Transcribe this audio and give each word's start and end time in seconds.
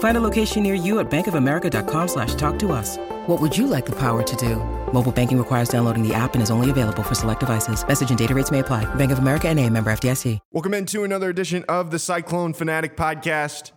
Find 0.00 0.16
a 0.16 0.20
location 0.20 0.62
near 0.62 0.74
you 0.74 0.98
at 0.98 1.10
bankofamerica.com 1.10 2.08
slash 2.08 2.34
talk 2.34 2.58
to 2.58 2.72
us. 2.72 2.98
What 3.26 3.40
would 3.40 3.56
you 3.56 3.66
like 3.66 3.86
the 3.86 3.96
power 3.96 4.22
to 4.22 4.36
do? 4.36 4.56
Mobile 4.92 5.12
banking 5.12 5.38
requires 5.38 5.68
downloading 5.68 6.06
the 6.06 6.12
app 6.12 6.34
and 6.34 6.42
is 6.42 6.50
only 6.50 6.68
available 6.68 7.02
for 7.02 7.14
select 7.14 7.40
devices. 7.40 7.86
Message 7.86 8.10
and 8.10 8.18
data 8.18 8.34
rates 8.34 8.50
may 8.50 8.58
apply. 8.58 8.92
Bank 8.96 9.12
of 9.12 9.18
America 9.18 9.48
and 9.48 9.58
a 9.58 9.68
member 9.70 9.90
FDIC. 9.90 10.38
Welcome 10.52 10.74
into 10.74 11.04
another 11.04 11.30
edition 11.30 11.64
of 11.68 11.90
the 11.90 11.98
Cyclone 11.98 12.54
Fanatic 12.54 12.96
Podcast. 12.96 13.72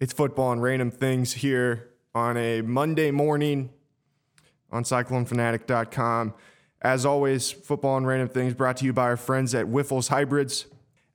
It's 0.00 0.12
football 0.12 0.52
and 0.52 0.62
random 0.62 0.90
things 0.90 1.34
here 1.34 1.90
on 2.14 2.36
a 2.36 2.62
Monday 2.62 3.10
morning 3.10 3.70
on 4.70 4.84
cyclonefanatic.com. 4.84 6.34
As 6.80 7.06
always, 7.06 7.52
football 7.52 7.96
and 7.98 8.06
random 8.06 8.28
things 8.28 8.54
brought 8.54 8.78
to 8.78 8.84
you 8.84 8.92
by 8.92 9.04
our 9.04 9.16
friends 9.16 9.54
at 9.54 9.66
Wyffels 9.66 10.08
Hybrids. 10.08 10.66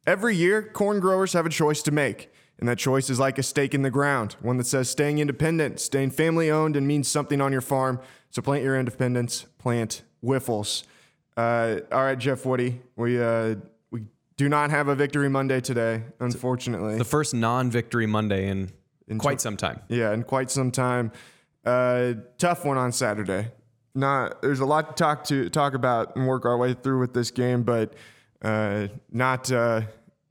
Every 0.06 0.36
year, 0.36 0.64
corn 0.64 1.00
growers 1.00 1.34
have 1.34 1.46
a 1.46 1.50
choice 1.50 1.84
to 1.84 1.92
make, 1.92 2.31
and 2.62 2.70
that 2.70 2.78
choice 2.78 3.10
is 3.10 3.20
like 3.20 3.40
a 3.40 3.44
stake 3.44 3.74
in 3.74 3.82
the 3.82 3.90
ground, 3.90 4.36
one 4.40 4.58
that 4.58 4.68
says 4.68 4.88
staying 4.90 5.18
independent, 5.18 5.80
staying 5.80 6.12
family 6.12 6.50
owned, 6.52 6.78
and 6.78 6.88
means 6.88 7.08
something 7.08 7.42
on 7.42 7.52
your 7.52 7.62
farm. 7.62 8.00
So 8.30 8.42
plant 8.42 8.64
your 8.64 8.80
independence, 8.80 9.48
plant 9.58 10.04
Wyffels. 10.24 10.84
Uh, 11.36 11.80
all 11.92 12.04
right, 12.04 12.18
Jeff 12.18 12.46
Woody, 12.46 12.80
we 12.96 13.22
uh, 13.22 13.56
we 13.90 14.06
do 14.38 14.48
not 14.48 14.70
have 14.70 14.88
a 14.88 14.96
victory 14.96 15.28
Monday 15.28 15.60
today, 15.60 16.04
unfortunately. 16.20 16.98
The 16.98 17.04
first 17.04 17.34
non-victory 17.34 18.06
Monday 18.06 18.48
in, 18.48 18.72
in 19.08 19.18
quite 19.18 19.42
some 19.42 19.58
time. 19.58 19.82
Yeah, 19.90 20.14
in 20.14 20.24
quite 20.24 20.52
some 20.52 20.72
time. 20.72 21.12
Uh, 21.66 22.14
tough 22.38 22.64
one 22.64 22.78
on 22.78 22.92
Saturday. 22.92 23.48
Not 23.96 24.42
there's 24.44 24.60
a 24.60 24.66
lot 24.66 24.96
to 24.96 25.04
talk 25.04 25.24
to 25.26 25.50
talk 25.50 25.74
about 25.74 26.16
and 26.16 26.28
work 26.28 26.46
our 26.46 26.58
way 26.58 26.76
through 26.76 27.00
with 27.00 27.14
this 27.14 27.32
game, 27.32 27.64
but 27.64 27.96
uh, 28.44 28.88
not 29.12 29.52
uh, 29.52 29.82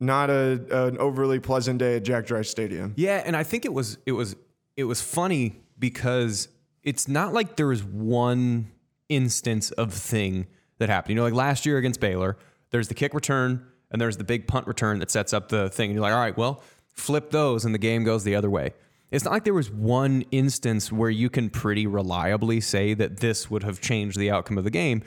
not 0.00 0.30
a, 0.30 0.86
an 0.86 0.98
overly 0.98 1.38
pleasant 1.38 1.78
day 1.78 1.96
at 1.96 2.02
Jack 2.02 2.26
Trice 2.26 2.48
Stadium. 2.48 2.94
Yeah, 2.96 3.22
and 3.24 3.36
I 3.36 3.44
think 3.44 3.64
it 3.64 3.72
was 3.72 3.98
it 4.06 4.12
was 4.12 4.34
it 4.76 4.84
was 4.84 5.00
funny 5.02 5.60
because 5.78 6.48
it's 6.82 7.06
not 7.06 7.32
like 7.32 7.56
there 7.56 7.66
was 7.66 7.84
one 7.84 8.72
instance 9.08 9.70
of 9.72 9.92
thing 9.92 10.46
that 10.78 10.88
happened. 10.88 11.10
You 11.10 11.16
know, 11.16 11.24
like 11.24 11.34
last 11.34 11.66
year 11.66 11.76
against 11.76 12.00
Baylor, 12.00 12.38
there's 12.70 12.88
the 12.88 12.94
kick 12.94 13.12
return 13.12 13.66
and 13.90 14.00
there's 14.00 14.16
the 14.16 14.24
big 14.24 14.46
punt 14.46 14.66
return 14.66 15.00
that 15.00 15.10
sets 15.10 15.32
up 15.32 15.48
the 15.48 15.68
thing. 15.68 15.90
And 15.90 15.94
you're 15.94 16.02
like, 16.02 16.14
all 16.14 16.20
right, 16.20 16.36
well, 16.36 16.62
flip 16.94 17.30
those 17.30 17.64
and 17.64 17.74
the 17.74 17.78
game 17.78 18.04
goes 18.04 18.24
the 18.24 18.34
other 18.34 18.50
way. 18.50 18.72
It's 19.10 19.24
not 19.24 19.32
like 19.32 19.44
there 19.44 19.54
was 19.54 19.70
one 19.70 20.22
instance 20.30 20.92
where 20.92 21.10
you 21.10 21.28
can 21.28 21.50
pretty 21.50 21.86
reliably 21.86 22.60
say 22.60 22.94
that 22.94 23.18
this 23.18 23.50
would 23.50 23.64
have 23.64 23.80
changed 23.80 24.16
the 24.18 24.30
outcome 24.30 24.56
of 24.56 24.64
the 24.64 24.70
game. 24.70 25.02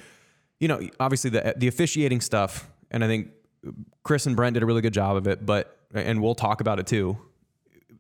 You 0.59 0.67
know, 0.67 0.87
obviously 0.99 1.29
the 1.29 1.53
the 1.57 1.67
officiating 1.67 2.21
stuff, 2.21 2.69
and 2.91 3.03
I 3.03 3.07
think 3.07 3.29
Chris 4.03 4.25
and 4.25 4.35
Brent 4.35 4.55
did 4.55 4.63
a 4.63 4.65
really 4.65 4.81
good 4.81 4.93
job 4.93 5.15
of 5.15 5.27
it, 5.27 5.45
but 5.45 5.77
and 5.93 6.21
we'll 6.21 6.35
talk 6.35 6.61
about 6.61 6.79
it 6.79 6.87
too. 6.87 7.17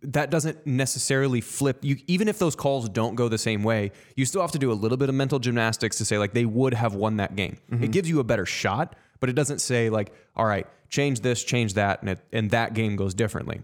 That 0.01 0.29
doesn't 0.29 0.67
necessarily 0.67 1.39
flip 1.39 1.79
you 1.81 1.97
even 2.07 2.27
if 2.27 2.37
those 2.37 2.55
calls 2.55 2.89
don't 2.89 3.15
go 3.15 3.29
the 3.29 3.37
same 3.37 3.63
way, 3.63 3.91
you 4.15 4.25
still 4.25 4.41
have 4.41 4.51
to 4.51 4.59
do 4.59 4.71
a 4.71 4.73
little 4.73 4.97
bit 4.97 5.09
of 5.09 5.15
mental 5.15 5.39
gymnastics 5.39 5.97
to 5.99 6.05
say 6.05 6.17
like 6.17 6.33
they 6.33 6.45
would 6.45 6.73
have 6.73 6.93
won 6.93 7.17
that 7.17 7.35
game. 7.35 7.57
It 7.83 7.91
gives 7.91 8.09
you 8.09 8.19
a 8.19 8.23
better 8.23 8.45
shot, 8.45 8.95
but 9.19 9.29
it 9.29 9.33
doesn't 9.33 9.59
say 9.59 9.89
like, 9.89 10.11
all 10.35 10.45
right, 10.45 10.67
change 10.89 11.21
this, 11.21 11.43
change 11.43 11.75
that, 11.75 12.01
and 12.01 12.09
it, 12.11 12.19
and 12.33 12.51
that 12.51 12.73
game 12.73 12.95
goes 12.95 13.13
differently. 13.13 13.61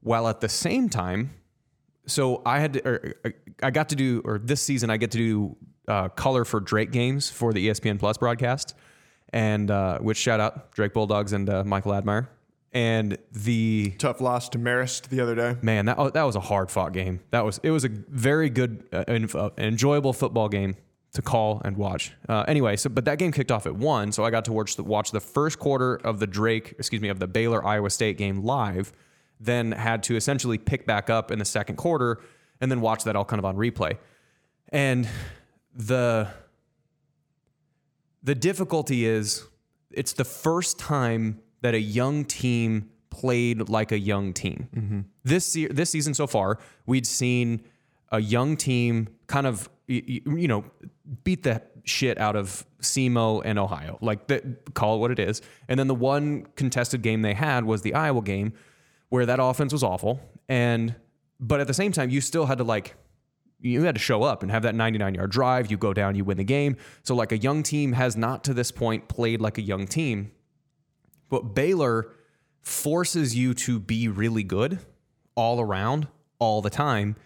While 0.00 0.28
at 0.28 0.40
the 0.40 0.48
same 0.48 0.88
time, 0.88 1.30
so 2.06 2.42
I 2.44 2.60
had 2.60 2.74
to, 2.74 2.88
or 2.88 3.14
uh, 3.24 3.30
I 3.62 3.70
got 3.70 3.88
to 3.90 3.96
do, 3.96 4.22
or 4.24 4.38
this 4.38 4.62
season 4.62 4.90
I 4.90 4.96
get 4.96 5.10
to 5.12 5.18
do 5.18 5.56
uh, 5.88 6.08
color 6.10 6.44
for 6.44 6.60
Drake 6.60 6.92
games 6.92 7.30
for 7.30 7.52
the 7.52 7.68
ESPN 7.68 7.98
Plus 7.98 8.18
broadcast, 8.18 8.74
and 9.36 9.70
uh, 9.70 9.98
which 9.98 10.16
shout 10.16 10.40
out 10.40 10.72
Drake 10.72 10.94
Bulldogs 10.94 11.34
and 11.34 11.50
uh, 11.50 11.62
Michael 11.62 11.94
Admire. 11.94 12.30
And 12.72 13.18
the 13.32 13.90
Tough 13.98 14.20
loss 14.22 14.48
to 14.50 14.58
Marist 14.58 15.08
the 15.08 15.20
other 15.20 15.34
day. 15.34 15.56
man, 15.62 15.86
that 15.86 15.98
oh, 15.98 16.10
that 16.10 16.22
was 16.22 16.36
a 16.36 16.40
hard 16.40 16.70
fought 16.70 16.92
game. 16.92 17.20
That 17.30 17.44
was 17.44 17.60
it 17.62 17.70
was 17.70 17.84
a 17.84 17.88
very 17.88 18.50
good, 18.50 18.84
uh, 18.92 19.04
and, 19.06 19.34
uh, 19.34 19.50
enjoyable 19.58 20.12
football 20.12 20.48
game 20.48 20.76
to 21.12 21.22
call 21.22 21.60
and 21.64 21.76
watch. 21.76 22.12
Uh, 22.28 22.44
anyway, 22.48 22.76
so 22.76 22.88
but 22.88 23.04
that 23.04 23.18
game 23.18 23.30
kicked 23.30 23.52
off 23.52 23.66
at 23.66 23.74
one, 23.74 24.10
so 24.10 24.24
I 24.24 24.30
got 24.30 24.46
to 24.46 24.52
watch 24.52 24.76
the, 24.76 24.84
watch 24.84 25.10
the 25.10 25.20
first 25.20 25.58
quarter 25.58 25.96
of 25.96 26.18
the 26.18 26.26
Drake, 26.26 26.74
excuse 26.78 27.02
me, 27.02 27.08
of 27.08 27.18
the 27.18 27.26
Baylor 27.26 27.64
Iowa 27.64 27.90
State 27.90 28.16
game 28.16 28.42
live. 28.42 28.92
Then 29.38 29.72
had 29.72 30.02
to 30.04 30.16
essentially 30.16 30.56
pick 30.56 30.86
back 30.86 31.10
up 31.10 31.30
in 31.30 31.38
the 31.38 31.44
second 31.44 31.76
quarter, 31.76 32.20
and 32.60 32.70
then 32.70 32.80
watch 32.80 33.04
that 33.04 33.16
all 33.16 33.24
kind 33.24 33.38
of 33.38 33.44
on 33.44 33.56
replay. 33.56 33.98
And 34.70 35.06
the 35.74 36.28
the 38.26 38.34
difficulty 38.34 39.06
is 39.06 39.46
it's 39.90 40.12
the 40.12 40.24
first 40.24 40.78
time 40.78 41.40
that 41.62 41.74
a 41.74 41.80
young 41.80 42.24
team 42.24 42.90
played 43.08 43.68
like 43.68 43.92
a 43.92 43.98
young 43.98 44.32
team. 44.32 44.68
Mm-hmm. 44.74 45.00
This 45.24 45.46
se- 45.46 45.68
this 45.68 45.90
season 45.90 46.12
so 46.12 46.26
far, 46.26 46.58
we'd 46.86 47.06
seen 47.06 47.62
a 48.10 48.20
young 48.20 48.56
team 48.56 49.08
kind 49.28 49.46
of 49.46 49.70
y- 49.88 50.02
y- 50.06 50.20
you 50.42 50.48
know 50.48 50.64
beat 51.22 51.44
the 51.44 51.62
shit 51.84 52.18
out 52.18 52.34
of 52.34 52.66
SEMO 52.80 53.42
and 53.44 53.58
Ohio. 53.60 53.96
Like 54.00 54.26
the, 54.26 54.56
call 54.74 54.96
it 54.96 54.98
what 54.98 55.12
it 55.12 55.20
is. 55.20 55.40
And 55.68 55.78
then 55.78 55.86
the 55.86 55.94
one 55.94 56.46
contested 56.56 57.02
game 57.02 57.22
they 57.22 57.34
had 57.34 57.64
was 57.64 57.82
the 57.82 57.94
Iowa 57.94 58.22
game 58.22 58.52
where 59.08 59.24
that 59.24 59.38
offense 59.40 59.72
was 59.72 59.84
awful 59.84 60.20
and 60.48 60.96
but 61.38 61.60
at 61.60 61.68
the 61.68 61.74
same 61.74 61.92
time 61.92 62.10
you 62.10 62.20
still 62.20 62.46
had 62.46 62.58
to 62.58 62.64
like 62.64 62.96
you 63.66 63.82
had 63.82 63.94
to 63.94 64.00
show 64.00 64.22
up 64.22 64.42
and 64.42 64.50
have 64.50 64.62
that 64.62 64.74
99 64.74 65.14
yard 65.14 65.30
drive. 65.30 65.70
You 65.70 65.76
go 65.76 65.92
down, 65.92 66.14
you 66.14 66.24
win 66.24 66.36
the 66.36 66.44
game. 66.44 66.76
So, 67.02 67.14
like, 67.14 67.32
a 67.32 67.38
young 67.38 67.62
team 67.62 67.92
has 67.92 68.16
not 68.16 68.44
to 68.44 68.54
this 68.54 68.70
point 68.70 69.08
played 69.08 69.40
like 69.40 69.58
a 69.58 69.62
young 69.62 69.86
team. 69.86 70.32
But 71.28 71.54
Baylor 71.54 72.12
forces 72.62 73.36
you 73.36 73.54
to 73.54 73.78
be 73.78 74.08
really 74.08 74.42
good 74.42 74.80
all 75.34 75.60
around, 75.60 76.08
all 76.38 76.62
the 76.62 76.70
time. 76.70 77.16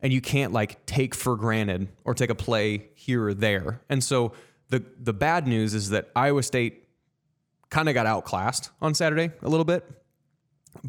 And 0.00 0.12
you 0.12 0.20
can't 0.20 0.52
like 0.52 0.84
take 0.86 1.14
for 1.14 1.36
granted 1.36 1.88
or 2.04 2.14
take 2.14 2.30
a 2.30 2.34
play 2.34 2.88
here 2.94 3.24
or 3.28 3.34
there. 3.34 3.80
And 3.88 4.04
so 4.04 4.32
the 4.68 4.84
the 4.98 5.12
bad 5.12 5.46
news 5.46 5.74
is 5.74 5.90
that 5.90 6.10
Iowa 6.14 6.42
State 6.42 6.88
kind 7.70 7.88
of 7.88 7.94
got 7.94 8.06
outclassed 8.06 8.70
on 8.82 8.94
Saturday 8.94 9.30
a 9.42 9.48
little 9.48 9.64
bit. 9.64 9.88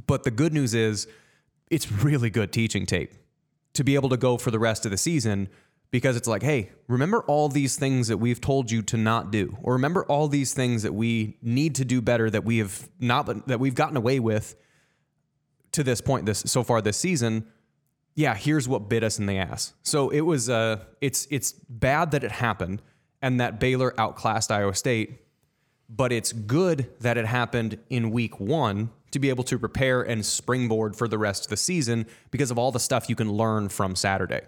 But 0.08 0.24
the 0.24 0.32
good 0.32 0.54
news 0.54 0.74
is 0.74 1.08
it's 1.72 1.92
really 1.92 2.30
good 2.30 2.52
teaching 2.52 2.86
tape 2.86 3.14
to 3.76 3.84
be 3.84 3.96
able 3.96 4.10
to 4.10 4.18
go 4.18 4.38
for 4.38 4.52
the 4.52 4.60
rest 4.60 4.86
of 4.86 4.92
the 4.92 4.98
season 4.98 5.50
because 5.92 6.18
it's 6.18 6.28
like, 6.28 6.44
hey, 6.44 6.72
remember 6.88 7.22
all 7.24 7.48
these 7.48 7.78
things 7.78 8.08
that 8.10 8.18
we've 8.18 8.42
told 8.42 8.70
you 8.70 8.82
to 8.82 8.98
not 8.98 9.32
do, 9.32 9.58
or 9.62 9.74
remember 9.74 10.04
all 10.06 10.28
these 10.28 10.54
things 10.54 10.84
that 10.84 10.94
we 10.94 11.38
need 11.42 11.76
to 11.76 11.86
do 11.86 12.02
better 12.02 12.30
that 12.30 12.44
we 12.44 12.58
have 12.58 12.90
not 13.00 13.48
that 13.48 13.60
we've 13.60 13.76
gotten 13.76 13.96
away 13.96 14.20
with 14.20 14.56
to 15.72 15.84
this 15.84 16.02
point 16.02 16.26
this 16.26 16.40
so 16.40 16.64
far 16.64 16.82
this 16.82 16.98
season. 16.98 17.48
Yeah, 18.14 18.34
here's 18.34 18.68
what 18.68 18.90
bit 18.90 19.04
us 19.04 19.20
in 19.20 19.26
the 19.26 19.38
ass. 19.38 19.74
So 19.84 20.10
it 20.10 20.22
was 20.22 20.50
uh 20.50 20.84
it's 21.02 21.28
it's 21.30 21.54
bad 21.54 22.12
that 22.12 22.24
it 22.24 22.32
happened 22.32 22.82
and 23.22 23.40
that 23.40 23.60
Baylor 23.60 23.94
outclassed 24.00 24.52
Iowa 24.52 24.74
State, 24.74 25.20
but 25.90 26.12
it's 26.12 26.34
good 26.34 26.90
that 27.00 27.18
it 27.18 27.26
happened 27.26 27.78
in 27.90 28.12
week 28.12 28.40
1 28.40 28.90
to 29.16 29.20
be 29.20 29.30
able 29.30 29.46
to 29.46 29.58
prepare 29.58 30.02
and 30.02 30.26
springboard 30.26 30.94
for 30.94 31.08
the 31.08 31.18
rest 31.18 31.46
of 31.46 31.50
the 31.50 31.56
season 31.56 32.06
because 32.32 32.52
of 32.52 32.58
all 32.58 32.70
the 32.70 32.82
stuff 32.82 33.10
you 33.10 33.16
can 33.16 33.32
learn 33.32 33.70
from 33.70 33.96
Saturday. 33.96 34.42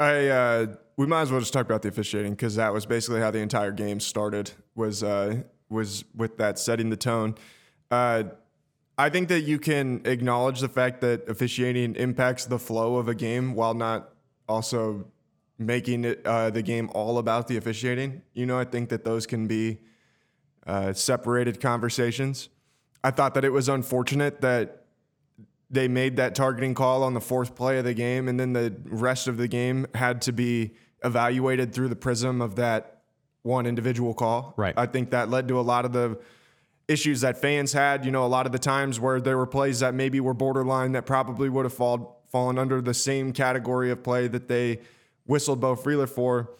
I 0.00 0.26
uh, 0.26 0.66
we 0.96 1.06
might 1.06 1.22
as 1.22 1.30
well 1.30 1.38
just 1.38 1.52
talk 1.52 1.64
about 1.64 1.82
the 1.82 1.88
officiating 1.88 2.32
because 2.32 2.56
that 2.56 2.72
was 2.72 2.86
basically 2.86 3.20
how 3.20 3.30
the 3.30 3.38
entire 3.38 3.70
game 3.70 4.00
started. 4.00 4.50
Was 4.74 5.04
uh, 5.04 5.42
was 5.68 6.04
with 6.16 6.38
that 6.38 6.58
setting 6.58 6.90
the 6.90 6.96
tone. 6.96 7.36
Uh, 7.88 8.24
I 8.98 9.10
think 9.10 9.28
that 9.28 9.42
you 9.42 9.60
can 9.60 10.02
acknowledge 10.06 10.58
the 10.58 10.68
fact 10.68 11.00
that 11.02 11.28
officiating 11.28 11.94
impacts 11.94 12.44
the 12.44 12.58
flow 12.58 12.96
of 12.96 13.06
a 13.06 13.14
game 13.14 13.54
while 13.54 13.74
not 13.74 14.10
also 14.48 15.06
making 15.56 16.04
it 16.04 16.26
uh, 16.26 16.50
the 16.50 16.62
game 16.62 16.90
all 16.94 17.18
about 17.18 17.46
the 17.46 17.56
officiating. 17.56 18.22
You 18.34 18.44
know, 18.44 18.58
I 18.58 18.64
think 18.64 18.88
that 18.88 19.04
those 19.04 19.24
can 19.24 19.46
be 19.46 19.78
uh, 20.66 20.92
separated 20.94 21.60
conversations. 21.60 22.48
I 23.04 23.10
thought 23.10 23.34
that 23.34 23.44
it 23.44 23.52
was 23.52 23.68
unfortunate 23.68 24.40
that 24.42 24.84
they 25.70 25.88
made 25.88 26.16
that 26.16 26.34
targeting 26.34 26.74
call 26.74 27.02
on 27.02 27.14
the 27.14 27.20
fourth 27.20 27.54
play 27.54 27.78
of 27.78 27.84
the 27.84 27.94
game, 27.94 28.28
and 28.28 28.38
then 28.38 28.52
the 28.52 28.76
rest 28.84 29.26
of 29.26 29.38
the 29.38 29.48
game 29.48 29.86
had 29.94 30.20
to 30.22 30.32
be 30.32 30.74
evaluated 31.02 31.72
through 31.72 31.88
the 31.88 31.96
prism 31.96 32.40
of 32.40 32.56
that 32.56 33.02
one 33.42 33.66
individual 33.66 34.14
call. 34.14 34.54
Right. 34.56 34.74
I 34.76 34.86
think 34.86 35.10
that 35.10 35.30
led 35.30 35.48
to 35.48 35.58
a 35.58 35.62
lot 35.62 35.84
of 35.84 35.92
the 35.92 36.20
issues 36.86 37.22
that 37.22 37.38
fans 37.38 37.72
had. 37.72 38.04
You 38.04 38.10
know, 38.10 38.24
a 38.24 38.28
lot 38.28 38.46
of 38.46 38.52
the 38.52 38.58
times 38.58 39.00
where 39.00 39.20
there 39.20 39.36
were 39.36 39.46
plays 39.46 39.80
that 39.80 39.94
maybe 39.94 40.20
were 40.20 40.34
borderline 40.34 40.92
that 40.92 41.06
probably 41.06 41.48
would 41.48 41.64
have 41.64 41.74
fall, 41.74 42.22
fallen 42.30 42.58
under 42.58 42.80
the 42.80 42.94
same 42.94 43.32
category 43.32 43.90
of 43.90 44.02
play 44.02 44.28
that 44.28 44.48
they 44.48 44.80
whistled 45.26 45.60
Beau 45.60 45.74
Freyler 45.74 46.08
for. 46.08 46.50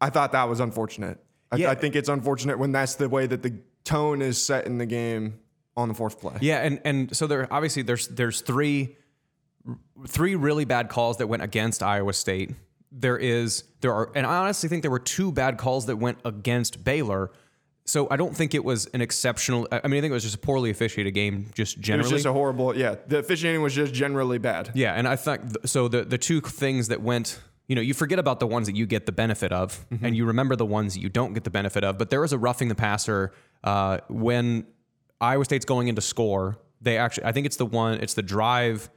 I 0.00 0.10
thought 0.10 0.32
that 0.32 0.48
was 0.48 0.58
unfortunate. 0.58 1.22
I, 1.52 1.56
Yeah. 1.56 1.70
I 1.70 1.74
think 1.74 1.94
it's 1.94 2.08
unfortunate 2.08 2.58
when 2.58 2.72
that's 2.72 2.94
the 2.94 3.08
way 3.08 3.26
that 3.26 3.42
the 3.42 3.58
tone 3.84 4.22
is 4.22 4.42
set 4.42 4.66
in 4.66 4.78
the 4.78 4.86
game 4.86 5.38
on 5.76 5.88
the 5.88 5.94
fourth 5.94 6.20
play. 6.20 6.34
Yeah, 6.40 6.62
and 6.62 6.80
and 6.84 7.16
so 7.16 7.26
there 7.26 7.48
obviously 7.52 7.82
there's 7.82 8.08
there's 8.08 8.40
three 8.40 8.96
three 10.06 10.34
really 10.34 10.64
bad 10.64 10.88
calls 10.88 11.18
that 11.18 11.28
went 11.28 11.42
against 11.42 11.82
Iowa 11.82 12.12
State. 12.12 12.52
There 12.90 13.16
is 13.16 13.64
there 13.80 13.92
are 13.94 14.10
and 14.14 14.26
I 14.26 14.36
honestly 14.36 14.68
think 14.68 14.82
there 14.82 14.90
were 14.90 14.98
two 14.98 15.32
bad 15.32 15.56
calls 15.56 15.86
that 15.86 15.96
went 15.96 16.18
against 16.24 16.84
Baylor. 16.84 17.30
So 17.84 18.06
I 18.10 18.16
don't 18.16 18.36
think 18.36 18.54
it 18.54 18.64
was 18.64 18.86
an 18.86 19.00
exceptional 19.00 19.66
I 19.72 19.88
mean 19.88 19.98
I 19.98 20.00
think 20.02 20.10
it 20.10 20.14
was 20.14 20.22
just 20.22 20.36
a 20.36 20.38
poorly 20.38 20.70
officiated 20.70 21.14
game 21.14 21.46
just 21.54 21.80
generally. 21.80 22.10
It 22.10 22.12
was 22.12 22.22
just 22.22 22.26
a 22.26 22.32
horrible, 22.32 22.76
yeah. 22.76 22.96
The 23.06 23.18
officiating 23.18 23.62
was 23.62 23.74
just 23.74 23.92
generally 23.94 24.38
bad. 24.38 24.70
Yeah, 24.74 24.92
and 24.92 25.08
I 25.08 25.16
think 25.16 25.42
th- 25.42 25.66
so. 25.66 25.88
The 25.88 26.04
the 26.04 26.18
two 26.18 26.40
things 26.40 26.88
that 26.88 27.02
went, 27.02 27.40
you 27.66 27.74
know, 27.74 27.82
you 27.82 27.94
forget 27.94 28.18
about 28.18 28.38
the 28.40 28.46
ones 28.46 28.66
that 28.66 28.76
you 28.76 28.86
get 28.86 29.06
the 29.06 29.12
benefit 29.12 29.52
of, 29.52 29.84
and 30.02 30.14
you 30.16 30.26
remember 30.26 30.54
the 30.54 30.66
ones 30.66 30.94
that 30.94 31.00
you 31.00 31.08
don't 31.08 31.32
get 31.32 31.44
the 31.44 31.50
benefit 31.50 31.82
of. 31.82 31.98
But 31.98 32.10
there 32.10 32.20
was 32.20 32.32
a 32.32 32.38
roughing 32.38 32.68
the 32.68 32.76
passer 32.76 33.32
uh, 33.64 33.98
when 34.08 34.64
Iowa 35.22 35.44
State's 35.44 35.64
going 35.64 35.88
into 35.88 36.02
score. 36.02 36.58
They 36.80 36.98
actually, 36.98 37.24
I 37.24 37.32
think 37.32 37.46
it's 37.46 37.56
the 37.56 37.66
one, 37.66 38.00
it's 38.00 38.14
the 38.14 38.22
drive 38.22 38.90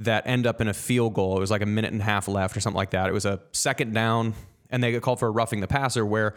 that 0.00 0.26
end 0.26 0.46
up 0.46 0.60
in 0.60 0.68
a 0.68 0.74
field 0.74 1.14
goal. 1.14 1.36
It 1.36 1.40
was 1.40 1.50
like 1.50 1.62
a 1.62 1.66
minute 1.66 1.92
and 1.92 2.00
a 2.00 2.04
half 2.04 2.28
left 2.28 2.56
or 2.56 2.60
something 2.60 2.76
like 2.76 2.90
that. 2.90 3.08
It 3.08 3.12
was 3.12 3.24
a 3.24 3.40
second 3.52 3.94
down, 3.94 4.34
and 4.70 4.82
they 4.82 4.90
get 4.90 5.02
called 5.02 5.20
for 5.20 5.28
a 5.28 5.30
roughing 5.30 5.60
the 5.60 5.68
passer 5.68 6.04
where 6.04 6.34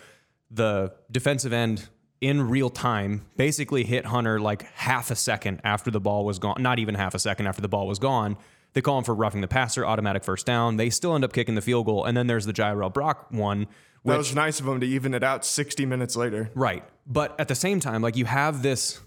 the 0.51 0.93
defensive 1.11 1.51
end 1.51 1.89
in 2.21 2.49
real 2.49 2.69
time 2.69 3.25
basically 3.35 3.83
hit 3.83 4.05
Hunter 4.05 4.39
like 4.39 4.63
half 4.73 5.11
a 5.11 5.15
second 5.15 5.61
after 5.63 5.91
the 5.91 5.99
ball 5.99 6.25
was 6.25 6.39
gone. 6.39 6.61
Not 6.61 6.79
even 6.79 6.95
half 6.95 7.15
a 7.15 7.19
second 7.19 7.47
after 7.47 7.61
the 7.61 7.67
ball 7.67 7.87
was 7.87 7.99
gone. 7.99 8.37
They 8.73 8.81
call 8.81 8.97
him 8.97 9.03
for 9.03 9.15
roughing 9.15 9.41
the 9.41 9.47
passer, 9.47 9.85
automatic 9.85 10.23
first 10.23 10.45
down. 10.45 10.77
They 10.77 10.89
still 10.89 11.15
end 11.15 11.23
up 11.23 11.33
kicking 11.33 11.55
the 11.55 11.61
field 11.61 11.85
goal. 11.85 12.03
And 12.03 12.15
then 12.15 12.27
there's 12.27 12.45
the 12.45 12.53
Jirehl 12.53 12.93
Brock 12.93 13.27
one. 13.31 13.67
That 14.03 14.17
Which, 14.17 14.17
was 14.17 14.35
nice 14.35 14.59
of 14.59 14.65
them 14.65 14.81
to 14.81 14.85
even 14.85 15.13
it 15.13 15.23
out 15.23 15.45
60 15.45 15.85
minutes 15.85 16.15
later. 16.15 16.51
Right. 16.53 16.83
But 17.07 17.39
at 17.39 17.47
the 17.47 17.55
same 17.55 17.79
time, 17.79 18.01
like 18.01 18.17
you 18.17 18.25
have 18.25 18.61
this, 18.61 18.99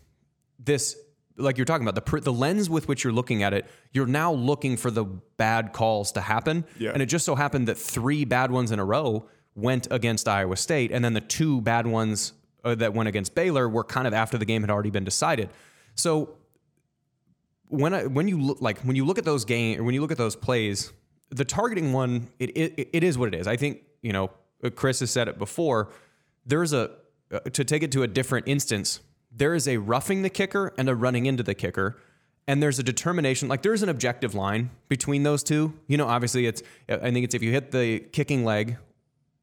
this, 0.59 0.97
like 1.37 1.57
you're 1.57 1.65
talking 1.65 1.85
about 1.87 1.95
the 1.95 2.01
pr- 2.03 2.19
the 2.21 2.33
lens 2.33 2.69
with 2.69 2.89
which 2.89 3.05
you're 3.05 3.13
looking 3.13 3.43
at 3.43 3.53
it. 3.55 3.67
You're 3.93 4.07
now 4.07 4.33
looking 4.33 4.77
for 4.77 4.91
the 4.91 5.05
bad 5.05 5.73
calls 5.73 6.13
to 6.13 6.21
happen, 6.21 6.65
Yeah. 6.79 6.91
and 6.93 7.03
it 7.03 7.07
just 7.07 7.25
so 7.25 7.35
happened 7.37 7.69
that 7.69 7.77
three 7.79 8.25
bad 8.25 8.51
ones 8.51 8.71
in 8.73 8.79
a 8.79 8.85
row 8.85 9.29
went 9.55 9.89
against 9.91 10.29
Iowa 10.29 10.57
State, 10.57 10.91
and 10.93 11.05
then 11.05 11.15
the 11.15 11.21
two 11.21 11.61
bad 11.61 11.87
ones 11.87 12.33
uh, 12.65 12.75
that 12.77 12.95
went 12.95 13.09
against 13.09 13.35
Baylor 13.35 13.69
were 13.69 13.85
kind 13.85 14.07
of 14.07 14.15
after 14.15 14.37
the 14.39 14.45
game 14.45 14.63
had 14.63 14.71
already 14.71 14.91
been 14.91 15.05
decided. 15.05 15.49
So 15.95 16.37
when 17.69 17.93
I, 17.95 18.07
when 18.07 18.29
you 18.29 18.41
look 18.41 18.61
like 18.61 18.79
when 18.81 18.97
you 18.97 19.05
look 19.05 19.19
at 19.19 19.25
those 19.25 19.45
game 19.45 19.81
or 19.81 19.85
when 19.85 19.95
you 19.95 20.01
look 20.01 20.11
at 20.13 20.19
those 20.19 20.37
plays, 20.37 20.93
the 21.31 21.45
targeting 21.45 21.93
one 21.93 22.29
it, 22.39 22.57
it 22.57 22.89
it 22.93 23.05
is 23.05 23.19
what 23.19 23.29
it 23.29 23.39
is. 23.39 23.47
I 23.47 23.57
think 23.57 23.83
you 24.03 24.13
know 24.13 24.31
Chris 24.75 25.01
has 25.01 25.11
said 25.11 25.29
it 25.29 25.39
before. 25.39 25.91
There's 26.47 26.73
a 26.73 26.91
uh, 27.31 27.41
to 27.53 27.65
take 27.65 27.83
it 27.83 27.93
to 27.93 28.03
a 28.03 28.07
different 28.07 28.49
instance. 28.49 29.01
There 29.39 29.55
is 29.55 29.69
a 29.69 29.77
roughing 29.77 30.23
the 30.23 30.31
kicker 30.31 30.73
and 30.77 30.89
a 30.89 30.95
running 30.95 31.27
into 31.27 31.45
the 31.45 31.55
kicker, 31.55 31.97
and 32.49 32.61
there's 32.61 32.79
a 32.79 32.83
determination. 32.83 33.49
Like 33.49 33.63
there's 33.63 33.85
an 33.85 33.89
objective 33.89 34.35
line 34.35 34.71
between 34.89 35.23
those 35.23 35.45
two. 35.45 35.75
You 35.87 35.97
know, 35.97 36.09
obviously 36.09 36.47
it's 36.47 36.63
I 36.89 37.11
think 37.13 37.25
it's 37.25 37.35
if 37.35 37.43
you 37.43 37.53
hit 37.53 37.71
the 37.71 38.01
kicking 38.01 38.45
leg, 38.45 38.77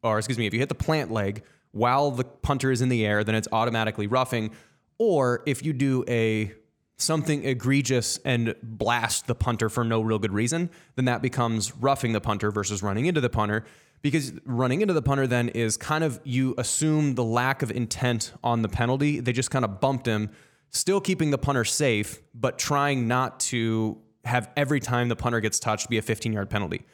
or 0.03 0.18
excuse 0.18 0.38
me, 0.38 0.47
if 0.47 0.53
you 0.53 0.59
hit 0.59 0.69
the 0.69 0.75
plant 0.75 1.12
leg 1.12 1.44
while 1.71 2.12
the 2.12 2.25
punter 2.25 2.71
is 2.71 2.81
in 2.81 2.89
the 2.89 3.06
air, 3.06 3.24
then 3.24 3.36
it's 3.36 3.47
automatically 3.51 4.07
roughing. 4.07 4.51
Or 4.97 5.44
if 5.45 5.63
you 5.63 5.71
do 5.71 6.03
a 6.09 6.53
something 6.98 7.44
egregious 7.44 8.18
and 8.25 8.56
blast 8.63 9.27
the 9.27 9.36
punter 9.36 9.69
for 9.69 9.83
no 9.83 10.01
real 10.01 10.19
good 10.19 10.33
reason, 10.33 10.69
then 10.95 11.06
that 11.06 11.21
becomes 11.21 11.75
roughing 11.75 12.13
the 12.13 12.21
punter 12.21 12.51
versus 12.51 12.81
running 12.83 13.06
into 13.06 13.21
the 13.21 13.30
punter. 13.30 13.65
Because 14.06 14.34
running 14.46 14.81
into 14.81 14.94
the 14.94 15.02
punter 15.02 15.25
then 15.25 15.50
is 15.50 15.78
kind 15.78 16.04
of 16.04 16.22
you 16.24 16.54
assume 16.60 17.16
the 17.16 17.24
lack 17.24 17.63
of 17.63 17.72
intent 17.72 18.34
on 18.44 18.62
the 18.62 18.69
penalty. 18.69 19.19
They 19.19 19.34
just 19.34 19.50
kind 19.50 19.66
of 19.66 19.81
bumped 19.81 20.06
him, 20.06 20.30
still 20.69 21.02
keeping 21.02 21.31
the 21.31 21.40
punter 21.40 21.66
safe, 21.66 22.22
but 22.36 22.60
trying 22.60 23.07
not 23.07 23.40
to 23.40 23.98
have 24.24 24.52
every 24.56 24.80
time 24.80 25.10
the 25.10 25.16
punter 25.16 25.40
gets 25.40 25.57
touched 25.57 25.90
be 25.90 25.98
a 25.98 26.04
15 26.04 26.31
yard 26.31 26.52
penalty. 26.52 26.86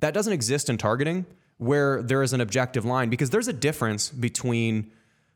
That 0.00 0.12
doesn't 0.12 0.34
exist 0.34 0.68
in 0.68 0.76
targeting 0.76 1.24
where 1.56 2.02
there 2.02 2.22
is 2.22 2.34
an 2.34 2.42
objective 2.42 2.84
line 2.84 3.08
because 3.08 3.30
there's 3.30 3.48
a 3.48 3.54
difference 3.54 4.10
between 4.10 4.90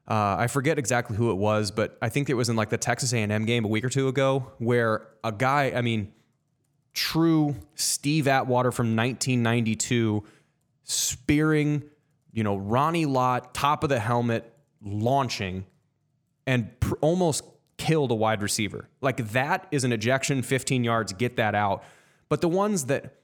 uh, 0.07 0.37
I 0.39 0.49
forget 0.49 0.79
exactly 0.79 1.17
who 1.17 1.31
it 1.31 1.37
was, 1.37 1.71
but 1.71 1.97
I 2.03 2.11
think 2.11 2.29
it 2.29 2.35
was 2.35 2.51
in 2.51 2.57
like 2.57 2.69
the 2.69 2.77
Texas 2.77 3.15
A&M 3.15 3.47
game 3.47 3.65
a 3.65 3.69
week 3.69 3.87
or 3.87 3.89
two 3.89 4.09
ago, 4.09 4.53
where 4.59 5.07
a 5.25 5.33
guy, 5.33 5.73
I 5.75 5.81
mean, 5.81 6.13
true 6.93 7.57
Steve 7.75 8.29
Atwater 8.29 8.71
from 8.71 8.95
1992, 8.95 10.25
spearing, 10.93 11.83
you 12.33 12.45
know, 12.45 12.57
Ronnie 12.57 13.07
Lott, 13.07 13.55
top 13.55 13.83
of 13.83 13.89
the 13.89 14.01
helmet, 14.01 14.53
launching, 14.83 15.65
and 16.47 16.79
pr- 16.81 16.95
almost 17.01 17.45
killed 17.77 18.11
a 18.11 18.15
wide 18.15 18.43
receiver. 18.43 18.89
Like 19.01 19.29
that 19.33 19.67
is 19.71 19.85
an 19.85 19.93
ejection, 19.93 20.43
15 20.43 20.85
yards, 20.85 21.13
get 21.13 21.37
that 21.37 21.55
out. 21.55 21.83
But 22.29 22.41
the 22.41 22.49
ones 22.49 22.87
that 22.87 23.17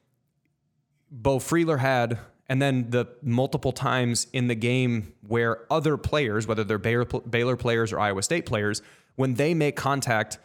Beau 1.10 1.38
Freyler 1.38 1.78
had, 1.78 2.18
and 2.48 2.60
then 2.60 2.90
the 2.90 3.06
multiple 3.22 3.72
times 3.72 4.26
in 4.32 4.48
the 4.48 4.54
game 4.54 5.12
where 5.26 5.64
other 5.70 5.96
players, 5.96 6.46
whether 6.46 6.64
they're 6.64 6.78
Baylor, 6.78 7.56
players 7.56 7.92
or 7.92 8.00
Iowa 8.00 8.22
State 8.22 8.46
players, 8.46 8.82
when 9.16 9.34
they 9.34 9.54
make 9.54 9.76
contact, 9.76 10.38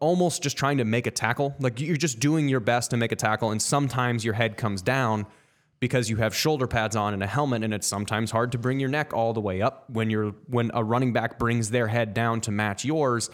almost 0.00 0.42
just 0.42 0.56
trying 0.56 0.78
to 0.78 0.84
make 0.84 1.06
a 1.06 1.10
tackle, 1.10 1.54
like 1.60 1.80
you're 1.80 1.96
just 1.96 2.20
doing 2.20 2.48
your 2.48 2.60
best 2.60 2.90
to 2.90 2.96
make 2.96 3.12
a 3.12 3.16
tackle, 3.16 3.50
and 3.50 3.62
sometimes 3.62 4.24
your 4.24 4.34
head 4.34 4.56
comes 4.56 4.82
down 4.82 5.26
because 5.80 6.10
you 6.10 6.16
have 6.16 6.34
shoulder 6.34 6.66
pads 6.66 6.94
on 6.94 7.14
and 7.14 7.22
a 7.22 7.26
helmet, 7.26 7.64
and 7.64 7.72
it's 7.72 7.86
sometimes 7.86 8.30
hard 8.30 8.52
to 8.52 8.58
bring 8.58 8.78
your 8.78 8.90
neck 8.90 9.12
all 9.14 9.32
the 9.32 9.40
way 9.40 9.62
up 9.62 9.88
when 9.88 10.10
you're 10.10 10.32
when 10.46 10.70
a 10.74 10.84
running 10.84 11.12
back 11.12 11.38
brings 11.38 11.70
their 11.70 11.88
head 11.88 12.14
down 12.14 12.40
to 12.42 12.50
match 12.50 12.84
yours. 12.84 13.30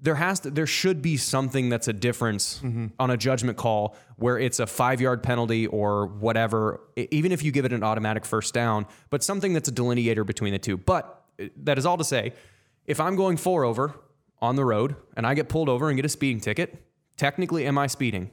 There 0.00 0.16
has 0.16 0.40
to 0.40 0.50
there 0.50 0.66
should 0.66 1.02
be 1.02 1.16
something 1.16 1.68
that's 1.68 1.86
a 1.86 1.92
difference 1.92 2.60
on 2.98 3.10
a 3.10 3.16
judgment 3.16 3.56
call 3.56 3.96
where 4.16 4.38
it's 4.38 4.58
a 4.58 4.66
five 4.66 5.00
yard 5.00 5.22
penalty 5.22 5.66
or 5.66 6.06
whatever 6.06 6.80
even 6.96 7.32
if 7.32 7.42
you 7.42 7.52
give 7.52 7.64
it 7.64 7.72
an 7.72 7.82
automatic 7.82 8.26
first 8.26 8.52
down 8.52 8.86
but 9.08 9.22
something 9.22 9.54
that's 9.54 9.68
a 9.68 9.72
delineator 9.72 10.26
between 10.26 10.52
the 10.52 10.58
two. 10.58 10.76
But 10.76 11.22
uh, 11.40 11.44
that 11.56 11.78
is 11.78 11.86
all 11.86 11.96
to 11.96 12.04
say 12.04 12.34
if 12.86 13.00
i'm 13.00 13.16
going 13.16 13.38
four 13.38 13.64
over 13.64 13.94
on 14.42 14.56
the 14.56 14.64
road 14.64 14.96
and 15.16 15.26
i 15.26 15.32
get 15.32 15.48
pulled 15.48 15.70
over 15.70 15.88
and 15.88 15.96
get 15.96 16.04
a 16.04 16.08
speeding 16.10 16.40
ticket 16.40 16.84
technically 17.16 17.64
am 17.64 17.78
i 17.78 17.86
speeding? 17.86 18.30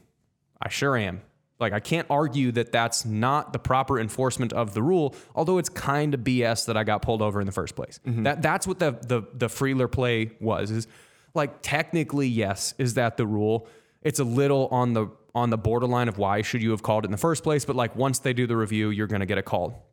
I 0.61 0.67
sure 0.67 0.97
am 0.97 1.21
like 1.61 1.73
i 1.73 1.79
can't 1.79 2.07
argue 2.09 2.51
that 2.51 2.71
that's 2.71 3.05
not 3.05 3.53
the 3.53 3.59
proper 3.59 3.99
enforcement 3.99 4.51
of 4.53 4.73
the 4.73 4.81
rule 4.81 5.15
although 5.35 5.57
it's 5.57 5.69
kind 5.69 6.13
of 6.13 6.21
bs 6.21 6.65
that 6.65 6.75
i 6.75 6.83
got 6.83 7.01
pulled 7.01 7.21
over 7.21 7.39
in 7.39 7.45
the 7.45 7.51
first 7.51 7.75
place. 7.75 7.99
Mm-hmm. 8.05 8.23
That 8.23 8.41
that's 8.41 8.65
what 8.65 8.79
the 8.79 8.91
the 8.91 9.23
the 9.33 9.49
freyler 9.49 9.87
play 9.87 10.31
was 10.39 10.71
is 10.71 10.87
like 11.33 11.61
technically 11.61 12.27
yes 12.27 12.73
is 12.77 12.95
that 12.95 13.17
the 13.17 13.27
rule? 13.27 13.67
It's 14.01 14.19
a 14.19 14.23
little 14.23 14.67
on 14.71 14.93
the 14.93 15.07
on 15.35 15.49
the 15.49 15.57
borderline 15.57 16.07
of 16.07 16.17
why 16.17 16.41
should 16.41 16.61
you 16.61 16.71
have 16.71 16.83
called 16.83 17.05
it 17.05 17.07
in 17.07 17.11
the 17.11 17.17
first 17.17 17.43
place 17.43 17.65
but 17.65 17.75
like 17.75 17.95
once 17.95 18.19
they 18.19 18.33
do 18.33 18.47
the 18.47 18.57
review 18.57 18.89
you're 18.89 19.07
going 19.07 19.21
to 19.21 19.25
get 19.25 19.37
a 19.37 19.43
call. 19.43 19.87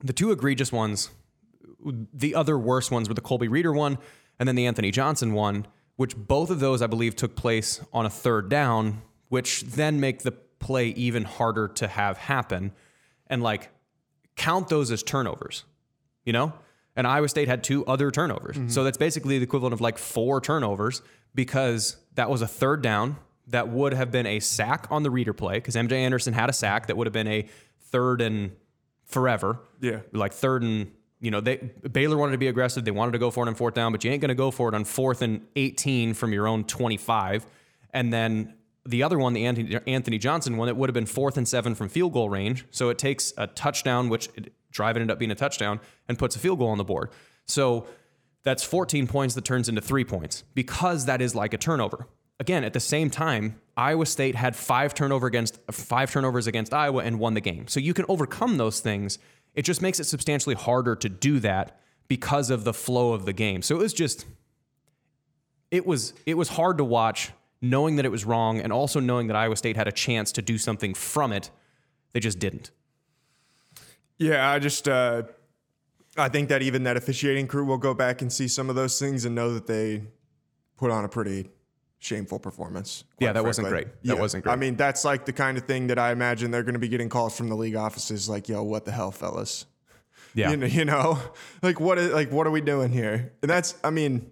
The 0.00 0.12
two 0.12 0.32
egregious 0.32 0.72
ones 0.72 1.10
the 2.12 2.34
other 2.34 2.58
worst 2.58 2.90
ones 2.90 3.08
were 3.08 3.14
the 3.14 3.20
colby 3.20 3.48
reeder 3.48 3.72
one 3.72 3.98
and 4.38 4.48
then 4.48 4.56
the 4.56 4.66
anthony 4.66 4.90
johnson 4.90 5.34
one 5.34 5.66
which 5.96 6.16
both 6.16 6.48
of 6.48 6.58
those 6.58 6.80
i 6.80 6.86
believe 6.86 7.14
took 7.14 7.36
place 7.36 7.82
on 7.92 8.06
a 8.06 8.10
third 8.10 8.48
down 8.48 9.02
which 9.28 9.62
then 9.62 10.00
make 10.00 10.22
the 10.22 10.32
play 10.64 10.88
even 10.88 11.24
harder 11.24 11.68
to 11.68 11.86
have 11.86 12.16
happen 12.16 12.72
and 13.28 13.42
like 13.42 13.70
count 14.36 14.68
those 14.68 14.90
as 14.90 15.02
turnovers 15.02 15.64
you 16.24 16.32
know? 16.32 16.52
And 16.96 17.06
Iowa 17.06 17.28
State 17.28 17.48
had 17.48 17.64
two 17.64 17.84
other 17.86 18.10
turnovers. 18.10 18.56
Mm-hmm. 18.56 18.68
So 18.68 18.84
that's 18.84 18.96
basically 18.96 19.38
the 19.38 19.44
equivalent 19.44 19.72
of 19.72 19.80
like 19.80 19.98
four 19.98 20.40
turnovers 20.40 21.02
because 21.34 21.96
that 22.14 22.30
was 22.30 22.40
a 22.42 22.46
third 22.46 22.82
down 22.82 23.16
that 23.48 23.68
would 23.68 23.92
have 23.92 24.10
been 24.10 24.26
a 24.26 24.40
sack 24.40 24.86
on 24.90 25.02
the 25.02 25.10
reeder 25.10 25.32
play 25.32 25.54
because 25.54 25.74
MJ 25.74 25.92
Anderson 25.92 26.32
had 26.32 26.48
a 26.48 26.52
sack 26.52 26.86
that 26.86 26.96
would 26.96 27.06
have 27.06 27.12
been 27.12 27.28
a 27.28 27.46
third 27.90 28.20
and 28.20 28.52
forever. 29.04 29.58
Yeah. 29.80 30.00
Like 30.12 30.32
third 30.32 30.62
and, 30.62 30.90
you 31.20 31.30
know, 31.30 31.40
they 31.40 31.56
Baylor 31.56 32.16
wanted 32.16 32.32
to 32.32 32.38
be 32.38 32.46
aggressive. 32.46 32.84
They 32.84 32.90
wanted 32.90 33.12
to 33.12 33.18
go 33.18 33.30
for 33.30 33.44
it 33.44 33.48
on 33.48 33.54
fourth 33.56 33.74
down, 33.74 33.90
but 33.90 34.04
you 34.04 34.12
ain't 34.12 34.20
going 34.20 34.28
to 34.28 34.34
go 34.34 34.50
for 34.50 34.68
it 34.68 34.74
on 34.74 34.84
fourth 34.84 35.20
and 35.20 35.44
18 35.56 36.14
from 36.14 36.32
your 36.32 36.46
own 36.46 36.64
25. 36.64 37.44
And 37.92 38.12
then 38.12 38.54
the 38.86 39.02
other 39.02 39.18
one, 39.18 39.32
the 39.32 39.46
Anthony, 39.46 39.78
Anthony 39.86 40.18
Johnson 40.18 40.56
one, 40.56 40.68
it 40.68 40.76
would 40.76 40.88
have 40.88 40.94
been 40.94 41.06
fourth 41.06 41.36
and 41.36 41.48
seven 41.48 41.74
from 41.74 41.88
field 41.88 42.12
goal 42.12 42.28
range. 42.28 42.66
So 42.70 42.90
it 42.90 42.98
takes 42.98 43.32
a 43.36 43.46
touchdown, 43.46 44.08
which 44.08 44.28
it, 44.34 44.52
drive 44.70 44.96
ended 44.96 45.10
up 45.10 45.18
being 45.18 45.30
a 45.30 45.34
touchdown, 45.34 45.80
and 46.08 46.18
puts 46.18 46.36
a 46.36 46.38
field 46.38 46.58
goal 46.58 46.68
on 46.68 46.78
the 46.78 46.84
board. 46.84 47.10
So 47.46 47.86
That's 48.44 48.62
14 48.62 49.06
points 49.06 49.34
that 49.34 49.44
turns 49.44 49.68
into 49.68 49.80
three 49.80 50.04
points 50.04 50.44
because 50.54 51.06
that 51.06 51.20
is 51.22 51.34
like 51.34 51.54
a 51.54 51.58
turnover. 51.58 52.06
Again, 52.38 52.62
at 52.62 52.74
the 52.74 52.80
same 52.80 53.10
time, 53.10 53.58
Iowa 53.76 54.06
State 54.06 54.34
had 54.34 54.54
five 54.54 54.92
turnover 54.92 55.26
against 55.26 55.58
five 55.70 56.10
turnovers 56.10 56.46
against 56.46 56.74
Iowa 56.74 57.02
and 57.02 57.18
won 57.18 57.34
the 57.34 57.40
game. 57.40 57.68
So 57.68 57.80
you 57.80 57.94
can 57.94 58.04
overcome 58.08 58.58
those 58.58 58.80
things. 58.80 59.18
It 59.54 59.62
just 59.62 59.80
makes 59.80 59.98
it 59.98 60.04
substantially 60.04 60.54
harder 60.54 60.94
to 60.96 61.08
do 61.08 61.40
that 61.40 61.80
because 62.06 62.50
of 62.50 62.64
the 62.64 62.74
flow 62.74 63.14
of 63.14 63.24
the 63.24 63.32
game. 63.32 63.62
So 63.62 63.76
it 63.76 63.78
was 63.78 63.94
just 63.94 64.26
it 65.70 65.86
was 65.86 66.12
it 66.26 66.34
was 66.34 66.50
hard 66.50 66.76
to 66.78 66.84
watch 66.84 67.30
knowing 67.64 67.96
that 67.96 68.04
it 68.04 68.10
was 68.10 68.24
wrong 68.24 68.60
and 68.60 68.72
also 68.72 69.00
knowing 69.00 69.26
that 69.28 69.36
Iowa 69.36 69.56
State 69.56 69.76
had 69.76 69.88
a 69.88 69.92
chance 69.92 70.30
to 70.32 70.42
do 70.42 70.58
something 70.58 70.94
from 70.94 71.32
it. 71.32 71.50
They 72.12 72.20
just 72.20 72.38
didn't. 72.38 72.70
Yeah, 74.18 74.48
I 74.48 74.58
just 74.58 74.86
uh, 74.86 75.22
I 76.16 76.28
think 76.28 76.48
that 76.50 76.62
even 76.62 76.84
that 76.84 76.96
officiating 76.96 77.48
crew 77.48 77.64
will 77.64 77.78
go 77.78 77.94
back 77.94 78.22
and 78.22 78.32
see 78.32 78.46
some 78.46 78.70
of 78.70 78.76
those 78.76 78.98
things 78.98 79.24
and 79.24 79.34
know 79.34 79.52
that 79.54 79.66
they 79.66 80.02
put 80.76 80.90
on 80.90 81.04
a 81.04 81.08
pretty 81.08 81.48
shameful 81.98 82.38
performance. 82.38 83.04
Yeah, 83.18 83.32
that 83.32 83.44
wasn't 83.44 83.68
great. 83.68 83.88
That 84.04 84.18
wasn't 84.18 84.44
great. 84.44 84.52
I 84.52 84.56
mean, 84.56 84.76
that's 84.76 85.04
like 85.04 85.24
the 85.24 85.32
kind 85.32 85.58
of 85.58 85.64
thing 85.64 85.88
that 85.88 85.98
I 85.98 86.12
imagine 86.12 86.50
they're 86.50 86.62
going 86.62 86.74
to 86.74 86.80
be 86.80 86.88
getting 86.88 87.08
calls 87.08 87.36
from 87.36 87.48
the 87.48 87.56
league 87.56 87.76
offices 87.76 88.28
like, 88.28 88.48
"Yo, 88.48 88.62
what 88.62 88.84
the 88.84 88.92
hell, 88.92 89.10
fellas?" 89.10 89.66
Yeah. 90.34 90.50
You 90.50 90.56
know, 90.56 90.66
you 90.66 90.84
know? 90.84 91.18
like 91.62 91.80
what 91.80 91.98
is 91.98 92.12
like 92.12 92.30
what 92.30 92.46
are 92.46 92.50
we 92.50 92.60
doing 92.60 92.92
here? 92.92 93.32
And 93.42 93.50
that's 93.50 93.74
I 93.82 93.90
mean, 93.90 94.30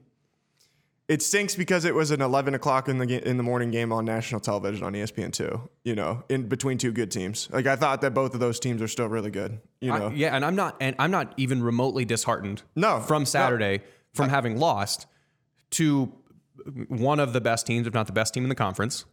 it 1.13 1.21
stinks 1.23 1.55
because 1.55 1.85
it 1.85 1.95
was 1.95 2.11
an 2.11 2.23
11 2.23 2.55
o'clock 2.55 2.89
in 2.89 2.99
the 2.99 3.07
ga- 3.07 3.23
in 3.25 3.37
the 3.37 3.43
morning 3.43 3.71
game 3.71 3.93
on 3.93 4.05
national 4.05 4.41
television 4.41 4.83
on 4.85 4.93
ESPN 4.95 5.33
two. 5.33 5.69
You 5.85 5.95
know, 5.95 6.25
in 6.29 6.49
between 6.49 6.79
two 6.79 6.93
good 6.93 7.11
teams. 7.11 7.49
Like 7.53 7.67
I 7.67 7.77
thought 7.77 8.01
that 8.01 8.15
both 8.15 8.35
of 8.35 8.41
those 8.41 8.59
teams 8.59 8.81
are 8.81 8.89
still 8.89 9.09
really 9.09 9.31
good. 9.31 9.61
You 9.81 9.93
I- 9.93 9.99
know, 9.99 10.11
yeah, 10.11 10.35
and 10.35 10.45
I'm 10.45 10.57
not 10.57 10.77
and 10.81 10.97
I'm 10.99 11.11
not 11.11 11.35
even 11.37 11.63
remotely 11.63 12.05
disheartened 12.05 12.63
No, 12.75 13.01
from 13.01 13.23
no. 13.23 13.27
Saturday 13.27 13.83
from 14.15 14.29
having 14.31 14.59
lost 14.59 15.07
to 15.73 16.13
one 16.89 17.19
of 17.21 17.33
the 17.33 17.41
best 17.41 17.67
teams, 17.67 17.87
if 17.87 17.95
not 17.95 18.07
the 18.07 18.13
best 18.13 18.35
team 18.35 18.43
in 18.45 18.49
the 18.49 18.55
conference. 18.55 19.05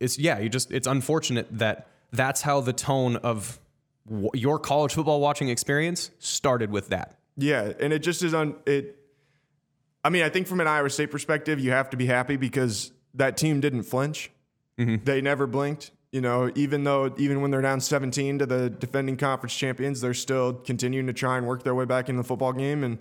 It's 0.00 0.18
yeah, 0.18 0.38
you 0.40 0.48
just 0.48 0.70
it's 0.72 0.86
unfortunate 0.86 1.46
that 1.58 1.86
that's 2.12 2.42
how 2.42 2.60
the 2.60 2.72
tone 2.72 3.16
of 3.16 3.58
w- 4.08 4.30
your 4.34 4.58
college 4.58 4.92
football 4.94 5.20
watching 5.20 5.48
experience 5.48 6.10
started 6.18 6.70
with 6.70 6.88
that. 6.88 7.16
Yeah, 7.36 7.72
and 7.80 7.92
it 7.92 8.00
just 8.00 8.22
is 8.22 8.34
on 8.34 8.56
it. 8.66 8.98
I 10.04 10.10
mean, 10.10 10.22
I 10.22 10.28
think 10.28 10.46
from 10.46 10.60
an 10.60 10.66
Iowa 10.66 10.90
State 10.90 11.10
perspective, 11.10 11.58
you 11.58 11.70
have 11.70 11.90
to 11.90 11.96
be 11.96 12.06
happy 12.06 12.36
because 12.36 12.92
that 13.14 13.36
team 13.36 13.60
didn't 13.60 13.84
flinch. 13.84 14.30
They 15.04 15.20
never 15.20 15.46
blinked. 15.46 15.92
You 16.12 16.20
know, 16.20 16.52
even 16.54 16.84
though 16.84 17.12
even 17.16 17.40
when 17.40 17.50
they're 17.50 17.62
down 17.62 17.80
17 17.80 18.38
to 18.38 18.46
the 18.46 18.70
defending 18.70 19.16
conference 19.16 19.56
champions, 19.56 20.00
they're 20.00 20.14
still 20.14 20.52
continuing 20.52 21.06
to 21.08 21.12
try 21.12 21.38
and 21.38 21.46
work 21.46 21.64
their 21.64 21.74
way 21.74 21.86
back 21.86 22.08
in 22.08 22.16
the 22.16 22.22
football 22.22 22.52
game 22.52 22.84
and 22.84 22.98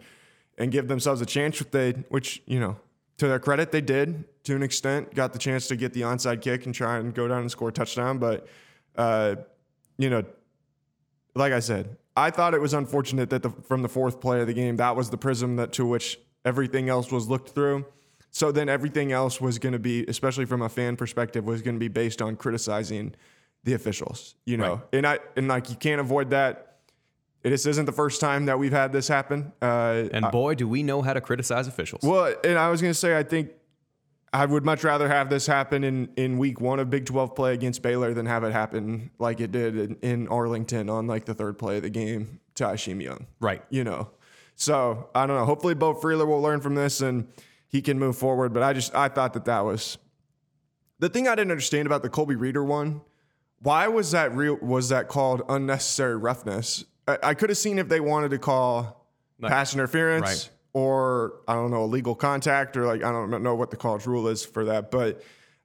and 0.58 0.72
give 0.72 0.88
themselves 0.88 1.22
a 1.22 1.26
chance. 1.26 1.60
Which 1.60 1.72
they, 1.72 1.92
which 2.10 2.42
you 2.48 2.60
know, 2.60 2.78
to 3.18 3.28
their 3.28 3.38
credit, 3.40 3.72
they 3.72 3.82
did 3.82 4.24
to 4.46 4.56
an 4.56 4.64
extent. 4.64 5.14
Got 5.14 5.34
the 5.34 5.40
chance 5.40 5.68
to 5.68 5.76
get 5.76 5.94
the 5.94 6.02
onside 6.02 6.42
kick 6.42 6.66
and 6.66 6.74
try 6.74 6.98
and 6.98 7.14
go 7.14 7.28
down 7.28 7.42
and 7.42 7.52
score 7.52 7.70
a 7.70 7.72
touchdown, 7.72 8.18
but 8.18 8.48
uh, 8.96 9.36
you 9.98 10.10
know, 10.10 10.24
like 11.36 11.54
I 11.54 11.60
said, 11.60 11.98
I 12.16 12.30
thought 12.32 12.54
it 12.54 12.62
was 12.62 12.74
unfortunate 12.74 13.30
that 13.30 13.44
the, 13.44 13.50
from 13.50 13.82
the 13.82 13.90
fourth 13.90 14.22
play 14.22 14.42
of 14.42 14.48
the 14.48 14.54
game, 14.54 14.78
that 14.78 14.96
was 14.96 15.10
the 15.10 15.18
prism 15.18 15.56
that 15.58 15.72
to 15.74 15.86
which 15.86 16.20
everything 16.46 16.90
else 16.90 17.12
was 17.12 17.28
looked 17.30 17.50
through. 17.50 17.86
So 18.32 18.52
then 18.52 18.68
everything 18.68 19.12
else 19.12 19.40
was 19.40 19.60
going 19.60 19.74
to 19.74 19.80
be, 19.80 20.06
especially 20.08 20.46
from 20.46 20.62
a 20.64 20.70
fan 20.70 20.96
perspective, 20.96 21.46
was 21.46 21.62
going 21.62 21.76
to 21.76 21.80
be 21.80 21.88
based 21.88 22.22
on 22.22 22.36
criticizing 22.36 23.14
the 23.64 23.74
officials. 23.74 24.36
You 24.46 24.58
know, 24.58 24.74
Right. 24.76 24.82
and 24.94 25.08
I 25.08 25.20
and 25.38 25.48
like 25.48 25.70
you 25.70 25.76
can't 25.76 26.02
avoid 26.02 26.32
that. 26.32 26.70
This 27.44 27.66
isn't 27.66 27.86
the 27.86 27.92
first 27.92 28.22
time 28.22 28.46
that 28.46 28.58
we've 28.58 28.72
had 28.72 28.92
this 28.94 29.08
happen. 29.08 29.52
Uh, 29.62 30.06
And 30.14 30.32
boy, 30.32 30.56
do 30.56 30.68
we 30.68 30.82
know 30.82 31.02
how 31.02 31.14
to 31.14 31.20
criticize 31.22 31.68
officials. 31.68 32.02
well, 32.02 32.34
and 32.44 32.58
I 32.58 32.70
was 32.70 32.82
going 32.82 32.94
to 32.94 32.98
say, 33.00 33.18
I 33.18 33.24
think 33.24 33.52
I 34.32 34.46
would 34.46 34.64
much 34.66 34.84
rather 34.84 35.08
have 35.10 35.30
this 35.30 35.46
happen 35.46 35.84
in, 35.84 36.10
in 36.16 36.38
week 36.38 36.60
one 36.62 36.80
of 36.80 36.90
Big 36.90 37.06
12 37.06 37.36
play 37.36 37.54
against 37.54 37.82
Baylor 37.82 38.14
than 38.14 38.26
have 38.28 38.44
it 38.46 38.52
happen 38.54 39.12
like 39.20 39.40
it 39.42 39.52
did 39.52 39.78
in, 39.78 39.96
in 40.02 40.28
Arlington 40.30 40.90
on 40.90 41.06
like 41.06 41.26
the 41.26 41.34
third 41.34 41.60
play 41.60 41.76
of 41.78 41.84
the 41.84 41.90
game 41.90 42.40
to 42.56 42.64
Isheem 42.64 43.04
Young. 43.04 43.28
Right. 43.42 43.62
You 43.70 43.84
know, 43.84 44.10
so 44.56 45.10
I 45.16 45.26
don't 45.26 45.36
know. 45.38 45.46
Hopefully, 45.46 45.74
Beau 45.74 45.94
Freyler 45.94 46.26
will 46.28 46.42
learn 46.42 46.62
from 46.62 46.76
this 46.76 47.02
and 47.02 47.28
he 47.68 47.82
can 47.82 47.98
move 48.00 48.18
forward. 48.18 48.54
But 48.54 48.64
I 48.64 48.74
just, 48.74 48.94
I 48.96 49.08
thought 49.08 49.34
that 49.34 49.46
that 49.46 49.62
was 49.66 49.98
the 51.00 51.10
thing 51.10 51.28
I 51.28 51.36
didn't 51.36 51.52
understand 51.52 51.86
about 51.88 52.04
the 52.04 52.10
Colby 52.10 52.36
Reeder 52.36 52.64
one. 52.64 53.02
Why 53.60 53.88
was 53.88 54.12
that 54.12 54.36
real? 54.36 54.58
Was 54.62 54.90
that 54.90 55.08
called 55.08 55.42
unnecessary 55.50 56.18
roughness? 56.18 56.86
I, 57.08 57.18
I 57.24 57.34
could 57.34 57.50
have 57.50 57.58
seen 57.58 57.80
if 57.80 57.88
they 57.90 58.00
wanted 58.00 58.32
to 58.32 58.38
call 58.40 59.08
pass 59.42 59.74
interference 59.74 60.24
Right. 60.24 60.50
or 60.74 61.42
I 61.48 61.54
don't 61.56 61.72
know 61.72 61.84
illegal 61.84 62.16
contact 62.16 62.78
or 62.78 62.86
like 62.86 63.04
I 63.04 63.12
don't 63.12 63.42
know 63.44 63.56
what 63.56 63.72
the 63.72 63.78
college 63.78 64.06
rule 64.06 64.28
is 64.28 64.46
for 64.46 64.66
that, 64.66 64.92
but 64.92 65.22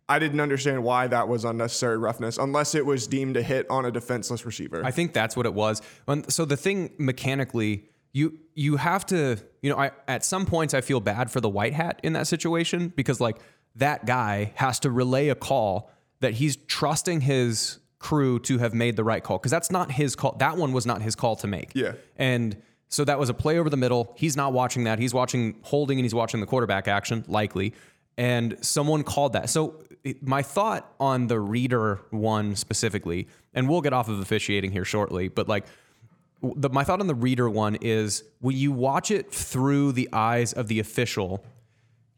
I 0.08 0.18
didn't 0.18 0.40
understand 0.40 0.82
why 0.82 1.06
that 1.08 1.28
was 1.28 1.44
unnecessary 1.44 1.98
roughness 1.98 2.38
unless 2.38 2.74
it 2.74 2.86
was 2.86 3.06
deemed 3.06 3.36
a 3.36 3.42
hit 3.42 3.68
on 3.68 3.84
a 3.84 3.90
defenseless 3.90 4.46
receiver. 4.46 4.82
I 4.84 4.90
think 4.90 5.12
that's 5.12 5.36
what 5.36 5.44
it 5.44 5.52
was. 5.54 5.82
So 6.28 6.44
the 6.46 6.56
thing 6.56 6.90
mechanically, 6.98 7.90
you 8.12 8.38
you 8.54 8.76
have 8.76 9.06
to, 9.06 9.38
you 9.62 9.70
know, 9.70 9.78
I 9.78 9.90
at 10.06 10.24
some 10.24 10.46
points 10.46 10.74
I 10.74 10.80
feel 10.80 11.00
bad 11.00 11.30
for 11.30 11.40
the 11.40 11.48
white 11.48 11.74
hat 11.74 12.00
in 12.02 12.14
that 12.14 12.26
situation 12.26 12.92
because 12.94 13.20
like 13.20 13.38
that 13.76 14.06
guy 14.06 14.52
has 14.56 14.80
to 14.80 14.90
relay 14.90 15.28
a 15.28 15.34
call 15.34 15.90
that 16.20 16.34
he's 16.34 16.56
trusting 16.56 17.20
his 17.20 17.78
crew 17.98 18.38
to 18.38 18.58
have 18.58 18.74
made 18.74 18.96
the 18.96 19.04
right 19.04 19.22
call 19.22 19.38
because 19.38 19.50
that's 19.50 19.70
not 19.70 19.92
his 19.92 20.16
call. 20.16 20.36
That 20.38 20.56
one 20.56 20.72
was 20.72 20.86
not 20.86 21.02
his 21.02 21.14
call 21.14 21.36
to 21.36 21.46
make. 21.46 21.72
Yeah. 21.74 21.92
And 22.16 22.56
so 22.88 23.04
that 23.04 23.18
was 23.18 23.28
a 23.28 23.34
play 23.34 23.58
over 23.58 23.68
the 23.68 23.76
middle. 23.76 24.14
He's 24.16 24.36
not 24.36 24.52
watching 24.52 24.84
that. 24.84 24.98
He's 24.98 25.12
watching 25.12 25.56
holding 25.62 25.98
and 25.98 26.04
he's 26.04 26.14
watching 26.14 26.40
the 26.40 26.46
quarterback 26.46 26.88
action, 26.88 27.24
likely. 27.28 27.74
And 28.16 28.56
someone 28.62 29.04
called 29.04 29.34
that. 29.34 29.50
So 29.50 29.82
my 30.20 30.42
thought 30.42 30.92
on 30.98 31.26
the 31.26 31.38
reeder 31.38 32.00
one 32.10 32.56
specifically, 32.56 33.28
and 33.52 33.68
we'll 33.68 33.80
get 33.80 33.92
off 33.92 34.08
of 34.08 34.20
officiating 34.20 34.72
here 34.72 34.84
shortly, 34.84 35.28
but 35.28 35.48
like 35.48 35.66
the, 36.42 36.68
my 36.70 36.84
thought 36.84 37.00
on 37.00 37.06
the 37.06 37.14
reeder 37.14 37.48
one 37.50 37.76
is 37.76 38.24
when 38.40 38.56
you 38.56 38.72
watch 38.72 39.10
it 39.10 39.32
through 39.32 39.92
the 39.92 40.08
eyes 40.12 40.52
of 40.52 40.68
the 40.68 40.78
official, 40.78 41.44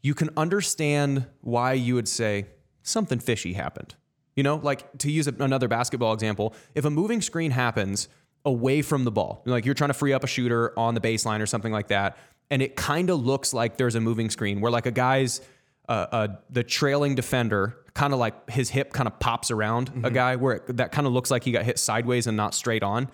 you 0.01 0.13
can 0.13 0.29
understand 0.37 1.25
why 1.41 1.73
you 1.73 1.95
would 1.95 2.07
say 2.07 2.45
something 2.83 3.19
fishy 3.19 3.53
happened. 3.53 3.95
You 4.35 4.43
know, 4.43 4.55
like 4.55 4.97
to 4.99 5.11
use 5.11 5.27
a- 5.27 5.35
another 5.39 5.67
basketball 5.67 6.13
example, 6.13 6.53
if 6.75 6.85
a 6.85 6.89
moving 6.89 7.21
screen 7.21 7.51
happens 7.51 8.07
away 8.45 8.81
from 8.81 9.03
the 9.03 9.11
ball, 9.11 9.43
like 9.45 9.65
you're 9.65 9.75
trying 9.75 9.89
to 9.89 9.95
free 9.95 10.13
up 10.13 10.23
a 10.23 10.27
shooter 10.27 10.77
on 10.77 10.93
the 10.93 11.01
baseline 11.01 11.41
or 11.41 11.45
something 11.45 11.71
like 11.71 11.89
that, 11.89 12.17
and 12.49 12.61
it 12.61 12.75
kind 12.75 13.09
of 13.09 13.23
looks 13.25 13.53
like 13.53 13.77
there's 13.77 13.95
a 13.95 14.01
moving 14.01 14.29
screen 14.29 14.61
where 14.61 14.71
like 14.71 14.85
a 14.85 14.91
guy's 14.91 15.41
uh, 15.89 16.07
uh, 16.11 16.27
the 16.49 16.63
trailing 16.63 17.15
defender 17.15 17.77
kind 17.93 18.13
of 18.13 18.19
like 18.19 18.49
his 18.49 18.69
hip 18.69 18.93
kind 18.93 19.07
of 19.07 19.19
pops 19.19 19.51
around 19.51 19.91
a 20.05 20.11
guy 20.11 20.35
where 20.37 20.55
it, 20.55 20.77
that 20.77 20.91
kind 20.93 21.05
of 21.05 21.11
looks 21.11 21.29
like 21.29 21.43
he 21.43 21.51
got 21.51 21.63
hit 21.65 21.77
sideways 21.77 22.27
and 22.27 22.37
not 22.37 22.53
straight 22.53 22.83
on 22.83 23.09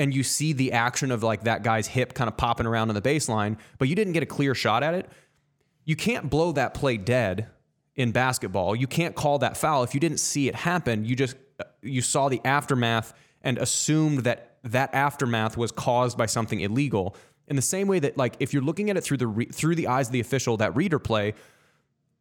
and 0.00 0.14
you 0.14 0.22
see 0.22 0.54
the 0.54 0.72
action 0.72 1.10
of 1.10 1.22
like 1.22 1.44
that 1.44 1.62
guy's 1.62 1.86
hip 1.86 2.14
kind 2.14 2.26
of 2.26 2.34
popping 2.34 2.64
around 2.64 2.88
on 2.88 2.94
the 2.94 3.02
baseline, 3.02 3.58
but 3.76 3.86
you 3.86 3.94
didn't 3.94 4.14
get 4.14 4.22
a 4.22 4.26
clear 4.26 4.54
shot 4.54 4.82
at 4.82 4.94
it, 4.94 5.10
you 5.84 5.94
can't 5.94 6.30
blow 6.30 6.52
that 6.52 6.72
play 6.72 6.96
dead 6.96 7.48
in 7.96 8.10
basketball. 8.10 8.74
You 8.74 8.86
can't 8.86 9.14
call 9.14 9.40
that 9.40 9.58
foul 9.58 9.82
if 9.82 9.92
you 9.92 10.00
didn't 10.00 10.20
see 10.20 10.48
it 10.48 10.54
happen. 10.54 11.04
You 11.04 11.14
just 11.14 11.36
uh, 11.60 11.64
you 11.82 12.00
saw 12.00 12.30
the 12.30 12.40
aftermath 12.46 13.12
and 13.42 13.58
assumed 13.58 14.20
that 14.20 14.56
that 14.64 14.94
aftermath 14.94 15.58
was 15.58 15.70
caused 15.70 16.16
by 16.16 16.24
something 16.24 16.60
illegal. 16.60 17.14
In 17.46 17.56
the 17.56 17.62
same 17.62 17.86
way 17.86 17.98
that 17.98 18.16
like 18.16 18.36
if 18.40 18.54
you're 18.54 18.62
looking 18.62 18.88
at 18.88 18.96
it 18.96 19.02
through 19.02 19.18
the 19.18 19.26
re- 19.26 19.46
through 19.52 19.74
the 19.74 19.88
eyes 19.88 20.08
of 20.08 20.12
the 20.14 20.20
official, 20.20 20.56
that 20.56 20.74
reeder 20.74 20.98
play, 20.98 21.34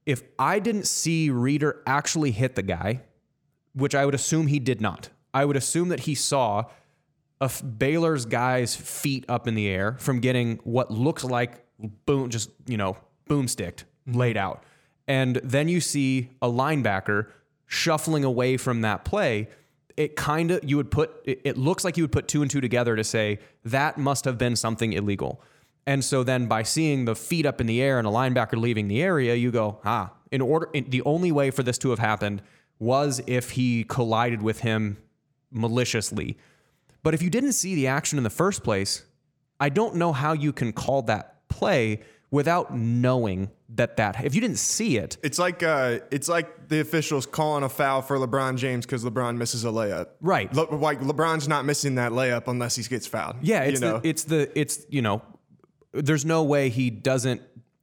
if 0.05 0.21
I 0.38 0.59
didn't 0.59 0.86
see 0.86 1.29
reeder 1.29 1.81
actually 1.88 2.31
hit 2.31 2.55
the 2.55 2.63
guy, 2.63 3.03
which 3.74 3.95
I 3.95 4.03
would 4.05 4.15
assume 4.15 4.48
he 4.48 4.59
did 4.59 4.81
not, 4.81 5.07
I 5.33 5.45
would 5.45 5.55
assume 5.55 5.88
that 5.89 6.01
he 6.01 6.13
saw 6.13 6.65
of 7.41 7.79
Baylor's 7.79 8.25
guys' 8.25 8.75
feet 8.75 9.25
up 9.29 9.48
in 9.48 9.55
the 9.55 9.67
air 9.67 9.96
from 10.00 10.19
getting 10.19 10.58
what 10.63 10.91
looks 10.91 11.24
like 11.24 11.63
boom, 12.05 12.29
just 12.29 12.51
you 12.67 12.77
know, 12.77 12.98
boomsticked, 13.29 13.84
laid 14.08 14.38
out, 14.38 14.63
and 15.08 15.38
then 15.38 15.67
you 15.67 15.79
see 15.79 16.29
a 16.41 16.48
linebacker 16.48 17.27
shuffling 17.65 18.24
away 18.24 18.58
from 18.58 18.81
that 18.81 19.05
play. 19.05 19.48
It 19.96 20.15
kind 20.15 20.51
of 20.51 20.63
you 20.63 20.77
would 20.77 20.91
put 20.91 21.12
it, 21.25 21.41
it 21.43 21.58
looks 21.58 21.84
like 21.84 21.98
you 21.98 22.03
would 22.03 22.12
put 22.12 22.27
two 22.27 22.41
and 22.41 22.50
two 22.51 22.62
together 22.62 22.96
to 22.96 23.03
say 23.03 23.39
that 23.65 23.98
must 23.98 24.25
have 24.25 24.38
been 24.38 24.55
something 24.55 24.93
illegal. 24.93 25.41
And 25.86 26.03
so 26.03 26.24
then 26.24 26.46
by 26.46 26.63
seeing 26.63 27.05
the 27.05 27.15
feet 27.15 27.46
up 27.46 27.60
in 27.60 27.67
the 27.67 27.81
air 27.81 27.98
and 27.98 28.08
a 28.08 28.12
linebacker 28.12 28.58
leaving 28.58 28.88
the 28.88 29.01
area, 29.01 29.34
you 29.36 29.50
go, 29.50 29.79
ah, 29.84 30.12
in 30.31 30.41
order 30.41 30.69
in, 30.74 30.89
the 30.89 31.01
only 31.01 31.31
way 31.31 31.50
for 31.51 31.63
this 31.63 31.77
to 31.79 31.89
have 31.89 32.00
happened 32.00 32.41
was 32.77 33.22
if 33.27 33.51
he 33.51 33.84
collided 33.84 34.41
with 34.41 34.60
him 34.60 34.98
maliciously. 35.51 36.38
But 37.03 37.13
if 37.13 37.21
you 37.21 37.29
didn't 37.29 37.53
see 37.53 37.75
the 37.75 37.87
action 37.87 38.17
in 38.17 38.23
the 38.23 38.29
first 38.29 38.63
place, 38.63 39.03
I 39.59 39.69
don't 39.69 39.95
know 39.95 40.11
how 40.13 40.33
you 40.33 40.51
can 40.53 40.73
call 40.73 41.01
that 41.03 41.47
play 41.49 42.01
without 42.31 42.75
knowing 42.75 43.49
that 43.75 43.97
that 43.97 44.23
if 44.23 44.35
you 44.35 44.41
didn't 44.41 44.57
see 44.59 44.97
it, 44.97 45.17
It's 45.23 45.39
like 45.39 45.63
uh, 45.63 45.99
it's 46.11 46.27
like 46.29 46.67
the 46.69 46.79
officials 46.79 47.25
calling 47.25 47.63
a 47.63 47.69
foul 47.69 48.01
for 48.01 48.17
LeBron 48.17 48.57
James 48.57 48.85
because 48.85 49.03
LeBron 49.03 49.37
misses 49.37 49.63
a 49.65 49.69
layup. 49.69 50.07
Right. 50.21 50.53
Le- 50.53 50.75
like 50.75 50.99
LeBron's 51.01 51.47
not 51.47 51.65
missing 51.65 51.95
that 51.95 52.11
layup 52.11 52.47
unless 52.47 52.75
he 52.75 52.83
gets 52.83 53.07
fouled. 53.07 53.37
yeah, 53.41 53.63
it's 53.63 53.79
you 53.81 53.87
know? 53.87 53.99
the 53.99 54.07
it's 54.09 54.23
the 54.25 54.59
it's 54.59 54.85
you 54.89 55.01
know 55.01 55.21
there's 55.91 56.25
no 56.25 56.43
way 56.43 56.69
he 56.69 56.89
doesn't. 56.89 57.41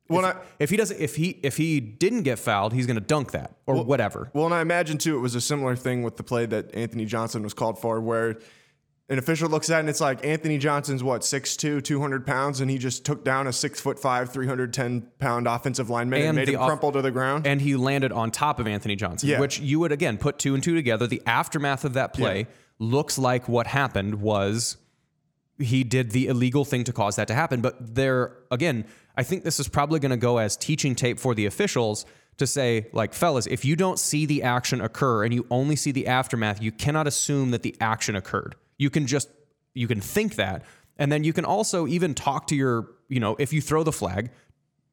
Well, 0.09 0.25
if, 0.25 0.37
I- 0.37 0.41
if 0.61 0.71
he 0.71 0.77
doesn't, 0.77 1.01
if 1.01 1.17
he 1.17 1.31
if 1.43 1.57
he 1.57 1.81
didn't 1.81 2.23
get 2.23 2.39
fouled, 2.39 2.73
he's 2.73 2.87
going 2.87 2.95
to 2.99 3.01
dunk 3.05 3.33
that 3.33 3.57
or 3.67 3.83
whatever. 3.83 4.31
Well, 4.33 4.45
and 4.47 4.55
I 4.55 4.61
imagine 4.61 4.99
too, 4.99 5.17
it 5.17 5.21
was 5.21 5.35
a 5.35 5.41
similar 5.41 5.75
thing 5.75 6.03
with 6.05 6.17
the 6.17 6.23
play 6.23 6.47
that 6.47 6.73
Anthony 6.75 7.05
Johnson 7.07 7.43
was 7.43 7.55
called 7.55 7.81
for, 7.81 8.01
where 8.01 8.37
an 9.09 9.19
official 9.19 9.49
looks 9.49 9.71
at 9.71 9.77
it 9.77 9.81
and 9.81 9.89
it's 9.89 10.01
like 10.01 10.25
Anthony 10.27 10.59
Johnson's 10.59 11.03
what 11.03 11.23
6'2", 11.23 11.83
200 11.83 12.27
pounds, 12.27 12.61
and 12.61 12.71
he 12.71 12.77
just 12.79 13.05
took 13.05 13.25
down 13.25 13.47
a 13.47 13.53
six 13.53 13.81
foot 13.81 13.99
five, 14.01 14.33
three 14.33 14.47
hundred 14.47 14.73
ten 14.73 15.07
pound 15.19 15.47
offensive 15.47 15.89
lineman 15.91 16.21
and, 16.21 16.29
And 16.31 16.37
made 16.37 16.49
him 16.49 16.61
off- 16.61 16.67
crumple 16.67 16.93
to 16.93 17.03
the 17.03 17.11
ground. 17.13 17.47
and 17.47 17.61
he 17.61 17.77
landed 17.77 18.11
on 18.13 18.31
top 18.31 18.59
of 18.59 18.67
Anthony 18.67 18.97
Johnson, 18.97 19.29
Yeah. 19.29 19.41
which 19.41 19.61
you 19.61 19.79
would 19.81 19.93
again 19.93 20.19
put 20.19 20.39
two 20.39 20.55
and 20.55 20.63
two 20.63 20.75
together. 20.75 21.07
The 21.07 21.23
aftermath 21.27 21.85
of 21.85 21.93
that 21.95 22.13
play 22.15 22.41
Yeah. 22.41 22.45
looks 22.81 23.17
like 23.17 23.49
what 23.49 23.69
happened 23.69 24.17
was 24.17 24.77
he 25.59 25.85
did 25.85 26.11
the 26.11 26.27
illegal 26.27 26.65
thing 26.65 26.85
to 26.85 26.93
cause 26.93 27.17
that 27.17 27.29
to 27.29 27.35
happen. 27.35 27.61
But 27.61 27.95
there 27.95 28.33
again, 28.51 28.85
I 29.17 29.23
think 29.23 29.45
this 29.45 29.59
is 29.61 29.69
probably 29.69 30.01
going 30.01 30.11
to 30.11 30.17
go 30.19 30.39
as 30.39 30.57
teaching 30.57 30.95
tape 30.95 31.19
for 31.19 31.35
the 31.35 31.47
officials 31.47 32.05
to 32.37 32.47
say, 32.47 32.89
like, 32.93 33.15
fellas, 33.15 33.47
if 33.47 33.65
you 33.65 33.77
don't 33.77 33.99
see 33.99 34.27
the 34.27 34.43
action 34.43 34.83
occur 34.83 35.25
and 35.25 35.33
you 35.33 35.47
only 35.51 35.75
see 35.75 35.91
the 35.93 36.07
aftermath, 36.07 36.61
you 36.61 36.71
cannot 36.71 37.07
assume 37.07 37.51
that 37.53 37.63
the 37.63 37.75
action 37.81 38.15
occurred. 38.15 38.57
You 38.79 38.91
can 38.91 39.07
just 39.07 39.29
you 39.75 39.87
can 39.87 40.01
think 40.01 40.37
that. 40.37 40.65
And 40.99 41.13
then 41.13 41.25
you 41.25 41.33
can 41.33 41.45
also 41.45 41.87
even 41.87 42.15
talk 42.15 42.47
to 42.49 42.57
your, 42.57 42.89
you 43.09 43.21
know, 43.21 43.37
if 43.39 43.53
you 43.53 43.61
throw 43.61 43.83
the 43.83 43.93
flag, 43.93 44.31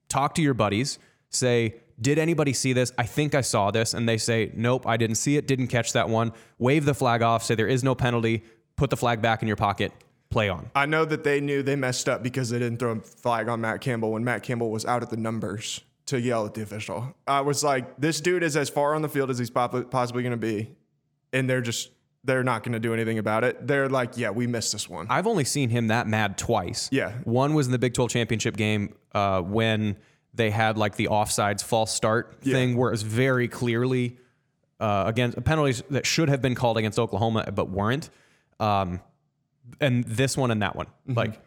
talk 0.10 0.36
to 0.36 0.42
your 0.42 0.54
buddies, 0.54 1.00
say, 1.30 1.76
did 2.02 2.20
anybody 2.20 2.52
see 2.52 2.74
this? 2.74 2.92
I 2.98 3.04
think 3.04 3.34
I 3.34 3.42
saw 3.42 3.72
this. 3.72 3.94
And 3.94 4.08
they 4.08 4.18
say, 4.18 4.52
nope, 4.54 4.86
I 4.86 4.98
didn't 4.98 5.16
see 5.16 5.38
it, 5.38 5.48
didn't 5.48 5.68
catch 5.68 5.94
that 5.94 6.10
one. 6.10 6.34
Wave 6.58 6.86
the 6.86 6.94
flag 6.94 7.22
off, 7.22 7.44
say 7.44 7.56
there 7.56 7.68
is 7.68 7.84
no 7.84 7.96
penalty, 7.96 8.44
put 8.76 8.90
the 8.90 8.98
flag 8.98 9.22
back 9.22 9.42
in 9.42 9.48
your 9.48 9.56
pocket, 9.56 9.94
play 10.30 10.50
on. 10.50 10.70
I 10.76 10.86
know 10.86 11.06
that 11.06 11.24
they 11.24 11.40
knew 11.40 11.64
they 11.64 11.78
messed 11.78 12.10
up 12.10 12.22
because 12.22 12.50
they 12.50 12.60
didn't 12.60 12.80
throw 12.80 12.92
a 12.92 13.00
flag 13.00 13.48
on 13.48 13.62
Matt 13.62 13.80
Campbell 13.80 14.12
when 14.12 14.26
Matt 14.26 14.44
Campbell 14.44 14.72
was 14.72 14.86
out 14.86 15.04
at 15.04 15.10
the 15.10 15.18
numbers 15.18 15.82
to 16.08 16.20
yell 16.20 16.46
at 16.46 16.54
the 16.54 16.62
official. 16.62 17.16
I 17.26 17.40
was 17.42 17.64
like, 17.64 17.98
this 17.98 18.20
dude 18.20 18.44
is 18.44 18.58
as 18.58 18.70
far 18.70 18.94
on 18.94 19.02
the 19.02 19.10
field 19.10 19.30
as 19.30 19.40
he's 19.40 19.50
possibly 19.50 20.24
going 20.24 20.32
to 20.32 20.38
be, 20.38 20.76
and 21.32 21.50
they're 21.50 21.62
just 21.62 21.92
they're 22.24 22.44
not 22.44 22.64
going 22.64 22.74
to 22.74 22.80
do 22.80 22.94
anything 22.94 23.18
about 23.18 23.44
it. 23.44 23.68
They're 23.68 23.90
like, 23.90 24.18
yeah, 24.18 24.30
we 24.30 24.48
missed 24.48 24.72
this 24.72 24.90
one. 24.90 25.08
I've 25.10 25.28
only 25.28 25.44
seen 25.44 25.70
him 25.70 25.88
that 25.88 26.08
mad 26.08 26.38
twice. 26.38 26.90
Yeah. 26.92 27.12
One 27.24 27.54
was 27.54 27.66
in 27.66 27.72
the 27.72 27.80
Big 27.80 27.94
12 27.94 28.12
championship 28.12 28.56
game 28.56 28.96
uh, 29.14 29.42
when 29.42 29.98
they 30.34 30.50
had 30.50 30.78
like 30.78 30.96
the 30.96 31.08
offsides 31.08 31.64
false 31.64 31.94
start 31.94 32.42
thing 32.42 32.76
where 32.78 32.90
it 32.90 32.94
was 32.94 33.04
very 33.04 33.48
clearly 33.48 34.18
uh, 34.80 35.04
against 35.06 35.42
penalties 35.44 35.84
that 35.90 36.06
should 36.06 36.30
have 36.30 36.42
been 36.42 36.56
called 36.56 36.78
against 36.78 36.98
Oklahoma 36.98 37.52
but 37.54 37.70
weren't. 37.70 38.10
Um, 38.60 39.02
and 39.80 40.04
this 40.06 40.38
one 40.38 40.50
and 40.52 40.62
that 40.62 40.76
one. 40.76 40.88
Like, 41.08 41.40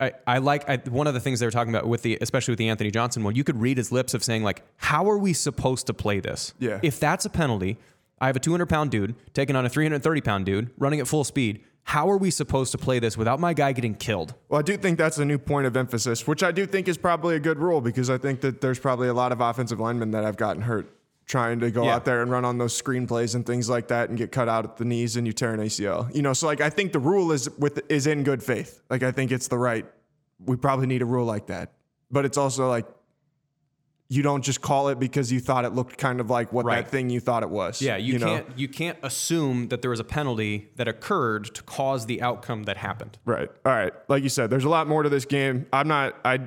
I, 0.00 0.12
I 0.26 0.38
like 0.38 0.68
I, 0.68 0.76
one 0.88 1.06
of 1.06 1.14
the 1.14 1.20
things 1.20 1.40
they 1.40 1.46
were 1.46 1.50
talking 1.50 1.74
about 1.74 1.86
with 1.86 2.02
the, 2.02 2.16
especially 2.20 2.52
with 2.52 2.58
the 2.58 2.68
Anthony 2.68 2.90
Johnson 2.90 3.22
one, 3.22 3.36
you 3.36 3.44
could 3.44 3.60
read 3.60 3.76
his 3.76 3.92
lips 3.92 4.14
of 4.14 4.24
saying, 4.24 4.42
like, 4.42 4.62
how 4.76 5.10
are 5.10 5.18
we 5.18 5.32
supposed 5.32 5.86
to 5.88 5.94
play 5.94 6.20
this? 6.20 6.54
Yeah. 6.58 6.80
If 6.82 6.98
that's 6.98 7.26
a 7.26 7.30
penalty, 7.30 7.76
I 8.20 8.26
have 8.26 8.36
a 8.36 8.40
200 8.40 8.66
pound 8.66 8.90
dude 8.90 9.14
taking 9.34 9.56
on 9.56 9.64
a 9.64 9.68
330 9.68 10.20
pound 10.20 10.46
dude 10.46 10.70
running 10.78 11.00
at 11.00 11.08
full 11.08 11.24
speed. 11.24 11.64
How 11.84 12.10
are 12.10 12.18
we 12.18 12.30
supposed 12.30 12.72
to 12.72 12.78
play 12.78 12.98
this 12.98 13.16
without 13.16 13.40
my 13.40 13.54
guy 13.54 13.72
getting 13.72 13.94
killed? 13.94 14.34
Well, 14.48 14.58
I 14.60 14.62
do 14.62 14.76
think 14.76 14.98
that's 14.98 15.18
a 15.18 15.24
new 15.24 15.38
point 15.38 15.66
of 15.66 15.76
emphasis, 15.76 16.26
which 16.26 16.42
I 16.42 16.52
do 16.52 16.66
think 16.66 16.86
is 16.88 16.98
probably 16.98 17.36
a 17.36 17.40
good 17.40 17.58
rule 17.58 17.80
because 17.80 18.10
I 18.10 18.18
think 18.18 18.42
that 18.42 18.60
there's 18.60 18.78
probably 18.78 19.08
a 19.08 19.14
lot 19.14 19.32
of 19.32 19.40
offensive 19.40 19.80
linemen 19.80 20.10
that 20.10 20.22
have 20.22 20.36
gotten 20.36 20.62
hurt 20.62 20.94
trying 21.26 21.58
to 21.60 21.70
go 21.70 21.84
Yeah. 21.84 21.94
out 21.94 22.04
there 22.04 22.22
and 22.22 22.30
run 22.30 22.44
on 22.44 22.58
those 22.58 22.76
screen 22.76 23.06
plays 23.06 23.34
and 23.34 23.46
things 23.46 23.70
like 23.70 23.88
that 23.88 24.08
and 24.10 24.18
get 24.18 24.30
cut 24.32 24.48
out 24.48 24.64
at 24.64 24.76
the 24.76 24.84
knees 24.84 25.16
and 25.16 25.26
you 25.26 25.32
tear 25.32 25.54
an 25.54 25.60
ACL. 25.60 26.14
You 26.14 26.22
know, 26.22 26.32
so 26.32 26.46
like 26.46 26.60
I 26.60 26.68
think 26.70 26.92
the 26.92 26.98
rule 26.98 27.32
is 27.32 27.48
with 27.58 27.80
is 27.88 28.06
in 28.06 28.24
good 28.24 28.42
faith. 28.42 28.82
Like 28.90 29.02
I 29.02 29.10
think 29.10 29.32
it's 29.32 29.48
the 29.48 29.58
right. 29.58 29.86
We 30.44 30.56
probably 30.56 30.86
need 30.86 31.02
a 31.02 31.06
rule 31.06 31.24
like 31.24 31.46
that, 31.46 31.72
but 32.10 32.24
it's 32.24 32.36
also 32.36 32.68
like 32.68 32.86
you 34.12 34.22
don't 34.22 34.42
just 34.42 34.60
call 34.60 34.88
it 34.88 34.98
because 34.98 35.30
you 35.30 35.38
thought 35.38 35.64
it 35.64 35.72
looked 35.72 35.96
kind 35.96 36.20
of 36.20 36.28
like 36.28 36.52
what 36.52 36.66
Right. 36.66 36.84
that 36.84 36.90
thing 36.90 37.10
you 37.10 37.20
thought 37.20 37.44
it 37.44 37.48
was. 37.48 37.80
Yeah, 37.80 37.96
you, 37.96 38.18
know? 38.18 38.26
can't 38.26 38.58
you 38.58 38.68
can't 38.68 38.98
assume 39.04 39.68
that 39.68 39.82
there 39.82 39.90
was 39.90 40.00
a 40.00 40.04
penalty 40.04 40.68
that 40.74 40.88
occurred 40.88 41.54
to 41.54 41.62
cause 41.62 42.06
the 42.06 42.20
outcome 42.20 42.64
that 42.64 42.76
happened. 42.76 43.18
Right. 43.24 43.48
All 43.64 43.72
right. 43.72 43.92
Like 44.08 44.24
you 44.24 44.28
said, 44.28 44.50
there's 44.50 44.64
a 44.64 44.68
lot 44.68 44.88
more 44.88 45.04
to 45.04 45.08
this 45.08 45.24
game. 45.24 45.66
I'm 45.72 45.88
not. 45.88 46.16
I. 46.24 46.40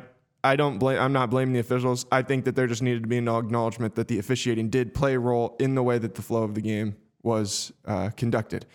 I 0.45 0.57
don't 0.57 0.77
blame. 0.77 0.99
I'm 0.99 1.13
not 1.13 1.29
blaming 1.29 1.53
the 1.53 1.61
officials. 1.61 2.05
I 2.11 2.21
think 2.21 2.43
that 2.43 2.53
there 2.53 2.67
just 2.67 2.81
needed 2.81 3.03
to 3.03 3.07
be 3.07 3.17
an 3.17 3.29
acknowledgement 3.29 3.95
that 3.95 4.09
the 4.09 4.19
officiating 4.19 4.67
did 4.69 4.93
play 4.93 5.13
a 5.13 5.19
role 5.19 5.55
in 5.57 5.73
the 5.73 5.81
way 5.81 5.97
that 5.97 6.15
the 6.15 6.21
flow 6.21 6.43
of 6.43 6.53
the 6.53 6.59
game 6.59 6.97
was 7.21 7.71
uh, 7.85 8.09
conducted. 8.17 8.65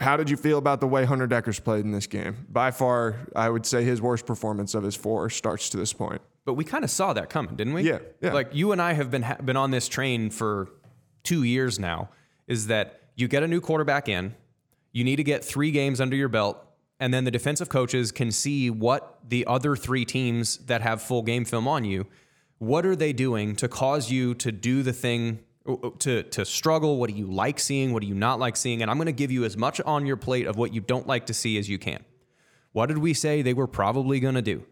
How 0.00 0.18
did 0.18 0.28
you 0.28 0.36
feel 0.36 0.58
about 0.58 0.80
the 0.80 0.86
way 0.86 1.06
Hunter 1.06 1.26
Dekkers 1.26 1.64
played 1.64 1.86
in 1.86 1.92
this 1.92 2.06
game? 2.06 2.46
By 2.50 2.72
far, 2.72 3.16
I 3.34 3.48
would 3.48 3.64
say 3.64 3.84
his 3.84 4.02
worst 4.02 4.26
performance 4.26 4.74
of 4.74 4.82
his 4.82 4.94
four 4.94 5.30
starts 5.30 5.70
to 5.70 5.78
this 5.78 5.94
point. 5.94 6.20
But 6.44 6.54
we 6.54 6.64
kind 6.64 6.82
of 6.84 6.90
saw 6.90 7.12
that 7.12 7.30
coming, 7.30 7.54
didn't 7.54 7.72
we? 7.72 7.82
Yeah, 7.82 7.98
yeah. 8.20 8.32
Like 8.32 8.54
you 8.54 8.72
and 8.72 8.82
I 8.82 8.94
have 8.94 9.10
been 9.10 9.22
ha- 9.22 9.38
been 9.44 9.56
on 9.56 9.70
this 9.70 9.88
train 9.88 10.30
for 10.30 10.68
two 11.22 11.44
years 11.44 11.78
now. 11.78 12.10
Is 12.48 12.66
that 12.66 13.00
you 13.14 13.28
get 13.28 13.42
a 13.42 13.48
new 13.48 13.60
quarterback 13.60 14.08
in, 14.08 14.34
you 14.90 15.04
need 15.04 15.16
to 15.16 15.24
get 15.24 15.44
three 15.44 15.70
games 15.70 16.00
under 16.00 16.16
your 16.16 16.28
belt, 16.28 16.58
and 16.98 17.14
then 17.14 17.24
the 17.24 17.30
defensive 17.30 17.68
coaches 17.68 18.10
can 18.10 18.30
see 18.32 18.70
what 18.70 19.18
the 19.26 19.46
other 19.46 19.76
three 19.76 20.04
teams 20.04 20.58
that 20.66 20.82
have 20.82 21.00
full 21.00 21.22
game 21.22 21.44
film 21.44 21.68
on 21.68 21.84
you, 21.84 22.06
what 22.58 22.84
are 22.84 22.96
they 22.96 23.12
doing 23.12 23.56
to 23.56 23.68
cause 23.68 24.10
you 24.10 24.34
to 24.34 24.52
do 24.52 24.82
the 24.82 24.92
thing 24.92 25.40
to 26.00 26.22
to 26.24 26.44
struggle? 26.44 26.98
What 26.98 27.10
do 27.10 27.16
you 27.16 27.26
like 27.26 27.60
seeing? 27.60 27.92
What 27.92 28.02
do 28.02 28.08
you 28.08 28.14
not 28.14 28.40
like 28.40 28.56
seeing? 28.56 28.82
And 28.82 28.90
I'm 28.90 28.96
going 28.98 29.06
to 29.06 29.12
give 29.12 29.30
you 29.30 29.44
as 29.44 29.56
much 29.56 29.80
on 29.82 30.06
your 30.06 30.16
plate 30.16 30.46
of 30.46 30.56
what 30.56 30.74
you 30.74 30.80
don't 30.80 31.06
like 31.06 31.26
to 31.26 31.34
see 31.34 31.56
as 31.58 31.68
you 31.68 31.78
can. 31.78 32.04
What 32.72 32.86
did 32.86 32.98
we 32.98 33.14
say 33.14 33.42
they 33.42 33.54
were 33.54 33.68
probably 33.68 34.18
going 34.18 34.34
to 34.34 34.42
do? 34.42 34.64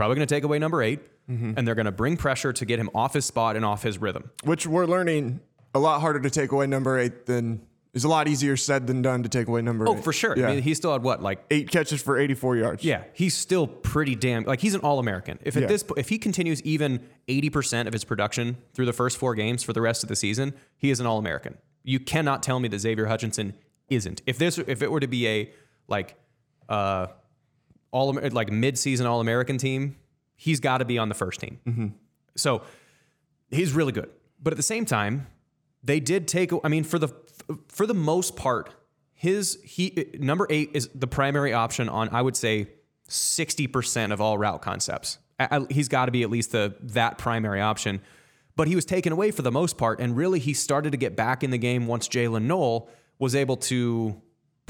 Probably 0.00 0.16
going 0.16 0.26
to 0.26 0.34
take 0.34 0.44
away 0.44 0.58
number 0.58 0.82
8 0.82 0.98
and 1.28 1.68
they're 1.68 1.74
going 1.74 1.84
to 1.84 1.92
bring 1.92 2.16
pressure 2.16 2.54
to 2.54 2.64
get 2.64 2.78
him 2.80 2.88
off 2.94 3.12
his 3.12 3.26
spot 3.26 3.54
and 3.54 3.66
off 3.66 3.82
his 3.82 3.98
rhythm. 3.98 4.30
Which 4.44 4.66
we're 4.66 4.86
learning 4.86 5.40
a 5.74 5.78
lot 5.78 6.00
harder 6.00 6.20
to 6.20 6.30
take 6.30 6.52
away 6.52 6.66
number 6.66 6.98
eight 6.98 7.26
than 7.26 7.60
is 7.92 8.02
a 8.04 8.08
lot 8.08 8.26
easier 8.26 8.56
said 8.56 8.86
than 8.86 9.02
done 9.02 9.22
to 9.24 9.28
take 9.28 9.46
away 9.46 9.60
number 9.62 9.86
Oh, 9.86 9.94
eight. 9.96 10.02
for 10.02 10.12
sure. 10.12 10.34
Yeah. 10.38 10.48
I 10.48 10.54
mean, 10.54 10.62
he 10.62 10.72
still 10.72 10.92
had 10.92 11.02
what, 11.02 11.22
like 11.22 11.44
eight 11.50 11.70
catches 11.70 12.02
for 12.02 12.18
84 12.18 12.56
yards. 12.56 12.82
Yeah, 12.82 13.02
he's 13.12 13.36
still 13.36 13.66
pretty 13.66 14.14
damn 14.14 14.44
like 14.44 14.60
he's 14.60 14.74
an 14.74 14.80
all 14.80 14.98
American. 15.00 15.38
If 15.42 15.54
at 15.56 15.62
Yeah. 15.64 15.68
this 15.68 15.84
if 15.98 16.08
he 16.08 16.16
continues 16.18 16.62
even 16.62 17.00
eighty 17.28 17.50
percent 17.50 17.86
of 17.86 17.92
his 17.92 18.04
production 18.04 18.56
through 18.72 18.86
the 18.86 18.92
first 18.94 19.18
four 19.18 19.34
games 19.34 19.62
for 19.62 19.72
the 19.74 19.82
rest 19.82 20.02
of 20.02 20.08
the 20.08 20.16
season, 20.16 20.54
he 20.78 20.90
is 20.90 20.98
an 20.98 21.06
all 21.06 21.18
American. 21.18 21.58
You 21.84 22.00
cannot 22.00 22.42
tell 22.42 22.58
me 22.58 22.68
that 22.68 22.78
Xavier 22.80 23.06
Hutchinson 23.06 23.52
isn't. 23.90 24.22
If 24.26 24.38
this 24.38 24.56
if 24.56 24.82
it 24.82 24.90
were 24.90 25.00
to 25.00 25.06
be 25.08 25.28
a 25.28 25.52
like 25.88 26.16
uh 26.68 27.08
all 27.92 28.12
like 28.12 28.50
mid 28.50 28.78
season 28.78 29.06
all 29.06 29.20
American 29.20 29.58
team, 29.58 29.96
he's 30.36 30.60
got 30.60 30.78
to 30.78 30.84
be 30.84 30.98
on 30.98 31.08
the 31.08 31.14
first 31.14 31.40
team. 31.40 31.58
Mm-hmm. 31.66 31.86
So 32.36 32.62
he's 33.50 33.72
really 33.72 33.92
good. 33.92 34.10
But 34.42 34.52
at 34.52 34.56
the 34.56 34.62
same 34.62 34.84
time, 34.84 35.26
they 35.82 36.00
did 36.00 36.28
take. 36.28 36.52
I 36.64 36.68
mean, 36.68 36.84
for 36.84 36.98
the 36.98 37.08
for 37.68 37.86
the 37.86 37.94
most 37.94 38.36
part, 38.36 38.74
his 39.12 39.58
he 39.64 40.10
number 40.18 40.46
eight 40.50 40.70
is 40.74 40.88
the 40.94 41.06
primary 41.06 41.52
option 41.52 41.88
on. 41.88 42.08
I 42.10 42.22
would 42.22 42.36
say 42.36 42.68
sixty 43.08 43.66
percent 43.66 44.12
of 44.12 44.20
all 44.20 44.38
route 44.38 44.62
concepts. 44.62 45.18
I- 45.38 45.48
I- 45.58 45.66
he's 45.72 45.88
got 45.88 46.06
to 46.06 46.12
be 46.12 46.22
at 46.22 46.30
least 46.30 46.52
the 46.52 46.74
that 46.80 47.18
primary 47.18 47.60
option. 47.60 48.00
But 48.56 48.68
he 48.68 48.74
was 48.74 48.84
taken 48.84 49.12
away 49.12 49.30
for 49.30 49.42
the 49.42 49.52
most 49.52 49.78
part, 49.78 50.00
and 50.00 50.16
really 50.16 50.38
he 50.38 50.52
started 50.52 50.90
to 50.92 50.98
get 50.98 51.16
back 51.16 51.42
in 51.42 51.50
the 51.50 51.56
game 51.58 51.86
once 51.86 52.08
Jaylin 52.08 52.42
noel 52.42 52.88
was 53.18 53.34
able 53.34 53.56
to 53.56 54.20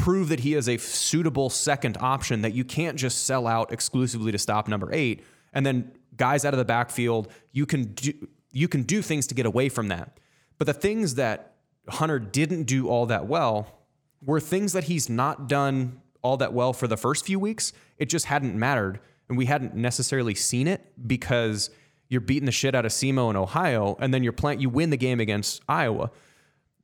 prove 0.01 0.31
that 0.31 0.41
he 0.41 0.55
is 0.55 0.67
a 0.67 0.79
suitable 0.79 1.51
second 1.51 1.99
option 2.01 2.41
that 2.41 2.55
you 2.55 2.65
can't 2.65 2.99
just 2.99 3.25
sell 3.25 3.47
out 3.47 3.71
exclusively 3.71 4.33
to 4.33 4.39
stop 4.39 4.67
number 4.67 4.89
eight. 4.95 5.23
And 5.53 5.67
then 5.67 5.93
guys 6.17 6.45
out 6.47 6.55
of 6.55 6.59
the 6.59 6.65
backfield, 6.65 7.31
you 7.53 7.67
can 7.67 7.93
do 7.93 8.13
you 8.53 8.67
can 8.67 8.83
do 8.83 9.03
things 9.03 9.27
to 9.29 9.35
get 9.35 9.47
away 9.47 9.69
from 9.69 9.89
that. 9.89 10.19
But 10.59 10.67
the 10.67 10.73
things 10.73 11.15
that 11.17 11.55
Hunter 11.89 12.19
didn't 12.19 12.65
do 12.65 12.89
all 12.89 13.07
that 13.07 13.27
well 13.27 13.85
were 14.25 14.41
things 14.41 14.73
that 14.73 14.85
he's 14.85 15.09
not 15.09 15.49
done 15.49 16.01
all 16.23 16.37
that 16.39 16.53
well 16.53 16.73
for 16.73 16.89
the 16.89 16.97
first 16.97 17.25
few 17.25 17.39
weeks. 17.39 17.73
It 17.99 18.07
just 18.07 18.27
hadn't 18.27 18.59
mattered. 18.59 19.01
And 19.29 19.39
we 19.39 19.47
hadn't 19.47 19.77
necessarily 19.77 20.35
seen 20.35 20.67
it 20.67 20.93
because 21.07 21.71
you're 22.09 22.21
beating 22.21 22.47
the 22.47 22.53
shit 22.53 22.75
out 22.75 22.85
of 22.85 22.91
SEMO 22.91 23.31
in 23.31 23.37
Ohio, 23.37 23.97
and 24.01 24.13
then 24.13 24.25
you're 24.25 24.33
playing 24.33 24.61
you 24.61 24.69
win 24.69 24.91
the 24.91 24.97
game 24.97 25.21
against 25.21 25.63
Iowa 25.69 26.11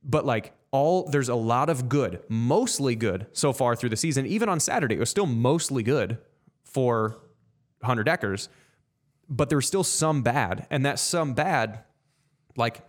but 0.07 0.25
like 0.25 0.53
all 0.77 1.09
there's 1.09 1.29
a 1.29 1.35
lot 1.35 1.69
of 1.69 1.89
good, 1.89 2.21
mostly 2.29 2.95
good 2.95 3.25
so 3.33 3.51
far 3.51 3.75
through 3.75 3.89
the 3.89 3.97
season. 3.97 4.27
Even 4.27 4.47
on 4.47 4.59
Saturday, 4.59 4.95
it 4.95 4.99
was 4.99 5.09
still 5.09 5.25
mostly 5.25 5.81
good 5.81 6.19
for 6.63 7.17
Hunter 7.81 8.03
Dekkers, 8.03 8.47
but 9.27 9.49
there 9.49 9.57
was 9.57 9.65
still 9.65 9.83
some 9.83 10.21
bad, 10.21 10.67
and 10.69 10.85
that 10.85 10.99
some 10.99 11.33
bad, 11.33 11.79
like 12.55 12.81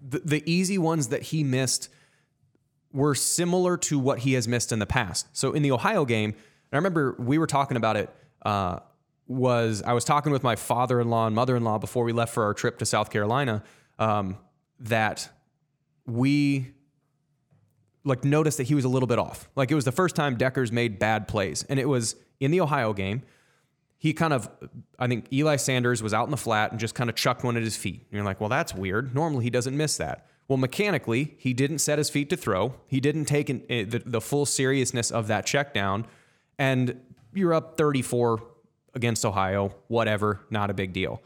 the, 0.00 0.20
the 0.24 0.42
easy 0.50 0.78
ones 0.78 1.08
that 1.08 1.22
he 1.22 1.44
missed 1.44 1.90
were 2.92 3.14
similar 3.14 3.76
to 3.76 3.98
what 3.98 4.20
he 4.20 4.32
has 4.32 4.48
missed 4.48 4.72
in 4.72 4.78
the 4.78 4.86
past. 4.86 5.26
So 5.32 5.52
in 5.52 5.62
the 5.62 5.72
Ohio 5.72 6.04
game, 6.06 6.34
I 6.72 6.76
remember 6.76 7.14
we 7.18 7.36
were 7.36 7.46
talking 7.46 7.76
about 7.76 7.96
it. 7.96 8.08
Uh, 8.40 8.78
was 9.28 9.82
I 9.82 9.92
was 9.92 10.04
talking 10.04 10.32
with 10.32 10.42
my 10.42 10.56
father-in-law 10.56 11.26
and 11.26 11.36
mother-in-law 11.36 11.78
before 11.78 12.04
we 12.04 12.12
left 12.12 12.34
for 12.34 12.42
our 12.44 12.54
trip 12.54 12.78
to 12.78 12.86
South 12.86 13.10
Carolina 13.10 13.62
um, 13.98 14.36
that 14.80 15.28
we 16.06 16.72
like 18.04 18.24
noticed 18.24 18.58
that 18.58 18.64
he 18.64 18.74
was 18.74 18.84
a 18.84 18.88
little 18.88 19.06
bit 19.06 19.18
off. 19.18 19.48
Like 19.54 19.70
it 19.70 19.74
was 19.74 19.84
the 19.84 19.92
first 19.92 20.16
time 20.16 20.36
Dekkers 20.36 20.72
made 20.72 20.98
bad 20.98 21.28
plays, 21.28 21.64
and 21.68 21.78
it 21.78 21.88
was 21.88 22.16
in 22.40 22.50
the 22.50 22.60
Ohio 22.60 22.92
game. 22.92 23.22
he 23.98 24.12
kind 24.12 24.32
of, 24.32 24.48
I 24.98 25.06
think 25.06 25.32
Eli 25.32 25.54
Sanders 25.54 26.02
was 26.02 26.12
out 26.12 26.24
in 26.24 26.32
the 26.32 26.36
flat 26.36 26.72
and 26.72 26.80
just 26.80 26.92
kind 26.96 27.08
of 27.08 27.14
chucked 27.14 27.44
one 27.44 27.56
at 27.56 27.62
his 27.62 27.76
feet. 27.76 28.00
And 28.00 28.16
you're 28.16 28.24
like, 28.24 28.40
well, 28.40 28.48
that's 28.48 28.74
weird. 28.74 29.14
Normally 29.14 29.44
he 29.44 29.50
doesn't 29.50 29.76
miss 29.76 29.96
that. 29.98 30.26
Well, 30.48 30.56
mechanically, 30.56 31.36
he 31.38 31.54
didn't 31.54 31.78
set 31.78 31.98
his 31.98 32.10
feet 32.10 32.28
to 32.30 32.36
throw. 32.36 32.74
He 32.88 32.98
didn't 32.98 33.26
take 33.26 33.48
an, 33.48 33.62
uh, 33.70 33.86
the, 33.88 34.02
the 34.04 34.20
full 34.20 34.44
seriousness 34.44 35.12
of 35.12 35.28
that 35.28 35.46
check 35.46 35.72
down. 35.72 36.04
And 36.58 37.00
you're 37.32 37.54
up 37.54 37.78
34 37.78 38.42
against 38.94 39.24
Ohio, 39.24 39.72
whatever, 39.86 40.40
not 40.50 40.68
a 40.68 40.74
big 40.74 40.92
deal. 40.92 41.22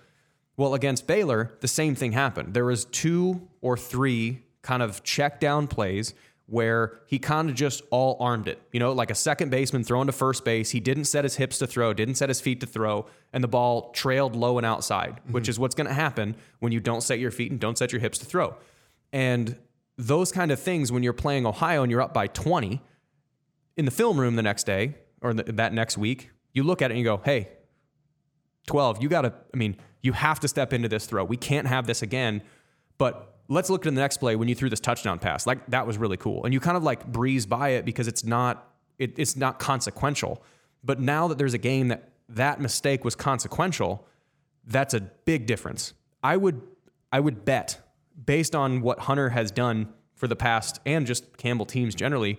Well, 0.58 0.74
against 0.74 1.06
Baylor, 1.06 1.56
the 1.62 1.68
same 1.68 1.94
thing 1.94 2.12
happened. 2.12 2.52
There 2.52 2.66
was 2.66 2.84
two 2.84 3.48
or 3.62 3.78
three 3.78 4.42
kind 4.60 4.82
of 4.82 5.02
check 5.02 5.40
down 5.40 5.66
plays 5.66 6.12
where 6.48 6.98
he 7.06 7.18
kind 7.18 7.50
of 7.50 7.56
just 7.56 7.82
all 7.90 8.16
armed 8.20 8.46
it. 8.46 8.60
You 8.72 8.80
know, 8.80 8.92
like 8.92 9.10
a 9.10 9.14
second 9.14 9.50
baseman 9.50 9.82
throwing 9.82 10.06
to 10.06 10.12
first 10.12 10.44
base. 10.44 10.70
He 10.70 10.80
didn't 10.80 11.06
set 11.06 11.24
his 11.24 11.36
hips 11.36 11.58
to 11.58 11.66
throw, 11.66 11.92
didn't 11.92 12.14
set 12.14 12.28
his 12.28 12.40
feet 12.40 12.60
to 12.60 12.66
throw, 12.66 13.06
and 13.32 13.42
the 13.42 13.48
ball 13.48 13.90
trailed 13.92 14.36
low 14.36 14.58
and 14.58 14.66
outside, 14.66 15.16
mm-hmm. 15.16 15.32
which 15.32 15.48
is 15.48 15.58
what's 15.58 15.74
going 15.74 15.88
to 15.88 15.94
happen 15.94 16.36
when 16.60 16.72
you 16.72 16.80
don't 16.80 17.02
set 17.02 17.18
your 17.18 17.30
feet 17.30 17.50
and 17.50 17.60
don't 17.60 17.76
set 17.76 17.92
your 17.92 18.00
hips 18.00 18.18
to 18.18 18.26
throw. 18.26 18.54
And 19.12 19.56
those 19.96 20.30
kind 20.30 20.50
of 20.52 20.60
things, 20.60 20.92
when 20.92 21.02
you're 21.02 21.12
playing 21.12 21.46
Ohio 21.46 21.82
and 21.82 21.90
you're 21.90 22.02
up 22.02 22.14
by 22.14 22.26
20, 22.28 22.80
in 23.76 23.84
the 23.84 23.90
film 23.90 24.18
room 24.18 24.36
the 24.36 24.42
next 24.42 24.64
day 24.64 24.94
or 25.22 25.34
the, 25.34 25.44
that 25.44 25.72
next 25.72 25.98
week, 25.98 26.30
you 26.52 26.62
look 26.62 26.80
at 26.80 26.90
it 26.90 26.94
and 26.94 26.98
you 26.98 27.04
go, 27.04 27.20
hey, 27.24 27.48
12, 28.66 29.02
you 29.02 29.08
got 29.08 29.22
to, 29.22 29.32
I 29.52 29.56
mean, 29.56 29.76
you 30.02 30.12
have 30.12 30.40
to 30.40 30.48
step 30.48 30.72
into 30.72 30.88
this 30.88 31.06
throw. 31.06 31.24
We 31.24 31.36
can't 31.36 31.66
have 31.66 31.86
this 31.86 32.02
again. 32.02 32.42
But 32.98 33.35
let's 33.48 33.70
look 33.70 33.86
at 33.86 33.94
the 33.94 34.00
next 34.00 34.18
play 34.18 34.36
when 34.36 34.48
you 34.48 34.54
threw 34.54 34.68
this 34.68 34.80
touchdown 34.80 35.18
pass. 35.18 35.46
Like 35.46 35.66
that 35.68 35.86
was 35.86 35.98
really 35.98 36.16
cool. 36.16 36.44
And 36.44 36.52
you 36.52 36.60
kind 36.60 36.76
of 36.76 36.82
like 36.82 37.06
breeze 37.06 37.46
by 37.46 37.70
it 37.70 37.84
because 37.84 38.08
it's 38.08 38.24
not 38.24 38.72
it, 38.98 39.18
it's 39.18 39.36
not 39.36 39.58
consequential. 39.58 40.42
But 40.82 41.00
now 41.00 41.28
that 41.28 41.38
there's 41.38 41.54
a 41.54 41.58
game 41.58 41.88
that 41.88 42.10
that 42.28 42.60
mistake 42.60 43.04
was 43.04 43.14
consequential, 43.14 44.06
that's 44.66 44.94
a 44.94 45.00
big 45.00 45.46
difference. 45.46 45.94
I 46.22 46.36
would 46.36 46.60
I 47.12 47.20
would 47.20 47.44
bet 47.44 47.80
based 48.24 48.54
on 48.54 48.80
what 48.80 49.00
Hunter 49.00 49.30
has 49.30 49.50
done 49.50 49.92
for 50.14 50.26
the 50.26 50.36
past 50.36 50.80
and 50.86 51.06
just 51.06 51.36
Campbell 51.36 51.66
teams 51.66 51.94
generally, 51.94 52.38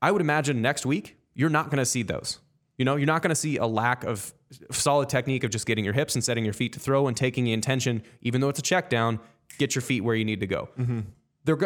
I 0.00 0.10
would 0.10 0.22
imagine 0.22 0.62
next 0.62 0.86
week 0.86 1.16
you're 1.34 1.50
not 1.50 1.66
going 1.66 1.78
to 1.78 1.86
see 1.86 2.02
those. 2.02 2.38
You 2.78 2.84
know, 2.86 2.96
you're 2.96 3.06
not 3.06 3.20
going 3.20 3.30
to 3.30 3.36
see 3.36 3.58
a 3.58 3.66
lack 3.66 4.04
of 4.04 4.32
solid 4.70 5.10
technique 5.10 5.44
of 5.44 5.50
just 5.50 5.66
getting 5.66 5.84
your 5.84 5.92
hips 5.92 6.14
and 6.14 6.24
setting 6.24 6.44
your 6.44 6.54
feet 6.54 6.72
to 6.72 6.80
throw 6.80 7.06
and 7.06 7.16
taking 7.16 7.44
the 7.44 7.52
intention, 7.52 8.02
even 8.22 8.40
though 8.40 8.48
it's 8.48 8.58
a 8.58 8.62
check 8.62 8.88
down, 8.88 9.20
get 9.58 9.74
your 9.74 9.82
feet 9.82 10.02
where 10.02 10.14
you 10.14 10.24
need 10.24 10.40
to 10.40 10.46
go. 10.46 10.68
Mm-hmm. 10.78 11.00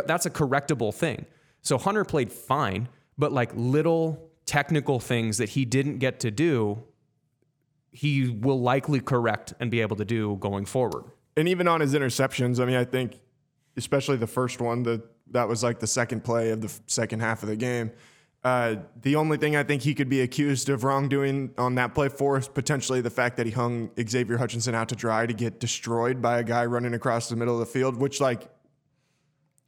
that's 0.06 0.26
a 0.26 0.30
correctable 0.30 0.92
thing. 0.92 1.26
So 1.62 1.78
Hunter 1.78 2.04
played 2.04 2.32
fine, 2.32 2.88
but 3.16 3.32
like 3.32 3.50
little 3.54 4.30
technical 4.46 5.00
things 5.00 5.38
that 5.38 5.50
he 5.50 5.64
didn't 5.64 5.98
get 5.98 6.20
to 6.20 6.30
do, 6.30 6.82
he 7.90 8.28
will 8.28 8.60
likely 8.60 9.00
correct 9.00 9.54
and 9.60 9.70
be 9.70 9.80
able 9.80 9.96
to 9.96 10.04
do 10.04 10.36
going 10.40 10.66
forward. 10.66 11.04
And 11.36 11.48
even 11.48 11.66
on 11.68 11.80
his 11.80 11.94
interceptions, 11.94 12.60
I 12.60 12.66
mean, 12.66 12.76
I 12.76 12.84
think 12.84 13.18
especially 13.76 14.16
the 14.16 14.26
first 14.26 14.60
one, 14.60 14.82
the 14.82 15.02
that 15.30 15.48
was 15.48 15.62
like 15.62 15.80
the 15.80 15.86
second 15.86 16.22
play 16.22 16.50
of 16.50 16.60
the 16.60 16.72
second 16.86 17.20
half 17.20 17.42
of 17.42 17.48
the 17.48 17.56
game. 17.56 17.90
Uh, 18.44 18.76
the 19.00 19.16
only 19.16 19.38
thing 19.38 19.56
I 19.56 19.62
think 19.62 19.80
he 19.80 19.94
could 19.94 20.10
be 20.10 20.20
accused 20.20 20.68
of 20.68 20.84
wrongdoing 20.84 21.54
on 21.56 21.76
that 21.76 21.94
play 21.94 22.10
for 22.10 22.36
is 22.36 22.46
potentially 22.46 23.00
the 23.00 23.08
fact 23.08 23.38
that 23.38 23.46
he 23.46 23.52
hung 23.52 23.90
Xavier 23.98 24.36
Hutchinson 24.36 24.74
out 24.74 24.90
to 24.90 24.94
dry 24.94 25.24
to 25.24 25.32
get 25.32 25.60
destroyed 25.60 26.20
by 26.20 26.40
a 26.40 26.44
guy 26.44 26.66
running 26.66 26.92
across 26.92 27.30
the 27.30 27.36
middle 27.36 27.54
of 27.54 27.60
the 27.60 27.72
field, 27.72 27.96
which 27.96 28.20
like 28.20 28.50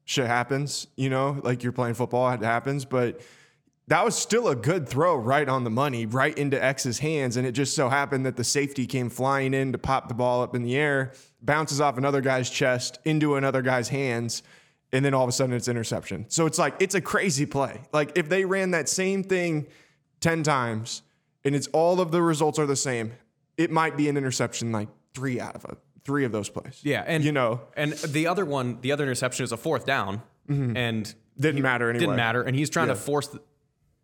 shit 0.04 0.26
happens, 0.26 0.88
you 0.96 1.08
know, 1.08 1.40
like 1.42 1.62
you're 1.62 1.72
playing 1.72 1.94
football, 1.94 2.30
it 2.32 2.42
happens, 2.42 2.84
but 2.84 3.22
that 3.88 4.04
was 4.04 4.14
still 4.14 4.48
a 4.48 4.56
good 4.56 4.86
throw 4.86 5.16
right 5.16 5.48
on 5.48 5.64
the 5.64 5.70
money, 5.70 6.04
right 6.04 6.36
into 6.36 6.62
X's 6.62 6.98
hands. 6.98 7.38
And 7.38 7.46
it 7.46 7.52
just 7.52 7.74
so 7.74 7.88
happened 7.88 8.26
that 8.26 8.36
the 8.36 8.44
safety 8.44 8.86
came 8.86 9.08
flying 9.08 9.54
in 9.54 9.72
to 9.72 9.78
pop 9.78 10.08
the 10.08 10.14
ball 10.14 10.42
up 10.42 10.54
in 10.54 10.62
the 10.62 10.76
air, 10.76 11.12
bounces 11.40 11.80
off 11.80 11.96
another 11.96 12.20
guy's 12.20 12.50
chest 12.50 12.98
into 13.06 13.36
another 13.36 13.62
guy's 13.62 13.88
hands 13.88 14.42
and 14.92 15.04
then 15.04 15.14
all 15.14 15.22
of 15.22 15.28
a 15.28 15.32
sudden 15.32 15.54
it's 15.54 15.68
interception. 15.68 16.26
So 16.28 16.46
it's 16.46 16.58
like 16.58 16.74
it's 16.80 16.94
a 16.94 17.00
crazy 17.00 17.46
play. 17.46 17.80
Like 17.92 18.16
if 18.16 18.28
they 18.28 18.44
ran 18.44 18.70
that 18.72 18.88
same 18.88 19.22
thing 19.22 19.66
10 20.20 20.42
times 20.42 21.02
and 21.44 21.54
it's 21.54 21.66
all 21.68 22.00
of 22.00 22.10
the 22.10 22.22
results 22.22 22.58
are 22.58 22.66
the 22.66 22.76
same, 22.76 23.12
it 23.56 23.70
might 23.70 23.96
be 23.96 24.08
an 24.08 24.16
interception 24.16 24.72
like 24.72 24.88
3 25.14 25.40
out 25.40 25.56
of 25.56 25.64
a, 25.64 25.76
3 26.04 26.24
of 26.24 26.32
those 26.32 26.48
plays. 26.48 26.80
Yeah, 26.82 27.04
and 27.06 27.24
you 27.24 27.32
know, 27.32 27.60
and 27.76 27.92
the 27.92 28.26
other 28.26 28.44
one, 28.44 28.80
the 28.80 28.92
other 28.92 29.04
interception 29.04 29.44
is 29.44 29.52
a 29.52 29.56
fourth 29.56 29.86
down 29.86 30.22
mm-hmm. 30.48 30.76
and 30.76 31.14
didn't 31.38 31.56
he, 31.56 31.62
matter 31.62 31.90
anyway. 31.90 32.00
Didn't 32.00 32.16
matter 32.16 32.42
and 32.42 32.56
he's 32.56 32.70
trying 32.70 32.88
yeah. 32.88 32.94
to 32.94 33.00
force 33.00 33.28
the, 33.28 33.40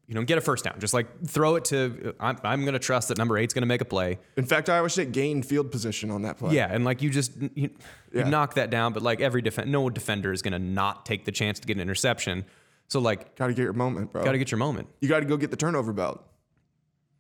you 0.07 0.15
know, 0.15 0.23
get 0.23 0.39
a 0.39 0.41
first 0.41 0.65
down. 0.65 0.79
Just 0.79 0.95
like 0.95 1.07
throw 1.27 1.57
it 1.57 1.65
to. 1.67 2.15
I'm, 2.21 2.39
I'm 2.45 2.63
going 2.63 2.75
to 2.75 2.79
trust 2.79 3.09
that 3.09 3.19
number 3.19 3.39
eight's 3.39 3.55
going 3.55 3.63
to 3.63 3.67
make 3.67 3.81
a 3.81 3.87
play. 3.87 4.19
In 4.37 4.45
fact, 4.45 4.69
I 4.69 4.81
wish 4.81 4.99
it 4.99 5.13
gained 5.13 5.47
field 5.47 5.71
position 5.71 6.11
on 6.11 6.23
that 6.23 6.39
play. 6.39 6.55
Yeah, 6.55 6.69
and 6.71 6.85
like 6.85 7.03
you 7.03 7.11
just 7.11 7.33
you, 7.37 7.71
yeah. 8.13 8.25
you 8.25 8.25
knock 8.25 8.55
that 8.55 8.71
down, 8.71 8.93
but 8.93 9.03
like 9.03 9.21
every 9.21 9.43
defend, 9.43 9.71
no 9.71 9.89
defender 9.91 10.33
is 10.33 10.43
going 10.43 10.53
to 10.53 10.59
not 10.59 11.07
take 11.07 11.25
the 11.25 11.33
chance 11.33 11.61
to 11.61 11.67
get 11.67 11.77
an 11.77 11.81
interception. 11.83 12.45
So 12.89 13.01
like, 13.01 13.37
got 13.37 13.47
to 13.47 13.55
get 13.55 13.63
your 13.63 13.73
moment, 13.73 14.13
bro. 14.13 14.23
Got 14.23 14.33
to 14.33 14.39
get 14.39 14.51
your 14.51 14.59
moment. 14.59 14.89
You 15.01 15.09
got 15.09 15.21
to 15.21 15.27
go 15.27 15.37
get 15.37 15.51
the 15.51 15.57
turnover 15.57 15.93
belt. 15.93 16.23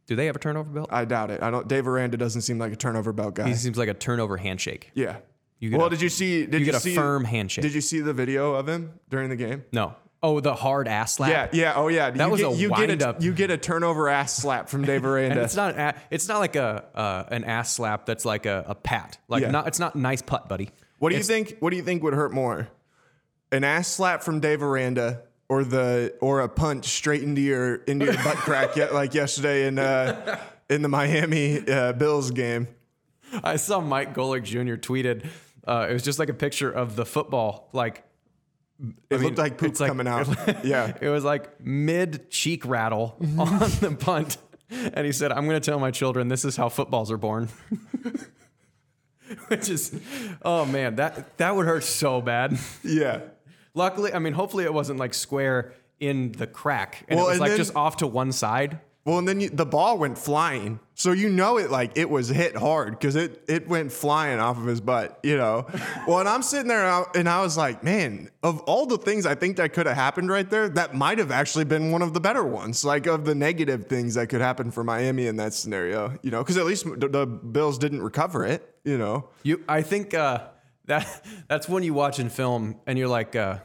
Do 0.07 0.16
they 0.16 0.27
have 0.27 0.37
a 0.37 0.40
turnover 0.40 0.68
belt? 0.68 0.88
I 0.90 1.05
doubt 1.05 1.31
it. 1.31 1.42
I 1.42 1.51
don't. 1.51 1.66
Dave 1.68 1.87
Aranda 1.87 2.16
doesn't 2.16 2.42
seem 2.42 2.59
like 2.59 2.73
a 2.73 2.77
turnover 2.77 3.12
belt 3.12 3.37
guy. 3.37 3.49
He 3.49 3.55
seems 3.55 3.79
like 3.79 3.88
a 3.88 3.95
turnover 3.95 4.37
handshake. 4.37 4.90
Yeah. 4.95 5.18
You 5.61 5.77
well, 5.77 5.87
a, 5.87 5.90
did 5.90 6.03
you 6.03 6.09
see? 6.09 6.45
Did 6.45 6.55
you, 6.55 6.66
you 6.66 6.73
get 6.73 6.83
see, 6.83 6.92
a 6.92 6.97
firm 6.97 7.25
handshake? 7.25 7.62
Did 7.62 7.73
you 7.73 7.81
see 7.81 8.01
the 8.01 8.12
video 8.12 8.55
of 8.55 8.68
him 8.68 8.99
during 9.09 9.31
the 9.31 9.37
game? 9.37 9.64
No. 9.73 9.95
Oh, 10.25 10.39
the 10.39 10.55
hard 10.55 10.87
ass 10.87 11.15
slap. 11.15 11.53
Yeah, 11.53 11.63
yeah. 11.63 11.73
Oh, 11.75 11.89
yeah. 11.89 12.11
That 12.11 12.27
you 12.27 12.31
was 12.31 12.41
get, 12.41 12.53
a 12.53 12.55
you 12.55 12.71
wind 12.71 12.87
get 12.87 13.03
a, 13.03 13.09
up. 13.09 13.23
You 13.23 13.33
get 13.33 13.51
a 13.51 13.57
turnover 13.57 14.09
ass 14.09 14.37
slap 14.37 14.69
from 14.69 14.85
Dave 14.85 15.05
Aranda. 15.05 15.43
it's 15.45 15.57
not. 15.57 15.77
A, 15.77 15.95
it's 16.11 16.29
not 16.29 16.39
like 16.39 16.55
a 16.55 16.85
uh, 16.95 17.25
an 17.29 17.43
ass 17.45 17.75
slap. 17.75 18.07
That's 18.07 18.25
like 18.25 18.47
a, 18.47 18.65
a 18.69 18.75
pat. 18.77 19.19
Like 19.27 19.43
yeah. 19.43 19.51
not. 19.51 19.67
It's 19.67 19.81
not 19.81 19.97
nice 19.97 20.23
putt, 20.23 20.49
buddy. 20.49 20.71
What 20.99 21.11
do 21.11 21.17
it's, 21.17 21.29
you 21.29 21.35
think? 21.35 21.59
What 21.59 21.71
do 21.71 21.77
you 21.77 21.83
think 21.83 22.05
would 22.05 22.15
hurt 22.15 22.33
more? 22.33 22.69
An 23.51 23.65
ass 23.65 23.89
slap 23.89 24.23
from 24.23 24.39
Dave 24.39 24.63
Aranda 24.63 25.23
or 25.49 25.65
the 25.65 26.15
or 26.21 26.41
a 26.41 26.49
punch 26.49 26.87
straight 26.87 27.23
into 27.23 27.41
your 27.41 27.75
into 27.75 28.07
your 28.07 28.15
butt 28.23 28.37
crack 28.37 28.77
yet 28.77 28.95
like 29.01 29.13
yesterday 29.13 29.67
in 29.67 29.79
uh, 29.79 30.41
in 30.71 30.83
the 30.83 30.89
Miami 30.89 31.69
uh, 31.69 31.93
Bills 31.93 32.31
game. 32.31 32.69
I 33.43 33.57
saw 33.57 33.81
Mike 33.81 34.15
Golic 34.15 34.45
Jr. 34.45 34.77
tweeted. 34.77 35.27
Uh, 35.67 35.89
it 35.91 35.93
was 35.93 36.03
just 36.03 36.19
like 36.19 36.29
a 36.29 36.35
picture 36.35 36.71
of 36.71 36.97
the 36.97 37.05
football 37.05 37.69
like 37.73 38.05
it 38.83 39.14
I 39.14 39.16
mean, 39.16 39.25
looked 39.27 39.38
like 39.38 39.59
poop 39.59 39.77
coming 39.77 40.07
out. 40.07 40.29
yeah. 40.64 40.97
It 41.01 41.09
was 41.09 41.25
like 41.25 41.61
mid 41.61 42.31
cheek 42.31 42.66
rattle 42.66 43.16
mm-hmm. 43.21 43.40
on 43.40 43.59
the 43.81 43.97
punt. 43.99 44.38
And 44.71 45.05
he 45.05 45.12
said, 45.12 45.33
I'm 45.33 45.47
going 45.47 45.61
to 45.61 45.71
tell 45.71 45.79
my 45.79 45.90
children 45.90 46.29
this 46.29 46.45
is 46.45 46.57
how 46.57 46.68
footballs 46.68 47.11
are 47.11 47.18
born. 47.18 47.51
Which 49.49 49.68
is, 49.68 49.99
oh 50.42 50.64
man, 50.64 50.97
that, 50.97 51.37
that 51.38 51.55
would 51.55 51.66
hurt 51.66 51.85
so 51.85 52.21
bad. 52.21 52.59
Yeah. 52.83 53.21
Luckily, 53.75 54.12
I 54.12 54.18
mean, 54.18 54.33
hopefully 54.33 54.64
it 54.64 54.73
wasn't 54.73 54.99
like 54.99 55.14
square 55.14 55.73
in 56.01 56.33
the 56.33 56.47
crack 56.47 57.05
and 57.09 57.18
well, 57.18 57.29
it 57.29 57.33
was 57.33 57.40
like 57.40 57.51
then, 57.51 57.59
just 57.59 57.77
off 57.77 57.99
to 57.99 58.07
one 58.07 58.33
side. 58.33 58.81
Well, 59.05 59.18
and 59.18 59.29
then 59.29 59.40
you, 59.40 59.51
the 59.51 59.66
ball 59.66 59.99
went 59.99 60.18
flying, 60.18 60.81
so 61.03 61.11
you 61.11 61.29
know 61.29 61.59
it 61.59 61.69
like 61.69 61.99
it 61.99 62.09
was 62.09 62.29
hit 62.29 62.55
hard 62.55 62.97
because 62.97 63.17
it 63.17 63.43
it 63.49 63.67
went 63.67 63.91
flying 63.91 64.38
off 64.38 64.57
of 64.57 64.67
his 64.67 64.81
butt, 64.81 65.19
you 65.25 65.37
know. 65.37 65.67
well, 66.07 66.21
and 66.21 66.29
I'm 66.29 66.45
sitting 66.45 66.69
there 66.69 66.87
and 66.87 66.88
I, 66.88 67.19
and 67.19 67.29
I 67.29 67.43
was 67.43 67.57
like, 67.57 67.83
man, 67.83 68.31
of 68.45 68.61
all 68.61 68.87
the 68.87 68.97
things 68.97 69.27
I 69.27 69.35
think 69.35 69.57
that 69.57 69.73
could 69.73 69.87
have 69.87 69.97
happened 69.97 70.31
right 70.31 70.49
there, 70.49 70.69
that 70.69 70.95
might 70.95 71.19
have 71.19 71.33
actually 71.33 71.65
been 71.65 71.91
one 71.91 72.03
of 72.03 72.15
the 72.15 72.21
better 72.21 72.45
ones, 72.45 72.85
like 72.85 73.07
of 73.07 73.25
the 73.25 73.35
negative 73.35 73.87
things 73.87 74.15
that 74.15 74.29
could 74.29 74.41
happen 74.41 74.71
for 74.71 74.85
Miami 74.85 75.27
in 75.27 75.35
that 75.38 75.55
scenario, 75.55 76.17
you 76.23 76.31
know, 76.31 76.38
because 76.38 76.57
at 76.57 76.67
least 76.67 76.85
the, 76.85 77.09
the, 77.09 77.27
Bills 77.27 77.79
didn't 77.79 78.03
recover 78.03 78.47
it, 78.47 78.77
you 78.85 78.97
know. 78.97 79.29
You, 79.43 79.65
I 79.69 79.83
think 79.83 80.15
uh, 80.15 80.45
that 80.85 81.27
that's 81.49 81.69
when 81.69 81.83
you 81.83 81.95
watch 81.95 82.21
in 82.21 82.29
film 82.29 82.77
and 82.87 82.97
you're 82.97 83.09
like, 83.09 83.35
uh, 83.35 83.59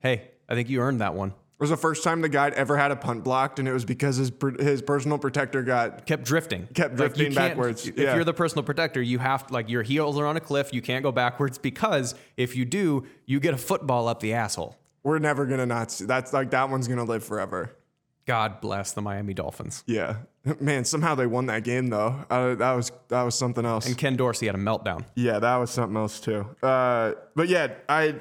hey, 0.00 0.32
I 0.50 0.54
think 0.54 0.68
you 0.68 0.82
earned 0.82 1.00
that 1.00 1.14
one. 1.14 1.32
It 1.60 1.64
was 1.64 1.70
the 1.70 1.76
first 1.76 2.02
time 2.02 2.22
the 2.22 2.30
guy 2.30 2.48
ever 2.48 2.78
had 2.78 2.90
a 2.90 2.96
punt 2.96 3.22
blocked, 3.22 3.58
and 3.58 3.68
it 3.68 3.74
was 3.74 3.84
because 3.84 4.16
his 4.16 4.32
his 4.60 4.80
personal 4.80 5.18
protector 5.18 5.62
got 5.62 6.06
kept 6.06 6.24
drifting, 6.24 6.66
kept 6.72 6.96
drifting 6.96 7.34
like 7.34 7.50
backwards. 7.50 7.86
If 7.86 7.98
yeah. 7.98 8.14
you're 8.14 8.24
the 8.24 8.32
personal 8.32 8.62
protector, 8.62 9.02
you 9.02 9.18
have 9.18 9.50
like 9.50 9.68
your 9.68 9.82
heels 9.82 10.18
are 10.18 10.24
on 10.24 10.38
a 10.38 10.40
cliff. 10.40 10.72
You 10.72 10.80
can't 10.80 11.02
go 11.02 11.12
backwards 11.12 11.58
because 11.58 12.14
if 12.38 12.56
you 12.56 12.64
do, 12.64 13.04
you 13.26 13.40
get 13.40 13.52
a 13.52 13.58
football 13.58 14.08
up 14.08 14.20
the 14.20 14.32
asshole. 14.32 14.74
We're 15.02 15.18
never 15.18 15.44
gonna 15.44 15.66
not 15.66 15.92
see 15.92 16.06
that's 16.06 16.32
like 16.32 16.50
that 16.52 16.70
one's 16.70 16.88
gonna 16.88 17.04
live 17.04 17.22
forever. 17.22 17.76
God 18.24 18.62
bless 18.62 18.92
the 18.92 19.02
Miami 19.02 19.34
Dolphins. 19.34 19.84
Yeah, 19.86 20.16
man. 20.60 20.86
Somehow 20.86 21.14
they 21.14 21.26
won 21.26 21.44
that 21.46 21.62
game 21.62 21.88
though. 21.88 22.24
Uh, 22.30 22.54
that 22.54 22.72
was 22.72 22.90
that 23.08 23.20
was 23.20 23.34
something 23.34 23.66
else. 23.66 23.84
And 23.84 23.98
Ken 23.98 24.16
Dorsey 24.16 24.46
had 24.46 24.54
a 24.54 24.58
meltdown. 24.58 25.04
Yeah, 25.14 25.38
that 25.38 25.56
was 25.56 25.70
something 25.70 25.98
else 25.98 26.20
too. 26.20 26.46
Uh, 26.62 27.12
but 27.34 27.48
yeah, 27.48 27.74
I, 27.86 28.14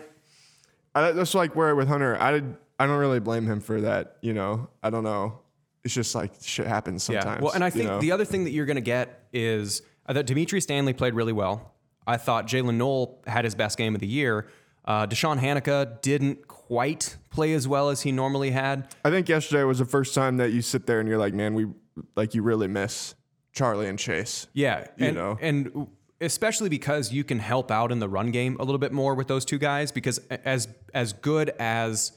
I 0.94 1.12
that's 1.12 1.34
like 1.36 1.56
where 1.56 1.74
with 1.74 1.88
Hunter, 1.88 2.22
I 2.22 2.32
did 2.32 2.58
I 2.80 2.88
don't 2.88 2.98
really 2.98 3.20
blame 3.20 3.46
him 3.46 3.60
for 3.60 3.82
that. 3.82 4.18
You 4.22 4.34
know, 4.34 4.70
I 4.82 4.90
don't 4.90 5.04
know. 5.04 5.40
It's 5.84 5.94
just 5.94 6.16
like 6.16 6.32
shit 6.42 6.68
happens 6.68 7.04
sometimes. 7.04 7.40
Yeah. 7.40 7.44
Well, 7.44 7.54
and 7.54 7.64
I 7.64 7.70
think 7.70 7.84
you 7.84 7.90
know? 7.90 8.00
the 8.00 8.12
other 8.12 8.26
thing 8.26 8.46
that 8.46 8.52
you're 8.52 8.66
going 8.66 8.76
to 8.76 8.82
get 8.82 9.28
is 9.34 9.82
I 10.06 10.14
thought 10.14 10.26
Dimitri 10.26 10.62
Stanley 10.62 10.94
played 10.94 11.14
really 11.14 11.34
well. 11.34 11.74
I 12.08 12.18
thought 12.18 12.48
Jaylin 12.48 12.76
Noel 12.76 13.22
had 13.28 13.46
his 13.46 13.54
best 13.54 13.78
game 13.78 13.94
of 13.94 14.02
the 14.02 14.08
year. 14.08 14.48
Uh, 14.84 15.06
DeShawn 15.06 15.40
Hanika 15.40 16.02
didn't 16.02 16.48
quite 16.48 17.18
play 17.30 17.54
as 17.54 17.68
well 17.68 17.90
as 17.90 18.02
he 18.02 18.12
normally 18.12 18.52
had. 18.52 18.88
I 19.06 19.12
think 19.12 19.30
yesterday 19.30 19.64
was 19.64 19.80
the 19.80 19.86
first 19.86 20.16
time 20.16 20.38
that 20.38 20.52
you 20.52 20.62
sit 20.62 20.88
there 20.88 21.00
and 21.00 21.08
you're 21.08 21.20
like, 21.20 21.34
man, 21.34 21.54
we 21.54 21.68
like 22.16 22.34
you 22.34 22.42
really 22.42 22.68
miss 22.68 23.14
Charlie 23.54 23.88
and 23.88 24.00
Chase. 24.00 24.48
Yeah, 24.54 24.88
You 24.98 25.08
and, 25.08 25.16
know. 25.16 25.38
and 25.42 25.88
especially 26.22 26.70
because 26.70 27.12
you 27.12 27.24
can 27.24 27.40
help 27.40 27.72
out 27.72 27.92
in 27.92 28.00
the 28.00 28.10
run 28.10 28.32
game 28.32 28.58
a 28.60 28.64
little 28.64 28.80
bit 28.80 28.92
more 28.92 29.16
with 29.16 29.28
those 29.28 29.46
two 29.46 29.58
guys. 29.58 29.92
Because 29.92 30.18
as 30.30 30.68
as 30.94 31.14
good 31.14 31.50
as 31.60 32.14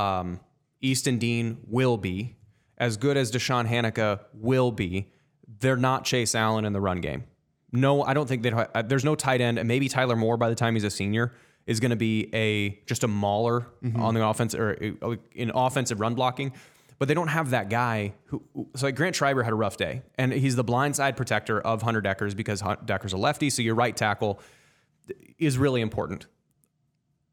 um, 0.00 0.40
Easton 0.80 1.18
Dean 1.18 1.58
will 1.66 1.96
be, 1.96 2.36
as 2.78 2.96
good 2.96 3.16
as 3.16 3.30
DeShawn 3.30 3.68
Hanika 3.68 4.20
will 4.32 4.72
be, 4.72 5.10
they're 5.60 5.76
not 5.76 6.04
Chase 6.04 6.34
Allen 6.34 6.64
in 6.64 6.72
the 6.72 6.80
run 6.80 7.00
game. 7.00 7.24
No, 7.72 8.02
I 8.02 8.14
don't 8.14 8.26
think 8.28 8.42
that 8.42 8.88
there's 8.88 9.04
no 9.04 9.14
tight 9.14 9.40
end, 9.40 9.58
and 9.58 9.68
maybe 9.68 9.88
Tyler 9.88 10.16
Moore 10.16 10.36
by 10.36 10.48
the 10.48 10.54
time 10.54 10.74
he's 10.74 10.84
a 10.84 10.90
senior 10.90 11.32
is 11.66 11.78
going 11.78 11.90
to 11.90 11.96
be 11.96 12.28
a 12.34 12.80
just 12.86 13.04
a 13.04 13.08
mauler 13.08 13.66
on 13.96 14.14
the 14.14 14.26
offense 14.26 14.54
or 14.54 14.76
uh, 15.02 15.14
in 15.32 15.50
offensive 15.54 16.00
run 16.00 16.14
blocking. 16.14 16.52
But 16.98 17.06
they 17.08 17.14
don't 17.14 17.28
have 17.28 17.50
that 17.50 17.70
guy 17.70 18.12
who. 18.26 18.42
So 18.74 18.86
like 18.86 18.96
Grant 18.96 19.14
Treiber 19.16 19.44
had 19.44 19.52
a 19.52 19.56
rough 19.56 19.76
day, 19.76 20.02
and 20.18 20.32
he's 20.32 20.56
the 20.56 20.64
blindside 20.64 21.16
protector 21.16 21.60
of 21.60 21.82
Hunter 21.82 22.02
Dekkers 22.02 22.34
because 22.34 22.60
Hun- 22.60 22.78
Dekker's 22.84 23.12
a 23.12 23.16
lefty. 23.16 23.50
So 23.50 23.62
your 23.62 23.74
right 23.74 23.96
tackle 23.96 24.40
is 25.38 25.56
really 25.56 25.80
important. 25.80 26.26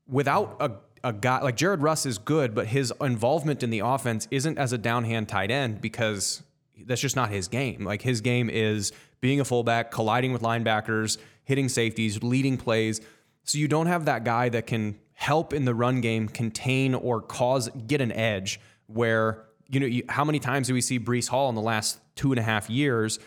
Without 0.07 0.55
a 0.59 0.71
a 1.03 1.13
guy 1.13 1.41
like 1.41 1.55
Jared 1.55 1.81
Rus 1.81 2.05
is 2.05 2.17
good, 2.17 2.53
but 2.53 2.67
his 2.67 2.93
involvement 3.01 3.63
in 3.63 3.69
the 3.69 3.79
offense 3.79 4.27
isn't 4.31 4.57
as 4.57 4.73
a 4.73 4.77
downhand 4.77 5.27
tight 5.27 5.51
end 5.51 5.81
because 5.81 6.43
that's 6.85 7.01
just 7.01 7.15
not 7.15 7.29
his 7.29 7.47
game. 7.47 7.83
Like 7.83 8.01
his 8.01 8.21
game 8.21 8.49
is 8.49 8.91
being 9.21 9.39
a 9.39 9.45
fullback, 9.45 9.91
colliding 9.91 10.33
with 10.33 10.41
linebackers, 10.41 11.17
hitting 11.43 11.69
safeties, 11.69 12.21
leading 12.23 12.57
plays. 12.57 13.01
So 13.43 13.57
you 13.57 13.67
don't 13.67 13.87
have 13.87 14.05
that 14.05 14.23
guy 14.23 14.49
that 14.49 14.67
can 14.67 14.99
help 15.13 15.53
in 15.53 15.65
the 15.65 15.73
run 15.73 16.01
game, 16.01 16.27
contain 16.27 16.93
or 16.93 17.21
cause 17.21 17.69
get 17.87 18.01
an 18.01 18.11
edge. 18.11 18.59
Where 18.87 19.45
you 19.69 19.79
know 19.79 19.85
you, 19.85 20.03
how 20.07 20.23
many 20.23 20.39
times 20.39 20.67
do 20.67 20.73
we 20.73 20.81
see 20.81 20.99
Breece 20.99 21.27
Hall 21.27 21.49
in 21.49 21.55
the 21.55 21.61
last 21.61 21.99
two 22.15 22.31
and 22.31 22.39
a 22.39 22.43
half 22.43 22.69
years, 22.69 23.19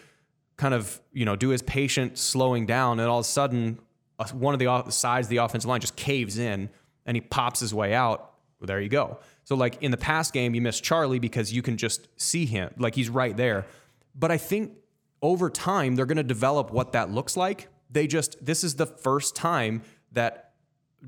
kind 0.56 0.74
of 0.74 1.00
you 1.12 1.24
know 1.24 1.36
do 1.36 1.50
his 1.50 1.62
patient 1.62 2.18
slowing 2.18 2.66
down, 2.66 3.00
and 3.00 3.08
all 3.08 3.18
of 3.18 3.24
a 3.24 3.28
sudden 3.28 3.78
uh, 4.18 4.26
one 4.28 4.54
of 4.54 4.60
the 4.60 4.90
sides 4.90 5.26
of 5.26 5.30
the 5.30 5.38
offensive 5.38 5.68
line 5.68 5.80
just 5.80 5.96
caves 5.96 6.38
in 6.38 6.70
and 7.10 7.16
he 7.16 7.20
pops 7.20 7.58
his 7.58 7.74
way 7.74 7.92
out. 7.92 8.34
Well, 8.60 8.68
there 8.68 8.80
you 8.80 8.88
go. 8.88 9.18
So 9.42 9.56
like 9.56 9.82
in 9.82 9.90
the 9.90 9.96
past 9.96 10.32
game, 10.32 10.54
you 10.54 10.60
miss 10.60 10.80
Charlie 10.80 11.18
because 11.18 11.52
you 11.52 11.60
can 11.60 11.76
just 11.76 12.06
see 12.16 12.46
him, 12.46 12.72
like 12.78 12.94
he's 12.94 13.08
right 13.10 13.36
there. 13.36 13.66
But 14.14 14.30
I 14.30 14.36
think 14.36 14.74
over 15.20 15.50
time 15.50 15.96
they're 15.96 16.06
going 16.06 16.18
to 16.18 16.22
develop 16.22 16.70
what 16.70 16.92
that 16.92 17.10
looks 17.10 17.36
like. 17.36 17.66
They 17.90 18.06
just 18.06 18.46
this 18.46 18.62
is 18.62 18.76
the 18.76 18.86
first 18.86 19.34
time 19.34 19.82
that 20.12 20.52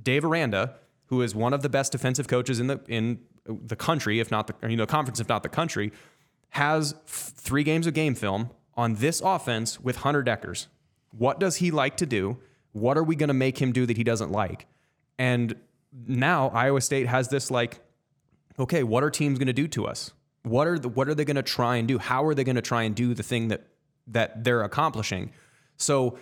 Dave 0.02 0.24
Aranda, 0.24 0.74
who 1.06 1.22
is 1.22 1.36
one 1.36 1.52
of 1.52 1.62
the 1.62 1.68
best 1.68 1.92
defensive 1.92 2.26
coaches 2.26 2.58
in 2.58 2.66
the 2.66 2.80
in 2.88 3.20
the 3.46 3.76
country, 3.76 4.18
if 4.18 4.28
not 4.32 4.48
the 4.48 4.68
you 4.68 4.76
know 4.76 4.86
conference, 4.86 5.20
if 5.20 5.28
not 5.28 5.44
the 5.44 5.48
country, 5.48 5.92
has 6.48 6.96
f- 7.06 7.32
three 7.36 7.62
games 7.62 7.86
of 7.86 7.94
game 7.94 8.16
film 8.16 8.50
on 8.74 8.96
this 8.96 9.20
offense 9.20 9.78
with 9.78 9.98
Hunter 9.98 10.24
Dekkers. 10.24 10.66
What 11.16 11.38
does 11.38 11.56
he 11.56 11.70
like 11.70 11.96
to 11.98 12.06
do? 12.06 12.38
What 12.72 12.98
are 12.98 13.04
we 13.04 13.14
going 13.14 13.28
to 13.28 13.34
make 13.34 13.62
him 13.62 13.70
do 13.70 13.86
that 13.86 13.96
he 13.96 14.02
doesn't 14.02 14.32
like? 14.32 14.66
And 15.16 15.54
now 16.07 16.48
Iowa 16.48 16.81
State 16.81 17.07
has 17.07 17.28
this 17.28 17.50
like, 17.50 17.81
okay, 18.59 18.83
what 18.83 19.05
are 19.05 19.11
teams 19.11 19.38
going 19.38 19.46
to 19.46 19.52
do 19.52 19.68
to 19.68 19.87
us? 19.87 20.12
What 20.42 20.66
are 20.66 20.78
the, 20.78 20.88
what 20.88 21.09
are 21.09 21.14
they 21.14 21.24
going 21.24 21.37
to 21.37 21.42
try 21.42 21.76
and 21.76 21.87
do? 21.87 21.98
How 21.98 22.24
are 22.24 22.35
they 22.35 22.44
going 22.44 22.57
to 22.57 22.62
try 22.62 22.83
and 22.83 22.94
do 22.94 23.14
the 23.14 23.22
thing 23.22 23.48
that 23.48 23.66
that 24.09 24.44
they're 24.44 24.62
accomplishing? 24.62 25.33
So 25.76 26.18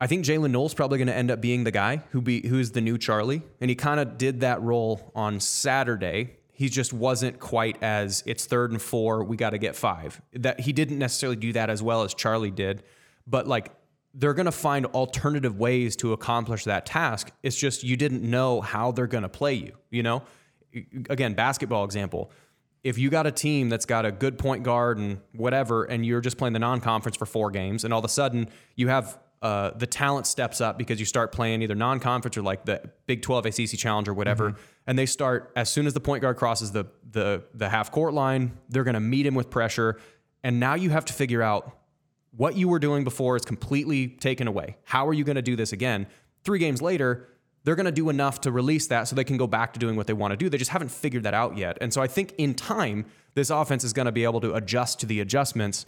I 0.00 0.06
think 0.06 0.24
Jaylin 0.24 0.50
Noel's 0.50 0.74
probably 0.74 0.98
going 0.98 1.08
to 1.08 1.14
end 1.14 1.30
up 1.30 1.40
being 1.40 1.64
the 1.64 1.70
guy 1.70 2.02
who 2.10 2.20
be 2.20 2.46
who's 2.46 2.72
the 2.72 2.80
new 2.80 2.98
Charlie, 2.98 3.42
and 3.60 3.68
he 3.68 3.76
kind 3.76 4.00
of 4.00 4.18
did 4.18 4.40
that 4.40 4.62
role 4.62 5.12
on 5.14 5.40
Saturday. 5.40 6.36
He 6.52 6.68
just 6.68 6.92
wasn't 6.92 7.40
quite 7.40 7.82
as 7.82 8.22
it's 8.26 8.46
third 8.46 8.70
and 8.70 8.80
four, 8.80 9.24
we 9.24 9.36
got 9.36 9.50
to 9.50 9.58
get 9.58 9.76
five. 9.76 10.20
That 10.32 10.60
he 10.60 10.72
didn't 10.72 10.98
necessarily 10.98 11.36
do 11.36 11.52
that 11.54 11.70
as 11.70 11.82
well 11.82 12.02
as 12.02 12.14
Charlie 12.14 12.50
did, 12.50 12.82
but 13.26 13.46
like 13.46 13.72
they're 14.14 14.34
going 14.34 14.46
to 14.46 14.52
find 14.52 14.86
alternative 14.86 15.58
ways 15.58 15.96
to 15.96 16.12
accomplish 16.12 16.64
that 16.64 16.86
task. 16.86 17.32
It's 17.42 17.56
just 17.56 17.82
you 17.82 17.96
didn't 17.96 18.22
know 18.22 18.60
how 18.60 18.92
they're 18.92 19.06
going 19.06 19.22
to 19.22 19.28
play 19.28 19.54
you. 19.54 19.72
You 19.90 20.02
know, 20.02 20.22
again, 21.08 21.34
basketball 21.34 21.84
example. 21.84 22.30
If 22.84 22.98
you 22.98 23.10
got 23.10 23.26
a 23.26 23.30
team 23.30 23.68
that's 23.68 23.86
got 23.86 24.04
a 24.04 24.10
good 24.10 24.38
point 24.38 24.64
guard 24.64 24.98
and 24.98 25.20
whatever, 25.32 25.84
and 25.84 26.04
you're 26.04 26.20
just 26.20 26.36
playing 26.36 26.52
the 26.52 26.58
non-conference 26.58 27.16
for 27.16 27.26
four 27.26 27.50
games, 27.50 27.84
and 27.84 27.94
all 27.94 28.00
of 28.00 28.04
a 28.04 28.08
sudden 28.08 28.48
you 28.74 28.88
have 28.88 29.18
uh, 29.40 29.70
the 29.76 29.86
talent 29.86 30.26
steps 30.26 30.60
up 30.60 30.78
because 30.78 31.00
you 31.00 31.06
start 31.06 31.32
playing 31.32 31.62
either 31.62 31.74
non-conference 31.74 32.36
or 32.36 32.42
like 32.42 32.64
the 32.64 32.82
Big 33.06 33.22
12 33.22 33.46
ACC 33.46 33.78
Challenge 33.78 34.08
or 34.08 34.14
whatever, 34.14 34.56
and 34.86 34.98
they 34.98 35.06
start 35.06 35.52
as 35.56 35.70
soon 35.70 35.86
as 35.86 35.94
the 35.94 36.00
point 36.00 36.22
guard 36.22 36.36
crosses 36.36 36.72
the 36.72 36.84
the 37.10 37.44
the 37.54 37.68
half 37.68 37.90
court 37.90 38.14
line, 38.14 38.58
they're 38.68 38.84
going 38.84 38.94
to 38.94 39.00
meet 39.00 39.26
him 39.26 39.34
with 39.34 39.48
pressure, 39.48 39.98
and 40.42 40.58
now 40.58 40.74
you 40.74 40.90
have 40.90 41.04
to 41.04 41.12
figure 41.12 41.42
out 41.42 41.76
what 42.36 42.56
you 42.56 42.68
were 42.68 42.78
doing 42.78 43.04
before 43.04 43.36
is 43.36 43.44
completely 43.44 44.08
taken 44.08 44.48
away. 44.48 44.76
How 44.84 45.06
are 45.06 45.12
you 45.12 45.24
going 45.24 45.36
to 45.36 45.42
do 45.42 45.56
this 45.56 45.72
again? 45.72 46.06
Three 46.44 46.58
games 46.58 46.80
later, 46.80 47.28
they're 47.64 47.76
going 47.76 47.86
to 47.86 47.92
do 47.92 48.08
enough 48.08 48.40
to 48.42 48.50
release 48.52 48.86
that 48.88 49.06
so 49.06 49.14
they 49.14 49.24
can 49.24 49.36
go 49.36 49.46
back 49.46 49.72
to 49.74 49.78
doing 49.78 49.96
what 49.96 50.06
they 50.06 50.12
want 50.12 50.32
to 50.32 50.36
do. 50.36 50.48
They 50.48 50.58
just 50.58 50.70
haven't 50.70 50.90
figured 50.90 51.22
that 51.24 51.34
out 51.34 51.56
yet. 51.56 51.78
And 51.80 51.92
so 51.92 52.00
I 52.00 52.06
think 52.06 52.34
in 52.38 52.54
time, 52.54 53.04
this 53.34 53.50
offense 53.50 53.84
is 53.84 53.92
going 53.92 54.06
to 54.06 54.12
be 54.12 54.24
able 54.24 54.40
to 54.40 54.54
adjust 54.54 55.00
to 55.00 55.06
the 55.06 55.20
adjustments. 55.20 55.86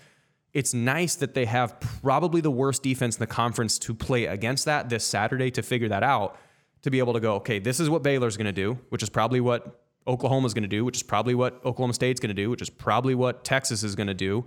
It's 0.52 0.72
nice 0.72 1.16
that 1.16 1.34
they 1.34 1.46
have 1.46 1.80
probably 1.80 2.40
the 2.40 2.50
worst 2.50 2.82
defense 2.82 3.16
in 3.16 3.20
the 3.20 3.26
conference 3.26 3.78
to 3.80 3.94
play 3.94 4.26
against 4.26 4.66
that 4.66 4.88
this 4.88 5.04
Saturday 5.04 5.50
to 5.52 5.62
figure 5.62 5.88
that 5.88 6.02
out, 6.02 6.38
to 6.82 6.90
be 6.90 7.00
able 7.00 7.14
to 7.14 7.20
go, 7.20 7.34
okay, 7.36 7.58
this 7.58 7.80
is 7.80 7.90
what 7.90 8.02
Baylor's 8.02 8.36
going 8.36 8.46
to 8.46 8.52
do, 8.52 8.78
which 8.90 9.02
is 9.02 9.08
probably 9.08 9.40
what 9.40 9.80
Oklahoma's 10.06 10.54
going 10.54 10.62
to 10.62 10.68
do, 10.68 10.84
which 10.84 10.98
is 10.98 11.02
probably 11.02 11.34
what 11.34 11.54
Oklahoma 11.64 11.94
State's 11.94 12.20
going 12.20 12.28
to 12.28 12.34
do, 12.34 12.50
which 12.50 12.62
is 12.62 12.70
probably 12.70 13.14
what 13.14 13.42
Texas 13.42 13.82
is 13.82 13.96
going 13.96 14.06
to 14.06 14.14
do 14.14 14.44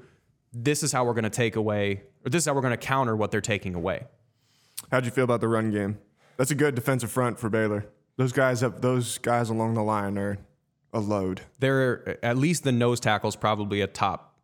this 0.54 0.84
is 0.84 0.92
how 0.92 1.06
we're 1.06 1.14
going 1.14 1.24
to 1.24 1.30
take 1.30 1.56
away, 1.56 2.04
or 2.26 2.30
this 2.30 2.44
is 2.44 2.46
how 2.48 2.54
we're 2.54 2.62
going 2.62 2.72
to 2.72 2.78
counter 2.78 3.16
what 3.16 3.32
they're 3.32 3.42
taking 3.42 3.76
away. 3.76 4.06
How'd 4.92 5.06
you 5.06 5.12
feel 5.12 5.24
about 5.24 5.42
the 5.42 5.48
run 5.48 5.72
game? 5.72 6.00
That's 6.38 6.52
a 6.52 6.56
good 6.56 6.76
defensive 6.76 7.12
front 7.12 7.40
for 7.40 7.50
Baylor. 7.50 7.86
Those 8.18 8.32
guys 8.32 8.64
up, 8.64 8.82
those 8.82 9.18
guys 9.18 9.50
along 9.50 9.74
the 9.74 9.84
line 9.84 10.18
are 10.18 10.38
a 10.94 11.00
load. 11.00 11.42
They're 11.60 12.24
at 12.24 12.38
least 12.38 12.64
the 12.64 12.72
nose 12.72 13.00
tackle's 13.00 13.36
probably 13.36 13.82
a 13.82 13.88
top 13.88 14.36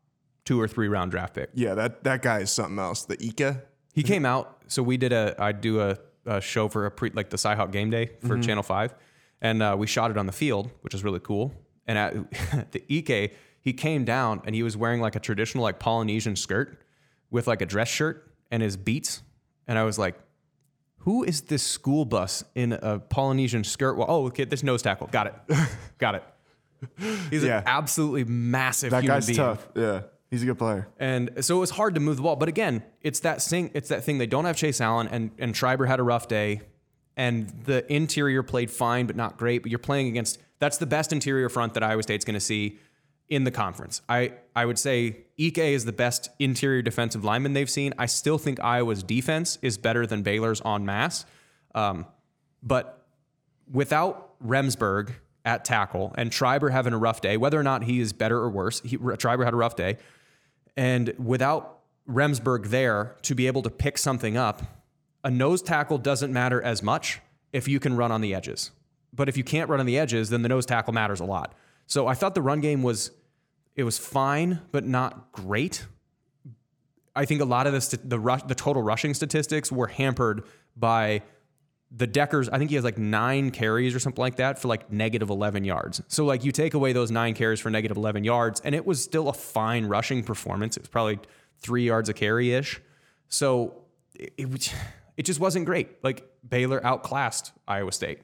two 0.46 0.60
or 0.60 0.68
three 0.68 0.88
round 0.88 1.12
draft 1.12 1.36
pick. 1.36 1.50
Yeah, 1.54 1.74
that 1.76 2.04
that 2.04 2.22
guy 2.22 2.40
is 2.40 2.52
something 2.52 2.80
else. 2.80 3.06
The 3.06 3.24
Ika. 3.24 3.64
He 3.94 4.04
came 4.04 4.26
out, 4.26 4.64
so 4.68 4.82
we 4.82 4.98
did 4.98 5.14
a, 5.14 5.36
I 5.38 5.52
do 5.52 5.80
a, 5.80 5.98
a 6.26 6.42
show 6.42 6.68
for 6.68 6.88
a 6.88 6.92
pre, 6.92 7.12
like 7.12 7.30
the 7.30 7.38
Cyhawk 7.38 7.72
game 7.72 7.92
day 7.92 8.10
for 8.26 8.40
Channel 8.40 8.64
5, 8.64 8.96
and 9.40 9.62
uh, 9.62 9.76
we 9.78 9.86
shot 9.86 10.10
it 10.10 10.18
on 10.18 10.26
the 10.26 10.32
field, 10.32 10.72
which 10.82 10.96
is 10.96 11.04
really 11.04 11.20
cool. 11.20 11.54
And 11.86 11.98
at 12.00 12.72
the 12.72 12.84
Ike, 12.90 13.36
he 13.64 13.74
came 13.74 14.06
down 14.06 14.42
and 14.46 14.54
he 14.54 14.62
was 14.62 14.78
wearing 14.78 15.02
like 15.02 15.16
a 15.16 15.20
traditional 15.20 15.64
like 15.64 15.80
Polynesian 15.80 16.36
skirt 16.36 16.80
with 17.32 17.48
like 17.48 17.62
a 17.62 17.66
dress 17.66 17.88
shirt 17.88 18.32
and 18.52 18.62
his 18.62 18.78
beats. 18.78 19.24
And 19.68 19.80
I 19.80 19.84
was 19.84 19.98
like, 19.98 20.16
who 21.00 21.24
is 21.24 21.42
this 21.42 21.64
school 21.64 22.06
bus 22.06 22.44
in 22.56 22.74
a 22.74 23.00
Polynesian 23.00 23.64
skirt? 23.64 23.96
Well, 23.98 24.08
oh, 24.10 24.26
okay, 24.28 24.46
this 24.46 24.64
nose 24.64 24.82
tackle. 24.82 25.08
Got 25.12 25.28
it. 25.28 25.58
Got 25.98 26.16
it. 26.16 26.24
He's 27.30 27.44
Yeah. 27.44 27.60
an 27.60 27.64
absolutely 27.66 28.26
massive 28.26 28.92
That 28.92 29.04
human 29.04 29.16
guy's 29.18 29.26
being. 29.28 29.38
tough. 29.38 29.68
Yeah, 29.76 30.02
he's 30.30 30.44
a 30.44 30.46
good 30.46 30.58
player. 30.58 30.88
And 31.00 31.32
so 31.46 31.58
it 31.58 31.60
was 31.60 31.72
hard 31.72 31.96
to 31.96 32.02
move 32.02 32.18
the 32.18 32.24
ball. 32.24 32.36
But 32.36 32.50
again, 32.50 32.84
it's 33.02 33.22
that 33.22 33.42
thing, 33.42 33.72
it's 33.74 33.90
that 33.90 34.04
thing 34.04 34.18
they 34.18 34.28
don't 34.28 34.46
have 34.46 34.56
Chase 34.58 34.80
Allen 34.82 35.08
and, 35.08 35.32
and 35.40 35.54
Treiber 35.54 35.88
had 35.88 36.00
a 36.00 36.04
rough 36.04 36.28
day. 36.28 36.62
And 37.16 37.48
the 37.66 37.90
interior 37.94 38.42
played 38.44 38.72
fine, 38.72 39.06
but 39.06 39.16
not 39.16 39.38
great. 39.38 39.62
But 39.62 39.72
you're 39.72 39.80
playing 39.80 40.08
against 40.08 40.40
that's 40.60 40.78
the 40.78 40.86
best 40.88 41.14
interior 41.14 41.48
front 41.50 41.74
that 41.76 41.84
Iowa 41.84 42.02
State's 42.04 42.26
gonna 42.26 42.40
see 42.40 42.80
in 43.30 43.44
the 43.44 43.52
conference. 43.52 44.02
I, 44.08 44.34
I 44.56 44.66
would 44.66 44.78
say 44.78 45.26
Ike 45.40 45.58
is 45.58 45.86
the 45.86 45.94
best 45.94 46.30
interior 46.40 46.82
defensive 46.82 47.24
lineman 47.24 47.54
they've 47.54 47.70
seen. 47.70 47.94
I 47.98 48.06
still 48.06 48.38
think 48.38 48.60
Iowa's 48.60 49.04
defense 49.04 49.58
is 49.62 49.78
better 49.78 50.06
than 50.06 50.24
Baylor's 50.24 50.62
en 50.66 50.86
masse. 50.86 51.26
Um, 51.74 52.06
but 52.62 53.08
without 53.72 54.40
Remsburg 54.46 55.12
at 55.46 55.66
tackle 55.66 56.14
and 56.18 56.32
Treiber 56.32 56.72
having 56.72 56.94
a 56.94 56.98
rough 56.98 57.22
day, 57.22 57.38
whether 57.38 57.60
or 57.60 57.64
not 57.64 57.84
he 57.84 58.00
is 58.00 58.14
better 58.14 58.38
or 58.38 58.50
worse, 58.50 58.82
he, 58.82 58.98
Treiber 58.98 59.46
had 59.46 59.54
a 59.54 59.58
rough 59.58 59.76
day. 59.76 59.98
And 60.78 61.14
without 61.18 61.80
Remsburg 62.10 62.68
there 62.68 63.16
to 63.24 63.36
be 63.36 63.48
able 63.48 63.62
to 63.64 63.70
pick 63.70 63.98
something 63.98 64.38
up, 64.38 64.62
a 65.24 65.32
nose 65.32 65.62
tackle 65.62 65.98
doesn't 65.98 66.32
matter 66.32 66.62
as 66.62 66.84
much 66.84 67.22
if 67.54 67.68
you 67.68 67.80
can 67.80 67.96
run 67.96 68.12
on 68.12 68.22
the 68.22 68.36
edges. 68.36 68.72
But 69.14 69.30
if 69.30 69.38
you 69.38 69.44
can't 69.44 69.70
run 69.70 69.80
on 69.80 69.86
the 69.86 69.98
edges, 69.98 70.30
then 70.30 70.42
the 70.42 70.50
nose 70.50 70.66
tackle 70.66 70.94
matters 70.94 71.20
a 71.20 71.26
lot. 71.26 71.54
So 71.88 72.08
I 72.08 72.14
thought 72.14 72.36
the 72.36 72.42
run 72.42 72.62
game 72.62 72.84
was 72.84 73.12
it 73.76 73.84
was 73.84 73.98
fine, 73.98 74.62
but 74.72 74.86
not 74.86 75.32
great. 75.32 75.86
I 77.16 77.26
think 77.26 77.42
a 77.42 77.46
lot 77.46 77.68
of 77.68 77.74
the 77.74 78.00
the 78.04 78.20
rush, 78.20 78.44
the 78.44 78.56
total 78.56 78.82
rushing 78.82 79.14
statistics 79.14 79.72
were 79.72 79.88
hampered 79.88 80.44
by 80.76 81.22
the 81.96 82.08
Dekkers. 82.08 82.50
I 82.52 82.58
think 82.58 82.72
he 82.72 82.76
has 82.76 82.84
like 82.84 82.98
nine 82.98 83.52
carries 83.52 83.94
or 83.94 84.00
something 84.00 84.22
like 84.22 84.38
that 84.38 84.58
for 84.58 84.68
like 84.68 84.92
negative 84.92 85.30
11 85.30 85.64
yards. 85.64 86.02
So 86.08 86.26
like 86.26 86.44
you 86.44 86.52
take 86.52 86.74
away 86.74 86.92
those 86.94 87.12
nine 87.12 87.36
carries 87.36 87.60
for 87.60 87.70
negative 87.70 87.98
11 87.98 88.24
yards, 88.24 88.62
and 88.62 88.74
it 88.74 88.86
was 88.86 89.04
still 89.04 89.30
a 89.30 89.34
fine 89.34 89.86
rushing 89.86 90.24
performance. 90.24 90.76
It 90.76 90.84
was 90.84 90.90
probably 90.90 91.20
three 91.60 91.86
yards 91.86 92.10
a 92.10 92.14
carry 92.14 92.54
ish. 92.54 92.82
So 93.28 93.84
it, 94.16 94.34
it 94.38 94.74
it 95.18 95.24
just 95.24 95.40
wasn't 95.40 95.66
great. 95.66 96.04
Like 96.04 96.28
Baylor 96.48 96.84
outclassed 96.86 97.52
Iowa 97.68 97.92
State. 97.92 98.20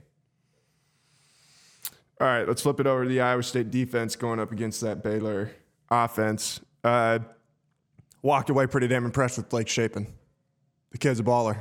All 2.21 2.27
right, 2.27 2.47
let's 2.47 2.61
flip 2.61 2.79
it 2.79 2.87
over 2.87 3.03
to 3.03 3.09
the 3.09 3.21
Iowa 3.21 3.43
State 3.43 3.71
defense 3.71 4.15
going 4.15 4.39
up 4.39 4.51
against 4.51 4.81
that 4.81 5.01
Baylor 5.03 5.51
offense. 5.89 6.59
Uh, 6.83 7.19
walked 8.21 8.49
away 8.49 8.67
pretty 8.67 8.87
damn 8.87 9.05
impressed 9.05 9.37
with 9.37 9.47
Blake 9.49 9.69
Shapen. 9.69 10.07
The 10.91 10.97
kid's 10.97 11.19
a 11.19 11.23
baller. 11.23 11.57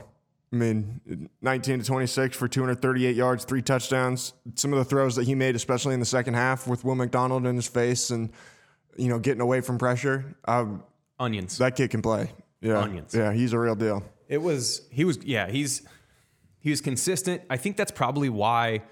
I 0.53 0.57
mean, 0.57 1.29
19 1.43 1.81
to 1.81 1.85
26 1.85 2.37
for 2.37 2.49
238 2.49 3.15
yards, 3.15 3.45
three 3.45 3.61
touchdowns. 3.63 4.33
Some 4.55 4.73
of 4.73 4.79
the 4.79 4.85
throws 4.85 5.15
that 5.17 5.27
he 5.27 5.35
made, 5.35 5.55
especially 5.55 5.95
in 5.95 6.01
the 6.01 6.07
second 6.07 6.35
half 6.35 6.67
with 6.67 6.85
Will 6.85 6.95
McDonald 6.95 7.47
in 7.47 7.55
his 7.55 7.69
face 7.69 8.11
and, 8.11 8.31
you 8.97 9.09
know, 9.09 9.19
getting 9.19 9.43
away 9.43 9.61
from 9.61 9.77
pressure. 9.79 10.35
Um, 10.47 10.83
Onions. 11.21 11.59
that 11.59 11.77
kid 11.77 11.91
can 11.91 12.01
play. 12.01 12.33
Yeah. 12.61 12.79
Onions. 12.79 13.15
Yeah, 13.15 13.33
he's 13.33 13.53
a 13.53 13.59
real 13.59 13.75
deal. 13.75 14.03
It 14.29 14.39
was 14.39 14.83
he 14.91 15.05
was 15.05 15.19
yeah 15.25 15.49
he's 15.49 15.83
he 16.61 16.71
was 16.71 16.81
consistent. 16.81 17.43
I 17.49 17.57
think 17.57 17.77
that's 17.77 17.93
probably 17.93 18.29
why 18.29 18.83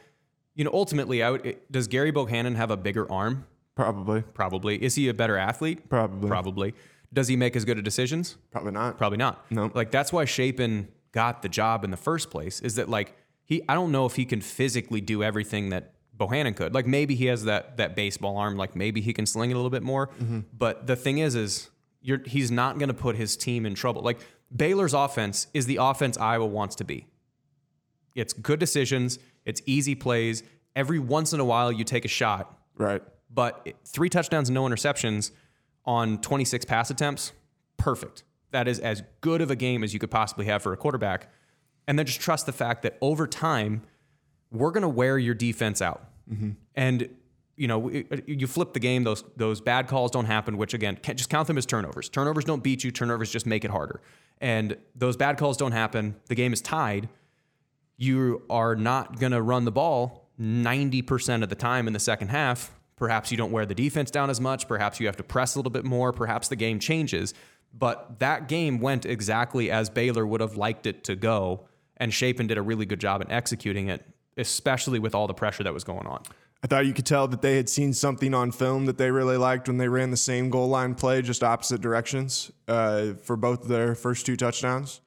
you 0.57 0.65
know 0.65 0.71
ultimately 0.75 1.23
I 1.23 1.31
would, 1.31 1.47
it- 1.47 1.71
does 1.71 1.87
Gerry 1.87 2.11
Bohanon 2.11 2.57
have 2.57 2.73
a 2.73 2.77
bigger 2.77 3.11
arm? 3.11 3.47
Probably. 3.77 4.23
Probably. 4.23 4.83
Is 4.83 4.95
he 4.97 5.09
a 5.09 5.15
better 5.15 5.37
athlete? 5.37 5.89
Probably. 5.89 6.29
Probably. 6.29 6.75
Does 7.13 7.29
he 7.29 7.37
make 7.37 7.55
as 7.55 7.65
good 7.65 7.79
of 7.79 7.85
decisions? 7.85 8.37
Probably 8.51 8.73
not. 8.73 8.99
Probably 8.99 9.19
not. 9.19 9.45
No. 9.51 9.71
Like 9.75 9.91
that's 9.91 10.13
why 10.13 10.25
Shapen 10.25 10.89
got 11.13 11.43
the 11.43 11.49
job 11.49 11.85
in 11.85 11.91
the 11.91 11.97
first 11.97 12.31
place. 12.31 12.61
Is 12.61 12.75
that 12.77 12.89
like 12.89 13.15
he? 13.45 13.63
I 13.69 13.75
don't 13.75 13.93
know 13.93 14.07
if 14.07 14.17
he 14.17 14.25
can 14.25 14.41
physically 14.41 15.01
do 15.01 15.23
everything 15.23 15.69
that 15.71 15.93
Bohanon 16.15 16.55
could. 16.55 16.75
Like 16.75 16.87
maybe 16.87 17.15
he 17.15 17.27
has 17.27 17.45
that 17.45 17.77
that 17.77 17.95
baseball 17.95 18.39
arm. 18.39 18.57
Like 18.57 18.75
maybe 18.75 19.01
he 19.01 19.13
can 19.13 19.27
sling 19.27 19.51
it 19.51 19.55
a 19.55 19.57
little 19.57 19.71
bit 19.71 19.83
more. 19.83 20.09
Mm-hmm. 20.09 20.41
But 20.57 20.87
the 20.87 20.97
thing 20.97 21.19
is, 21.19 21.35
is 21.35 21.71
you're 22.01 22.23
he's 22.25 22.51
not 22.51 22.79
going 22.79 22.89
to 22.89 22.95
put 22.95 23.17
his 23.17 23.37
team 23.37 23.67
in 23.67 23.75
trouble. 23.75 24.03
Like 24.03 24.19
Baylor's 24.55 24.95
offense 24.95 25.49
is 25.53 25.67
the 25.67 25.77
offense 25.81 26.17
Iowa 26.17 26.47
wants 26.47 26.77
to 26.77 26.85
be. 26.85 27.07
It's 28.17 28.33
good 28.33 28.59
decisions. 28.59 29.19
It's 29.45 29.63
easy 29.67 29.95
plays. 29.95 30.43
Every 30.75 30.99
once 30.99 31.33
in 31.33 31.41
a 31.41 31.45
while, 31.45 31.71
you 31.71 31.85
take 31.85 32.05
a 32.05 32.09
shot 32.09 32.59
Right. 32.77 33.03
but 33.31 33.67
three 33.87 34.09
touchdowns 34.09 34.49
and 34.49 34.55
no 34.55 34.65
interceptions 34.65 35.31
on 35.85 36.19
26 36.21 36.65
pass 36.65 36.91
attempts, 36.91 37.33
perfect. 37.77 38.25
That 38.51 38.67
is 38.69 38.79
as 38.81 39.03
good 39.21 39.41
of 39.41 39.51
a 39.51 39.57
game 39.57 39.85
as 39.85 39.93
you 39.95 40.01
could 40.01 40.11
possibly 40.11 40.47
have 40.47 40.63
for 40.63 40.73
a 40.73 40.77
quarterback. 40.77 41.31
And 41.87 41.99
then 41.99 42.07
just 42.07 42.21
trust 42.21 42.47
the 42.47 42.53
fact 42.53 42.83
that 42.83 42.99
over 43.01 43.27
time, 43.27 43.83
we're 44.51 44.71
going 44.73 44.83
to 44.83 44.89
wear 44.89 45.19
your 45.19 45.35
defense 45.35 45.81
out. 45.81 46.09
Mm-hmm. 46.31 46.51
And 46.75 47.09
you 47.57 47.69
know, 47.69 47.91
you 48.27 48.47
flip 48.47 48.75
the 48.75 48.81
game; 48.81 49.05
those 49.05 49.25
those 49.37 49.63
bad 49.63 49.89
calls 49.89 50.11
don't 50.11 50.27
happen. 50.27 50.59
Which 50.59 50.75
again, 50.75 50.99
just 51.03 51.31
count 51.31 51.47
them 51.47 51.57
as 51.57 51.65
turnovers. 51.65 52.11
Turnovers 52.11 52.45
don't 52.45 52.63
beat 52.63 52.85
you. 52.85 52.91
Turnovers 52.91 53.31
just 53.31 53.47
make 53.47 53.65
it 53.65 53.71
harder. 53.71 54.03
And 54.43 54.77
those 54.95 55.17
bad 55.17 55.39
calls 55.39 55.57
don't 55.57 55.73
happen. 55.73 56.17
The 56.27 56.35
game 56.35 56.53
is 56.53 56.61
tied 56.61 57.09
you 57.97 58.43
are 58.51 58.75
not 58.77 59.19
going 59.19 59.33
to 59.33 59.43
run 59.43 59.65
the 59.65 59.73
ball 59.73 60.27
90% 60.41 61.43
of 61.43 61.49
the 61.49 61.55
time 61.55 61.87
in 61.87 61.93
the 61.93 61.99
second 61.99 62.29
half. 62.29 62.73
Perhaps 62.97 63.31
you 63.31 63.37
don't 63.37 63.53
wear 63.53 63.67
the 63.67 63.75
defense 63.75 64.11
down 64.11 64.31
as 64.31 64.41
much. 64.41 64.69
Perhaps 64.69 65.01
you 65.01 65.07
have 65.07 65.17
to 65.17 65.23
press 65.23 65.55
a 65.55 65.59
little 65.59 65.71
bit 65.71 65.85
more. 65.85 66.13
Perhaps 66.13 66.49
the 66.49 66.57
game 66.57 66.79
changes. 66.79 67.35
But 67.73 68.21
that 68.21 68.49
game 68.49 68.81
went 68.81 69.05
exactly 69.05 69.71
as 69.71 69.91
Baylor 69.91 70.27
would 70.27 70.41
have 70.41 70.57
liked 70.57 70.87
it 70.87 71.05
to 71.05 71.17
go. 71.17 71.67
And 71.99 72.13
Shapen 72.13 72.47
did 72.47 72.59
a 72.59 72.63
really 72.63 72.87
good 72.87 73.01
job 73.01 73.21
in 73.21 73.31
executing 73.31 73.89
it, 73.89 74.05
especially 74.37 74.99
with 74.99 75.15
all 75.15 75.27
the 75.27 75.35
pressure 75.35 75.63
that 75.65 75.75
was 75.75 75.85
going 75.85 76.07
on. 76.07 76.23
I 76.63 76.69
thought 76.69 76.87
you 76.87 76.95
could 76.95 77.07
tell 77.07 77.29
that 77.29 77.43
they 77.43 77.57
had 77.57 77.69
seen 77.69 77.93
something 77.93 78.33
on 78.35 78.51
film 78.51 78.87
that 78.87 78.99
they 78.99 79.11
really 79.11 79.37
liked 79.37 79.69
when 79.69 79.77
they 79.77 79.89
ran 79.89 80.11
the 80.11 80.17
same 80.17 80.49
goal 80.51 80.69
line 80.69 80.95
play, 80.95 81.23
just 81.23 81.45
opposite 81.45 81.81
directions 81.81 82.51
uh, 82.67 83.13
for 83.23 83.37
both 83.37 83.69
their 83.69 83.95
first 83.95 84.25
two 84.27 84.37
touchdowns. 84.37 85.01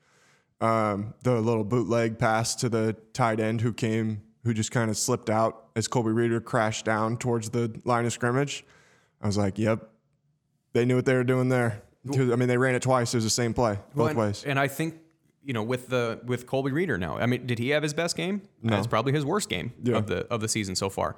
Um, 0.62 1.14
the 1.24 1.40
little 1.40 1.64
bootleg 1.64 2.20
pass 2.20 2.54
to 2.58 2.70
the 2.70 2.96
tight 3.14 3.40
end 3.40 3.62
who 3.62 3.72
came, 3.72 4.22
who 4.44 4.54
just 4.54 4.72
kind 4.72 4.90
of 4.90 4.98
slipped 4.98 5.30
out 5.30 5.68
as 5.76 5.88
Colby 5.88 6.12
Reeder 6.12 6.42
crashed 6.42 6.84
down 6.86 7.16
towards 7.18 7.50
the 7.52 7.80
line 7.86 8.06
of 8.06 8.12
scrimmage. 8.12 8.66
I 9.22 9.28
was 9.28 9.38
like, 9.38 9.58
yep, 9.58 9.90
they 10.74 10.84
knew 10.86 10.96
what 10.98 11.06
they 11.06 11.14
were 11.16 11.24
doing 11.24 11.48
there. 11.50 11.82
I 12.14 12.18
mean, 12.36 12.48
they 12.48 12.58
ran 12.58 12.76
it 12.76 12.82
twice. 12.82 13.14
It 13.14 13.18
was 13.18 13.24
the 13.24 13.30
same 13.30 13.54
play, 13.54 13.76
both 13.76 13.96
Well, 13.96 14.08
and, 14.08 14.18
ways. 14.18 14.44
And 14.46 14.60
I 14.60 14.68
think 14.68 14.96
you 15.44 15.54
know 15.54 15.64
with 15.64 15.88
the 15.88 16.20
with 16.26 16.46
Colby 16.46 16.72
Reeder 16.72 16.98
now. 16.98 17.18
I 17.18 17.26
mean, 17.26 17.46
did 17.46 17.60
he 17.60 17.70
have 17.70 17.84
his 17.84 17.94
best 17.94 18.16
game? 18.18 18.42
No. 18.62 18.78
It's 18.78 18.88
probably 18.88 19.14
his 19.14 19.26
worst 19.26 19.50
game 19.50 19.72
Yeah. 19.84 19.96
of 19.98 20.08
the 20.08 20.26
of 20.28 20.42
the 20.42 20.48
season 20.48 20.76
so 20.76 20.90
far. 20.90 21.16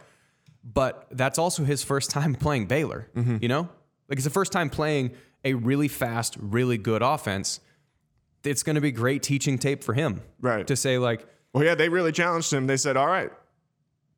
But 0.63 1.07
that's 1.11 1.39
also 1.39 1.63
his 1.63 1.83
first 1.83 2.11
time 2.11 2.35
playing 2.35 2.67
Baylor. 2.67 3.07
Mm-hmm. 3.15 3.37
You 3.41 3.47
know, 3.47 3.69
like 4.07 4.17
it's 4.17 4.23
the 4.23 4.29
first 4.29 4.51
time 4.51 4.69
playing 4.69 5.11
a 5.43 5.55
really 5.55 5.87
fast, 5.87 6.37
really 6.39 6.77
good 6.77 7.01
offense. 7.01 7.59
It's 8.43 8.63
going 8.63 8.75
to 8.75 8.81
be 8.81 8.91
great 8.91 9.23
teaching 9.23 9.57
tape 9.57 9.83
for 9.83 9.93
him, 9.93 10.21
Right. 10.39 10.65
To 10.67 10.75
say 10.75 10.97
like, 10.97 11.25
Well, 11.53 11.63
yeah, 11.63 11.75
they 11.75 11.89
really 11.89 12.11
challenged 12.11 12.51
him. 12.51 12.67
They 12.67 12.77
said, 12.77 12.97
all 12.97 13.07
right, 13.07 13.31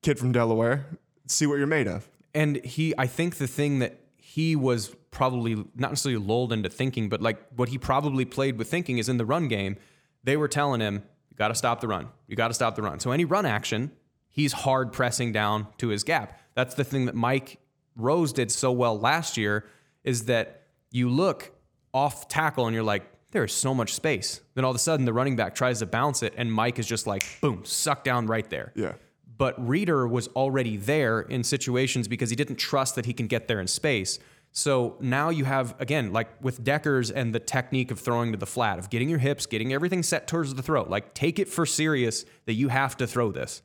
kid 0.02 0.20
from 0.20 0.32
Delaware, 0.32 0.86
see 1.28 1.46
what 1.46 1.58
you're 1.58 1.68
made 1.68 1.88
of. 1.88 2.08
And 2.34 2.64
he, 2.64 2.94
I 2.98 3.08
think 3.08 3.36
the 3.36 3.48
thing 3.48 3.80
that 3.80 4.00
he 4.18 4.56
was 4.56 4.96
probably 5.12 5.56
not 5.76 5.92
necessarily 5.92 6.24
lulled 6.24 6.52
into 6.52 6.70
thinking, 6.70 7.10
but 7.10 7.22
like 7.22 7.40
what 7.56 7.70
he 7.70 7.78
probably 7.78 8.26
played 8.26 8.58
with 8.58 8.68
thinking 8.70 8.98
is 8.98 9.08
in 9.10 9.18
the 9.18 9.26
run 9.26 9.48
game, 9.48 9.78
they 10.24 10.38
were 10.38 10.48
telling 10.48 10.82
him, 10.82 11.04
you 11.30 11.38
got 11.38 11.50
to 11.50 11.56
stop 11.56 11.82
the 11.82 11.88
run. 11.88 12.08
You 12.28 12.36
got 12.36 12.48
to 12.48 12.54
stop 12.54 12.76
the 12.76 12.82
run. 12.82 13.00
So 13.00 13.12
any 13.12 13.26
run 13.26 13.46
action, 13.46 13.92
he's 14.30 14.54
hard 14.54 14.92
pressing 14.92 15.32
down 15.32 15.68
to 15.78 15.90
his 15.90 16.04
gap. 16.04 16.40
That's 16.56 16.76
the 16.76 16.84
thing 16.84 17.06
that 17.06 17.16
Mike 17.16 17.60
Rose 17.96 18.34
did 18.34 18.52
so 18.52 18.72
well 18.72 19.00
last 19.00 19.38
year 19.38 19.66
is 20.04 20.26
that 20.26 20.64
you 20.92 21.10
look 21.10 21.52
off 21.94 22.28
tackle 22.28 22.66
and 22.66 22.74
you're 22.74 22.84
like, 22.84 23.04
there 23.34 23.44
is 23.44 23.52
so 23.54 23.74
much 23.74 23.94
space. 23.94 24.42
Then 24.56 24.64
all 24.64 24.72
of 24.72 24.76
a 24.76 24.80
sudden 24.80 25.06
the 25.06 25.14
running 25.14 25.36
back 25.36 25.56
tries 25.56 25.80
to 25.80 25.86
bounce 25.86 26.24
it 26.24 26.34
and 26.38 26.52
Mike 26.52 26.80
is 26.80 26.88
just 26.88 27.06
like, 27.08 27.24
boom, 27.42 27.66
sucked 27.66 28.06
down 28.06 28.28
right 28.28 28.50
there. 28.50 28.72
Yeah. 28.76 28.94
But 29.38 29.56
Reeder 29.68 30.08
was 30.08 30.28
already 30.30 30.78
there 30.78 31.22
in 31.22 31.44
situations 31.44 32.08
because 32.08 32.30
he 32.30 32.36
didn't 32.36 32.58
trust 32.58 32.96
that 32.96 33.06
he 33.06 33.14
can 33.14 33.28
get 33.28 33.48
there 33.48 33.60
in 33.60 33.68
space. 33.68 34.20
So 34.52 34.96
now 35.00 35.30
you 35.30 35.46
have, 35.46 35.74
again, 35.80 36.14
like 36.14 36.30
with 36.42 36.64
Dekkers 36.64 37.12
and 37.14 37.34
the 37.34 37.40
technique 37.40 37.90
of 37.90 38.00
throwing 38.00 38.32
to 38.32 38.38
the 38.38 38.46
flat, 38.46 38.78
of 38.78 38.92
getting 38.92 39.10
your 39.10 39.18
hips, 39.18 39.48
getting 39.48 39.74
everything 39.74 40.04
set 40.04 40.28
towards 40.28 40.54
the 40.54 40.62
throat. 40.62 40.90
Like 40.90 41.16
take 41.16 41.40
it 41.40 41.50
for 41.50 41.66
serious 41.66 42.24
that 42.46 42.54
you 42.54 42.68
have 42.70 42.96
to 42.98 43.08
throw 43.08 43.32
this. 43.32 43.64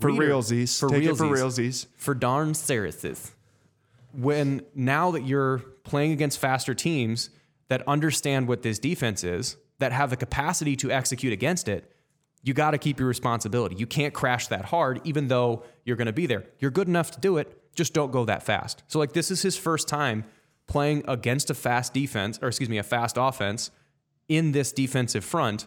For 0.00 0.10
Reader- 0.10 0.32
realsies. 0.32 0.80
For 0.80 0.88
Take 0.88 1.02
realsies. 1.02 1.12
it 1.12 1.16
for 1.16 1.24
realsies. 1.26 1.86
For 1.96 2.14
darn 2.14 2.54
seriouses. 2.54 3.32
When 4.14 4.62
now 4.74 5.10
that 5.12 5.24
you're 5.26 5.58
playing 5.84 6.12
against 6.12 6.38
faster 6.38 6.74
teams 6.74 7.30
that 7.68 7.86
understand 7.86 8.48
what 8.48 8.62
this 8.62 8.78
defense 8.78 9.24
is, 9.24 9.56
that 9.78 9.92
have 9.92 10.10
the 10.10 10.16
capacity 10.16 10.76
to 10.76 10.90
execute 10.90 11.32
against 11.32 11.68
it, 11.68 11.90
you 12.42 12.54
got 12.54 12.72
to 12.72 12.78
keep 12.78 12.98
your 12.98 13.08
responsibility. 13.08 13.76
You 13.76 13.86
can't 13.86 14.12
crash 14.12 14.48
that 14.48 14.66
hard, 14.66 15.00
even 15.04 15.28
though 15.28 15.62
you're 15.84 15.96
going 15.96 16.06
to 16.06 16.12
be 16.12 16.26
there. 16.26 16.44
You're 16.58 16.70
good 16.70 16.88
enough 16.88 17.12
to 17.12 17.20
do 17.20 17.38
it, 17.38 17.56
just 17.74 17.94
don't 17.94 18.10
go 18.10 18.24
that 18.24 18.42
fast. 18.42 18.82
So, 18.88 18.98
like, 18.98 19.12
this 19.12 19.30
is 19.30 19.42
his 19.42 19.56
first 19.56 19.88
time 19.88 20.24
playing 20.66 21.04
against 21.08 21.50
a 21.50 21.54
fast 21.54 21.94
defense, 21.94 22.38
or 22.42 22.48
excuse 22.48 22.68
me, 22.68 22.78
a 22.78 22.82
fast 22.82 23.16
offense 23.18 23.70
in 24.28 24.52
this 24.52 24.72
defensive 24.72 25.24
front 25.24 25.66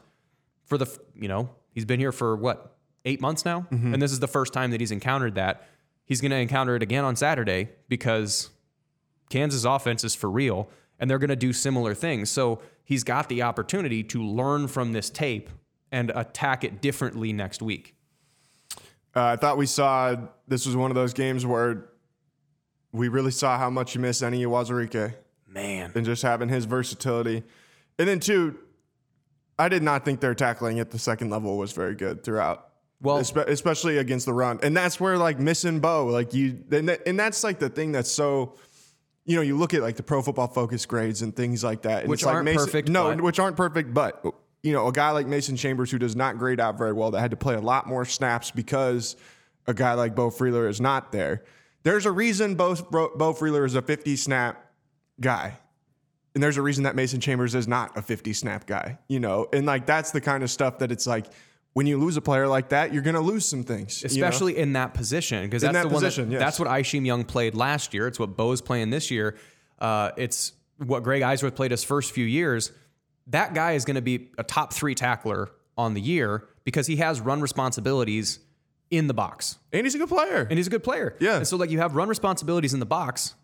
for 0.65 0.77
the, 0.77 0.88
you 1.15 1.27
know, 1.27 1.49
he's 1.71 1.86
been 1.86 1.99
here 1.99 2.12
for 2.12 2.36
what, 2.36 2.77
eight 3.05 3.21
months 3.21 3.45
now? 3.45 3.67
Mm-hmm. 3.71 3.93
And 3.93 4.01
this 4.01 4.12
is 4.12 4.19
the 4.19 4.27
first 4.27 4.51
time 4.51 4.71
that 4.71 4.79
he's 4.79 4.91
encountered 4.91 5.36
that. 5.36 5.67
He's 6.05 6.21
going 6.21 6.31
to 6.31 6.38
encounter 6.38 6.75
it 6.75 6.84
again 6.84 7.03
on 7.03 7.15
Saturday 7.15 7.69
because 7.88 8.49
Kansas 9.29 9.63
offense 9.63 10.03
is 10.03 10.15
for 10.15 10.29
real 10.29 10.69
and 10.99 11.10
they're 11.10 11.19
going 11.19 11.29
to 11.29 11.36
do 11.36 11.53
similar 11.53 11.93
things. 11.93 12.29
So 12.29 12.62
he's 12.84 13.03
got 13.03 13.29
the 13.29 13.41
opportunity 13.41 14.03
to 14.03 14.23
learn 14.23 14.67
from 14.67 14.93
this 14.93 15.10
tape 15.10 15.49
and 15.91 16.12
attack 16.15 16.63
it 16.63 16.81
differently 16.81 17.34
next 17.34 17.62
week. 17.62 17.95
Uh, 19.15 19.23
I 19.23 19.36
thought 19.38 19.58
we 19.58 19.65
saw 19.65 20.15
this 20.47 20.65
was 20.65 20.75
one 20.75 20.91
of 20.91 20.95
those 20.95 21.13
games 21.13 21.45
where 21.45 21.86
we 22.91 23.08
really 23.08 23.31
saw 23.31 23.58
how 23.58 23.69
much 23.69 23.95
you 23.95 24.01
miss 24.01 24.21
Enyi 24.21 24.45
Uwazurike 24.45 25.13
Man. 25.47 25.91
and 25.95 26.05
just 26.05 26.21
having 26.21 26.49
his 26.49 26.65
versatility. 26.65 27.43
And 27.97 28.08
then, 28.10 28.19
two, 28.19 28.58
I 29.58 29.69
did 29.69 29.84
not 29.84 30.03
think 30.03 30.19
their 30.19 30.36
tackling 30.36 30.79
at 30.79 30.91
the 30.91 30.99
second 30.99 31.29
level 31.29 31.58
was 31.58 31.71
very 31.71 31.95
good 31.95 32.23
throughout. 32.23 32.69
Well- 33.01 33.19
Espe- 33.19 33.47
especially 33.47 33.97
against 33.97 34.25
the 34.25 34.34
run. 34.34 34.60
And 34.63 34.75
that's 34.75 34.99
where, 34.99 35.17
like, 35.17 35.39
missing 35.39 35.79
Beau, 35.79 36.08
like, 36.08 36.34
you, 36.34 36.58
and, 36.71 36.89
that, 36.89 37.08
and 37.08 37.17
that's 37.17 37.43
like 37.43 37.60
the 37.60 37.69
thing 37.69 37.91
that's 37.93 38.12
so. 38.12 38.55
You 39.25 39.35
know, 39.35 39.41
you 39.41 39.57
look 39.57 39.73
at 39.73 39.81
like 39.81 39.95
the 39.95 40.03
pro 40.03 40.21
football 40.21 40.47
focus 40.47 40.85
grades 40.85 41.21
and 41.21 41.35
things 41.35 41.63
like 41.63 41.81
that, 41.83 42.01
and 42.01 42.09
Which 42.09 42.21
it's 42.21 42.26
like 42.26 42.36
aren't 42.36 42.45
Mason, 42.45 42.65
perfect, 42.65 42.89
No, 42.89 43.09
but- 43.09 43.21
which 43.21 43.39
aren't 43.39 43.57
perfect, 43.57 43.93
but 43.93 44.23
you 44.61 44.73
know, 44.73 44.88
a 44.88 44.91
guy 44.91 45.11
like 45.11 45.28
Mason 45.28 45.55
Chambers 45.55 45.91
who 45.91 45.99
does 45.99 46.15
not 46.15 46.38
grade 46.39 46.59
out 46.59 46.78
very 46.78 46.91
well, 46.93 47.11
that 47.11 47.19
had 47.19 47.32
to 47.32 47.38
play 47.38 47.53
a 47.55 47.61
lot 47.61 47.88
more 47.88 48.03
snaps 48.05 48.49
because 48.51 49.15
a 49.67 49.73
guy 49.73 49.93
like 49.93 50.15
Beau 50.15 50.30
Freyler 50.32 50.67
is 50.67 50.82
not 50.82 51.11
there. 51.11 51.43
There's 51.84 52.07
a 52.07 52.11
reason 52.11 52.55
Bo, 52.55 52.73
Bo, 52.76 53.11
Beau 53.15 53.34
Freyler 53.34 53.63
is 53.65 53.76
a 53.76 53.82
50 53.84 54.15
snap 54.15 54.65
guy. 55.21 55.57
And 56.34 56.43
there's 56.43 56.57
a 56.57 56.63
reason 56.63 56.84
that 56.84 56.95
Mason 56.95 57.21
Chambers 57.21 57.53
is 57.55 57.67
not 57.67 57.95
a 57.95 58.01
50 58.01 58.34
snap 58.34 58.65
guy, 58.65 58.97
you 59.07 59.19
know? 59.19 59.47
And 59.53 59.65
like 59.67 59.86
that's 59.86 60.09
the 60.11 60.19
kind 60.19 60.43
of 60.43 60.49
stuff 60.49 60.80
that 60.80 60.91
it's 60.91 61.05
like 61.07 61.28
when 61.76 61.88
you 61.88 61.97
lose 61.97 62.15
a 62.15 62.21
player 62.21 62.47
like 62.47 62.69
that, 62.69 62.93
you're 62.93 63.03
going 63.03 63.15
to 63.15 63.21
lose 63.21 63.45
some 63.45 63.61
things. 63.61 64.01
you 64.01 64.07
know? 64.07 64.28
especially 64.28 64.57
in 64.57 64.73
that 64.73 64.93
position 64.93 65.43
because 65.43 65.61
that's 65.61 65.73
that 65.73 65.84
the 65.84 65.93
one 65.93 66.01
that, 66.01 66.17
yes. 66.17 66.39
that's 66.39 66.57
what 66.57 66.69
Isheem 66.69 67.05
Young 67.05 67.26
played 67.26 67.53
last 67.53 67.93
year. 67.93 68.07
It's 68.07 68.17
what 68.17 68.38
Beau's 68.38 68.61
playing 68.61 68.91
this 68.91 69.11
year. 69.11 69.36
Uh, 69.78 70.11
it's 70.15 70.53
what 70.78 71.03
Greg 71.03 71.21
Eisworth 71.21 71.53
played 71.53 71.71
his 71.71 71.84
first 71.84 72.13
few 72.13 72.23
years. 72.23 72.71
That 73.28 73.53
guy 73.53 73.73
is 73.73 73.84
going 73.84 73.95
to 73.95 74.01
be 74.01 74.30
a 74.38 74.43
top 74.43 74.71
three 74.71 74.95
tackler 74.95 75.51
on 75.78 75.95
the 75.95 75.99
year 75.99 76.47
because 76.63 76.88
he 76.88 76.95
has 76.95 77.19
run 77.19 77.41
responsibilities 77.41 78.39
in 78.89 79.07
the 79.07 79.13
box 79.13 79.57
and 79.73 79.86
he's 79.86 79.95
a 79.95 79.97
good 79.97 80.07
player. 80.07 80.47
and 80.49 80.57
he's 80.57 80.67
a 80.67 80.69
good 80.69 80.84
player. 80.84 81.17
Yeah. 81.19 81.36
And 81.36 81.47
so 81.47 81.57
like 81.57 81.71
you 81.71 81.80
have 81.80 81.97
run 81.97 82.07
responsibilities 82.07 82.73
in 82.73 82.80
the 82.80 82.86
box, 82.86 83.36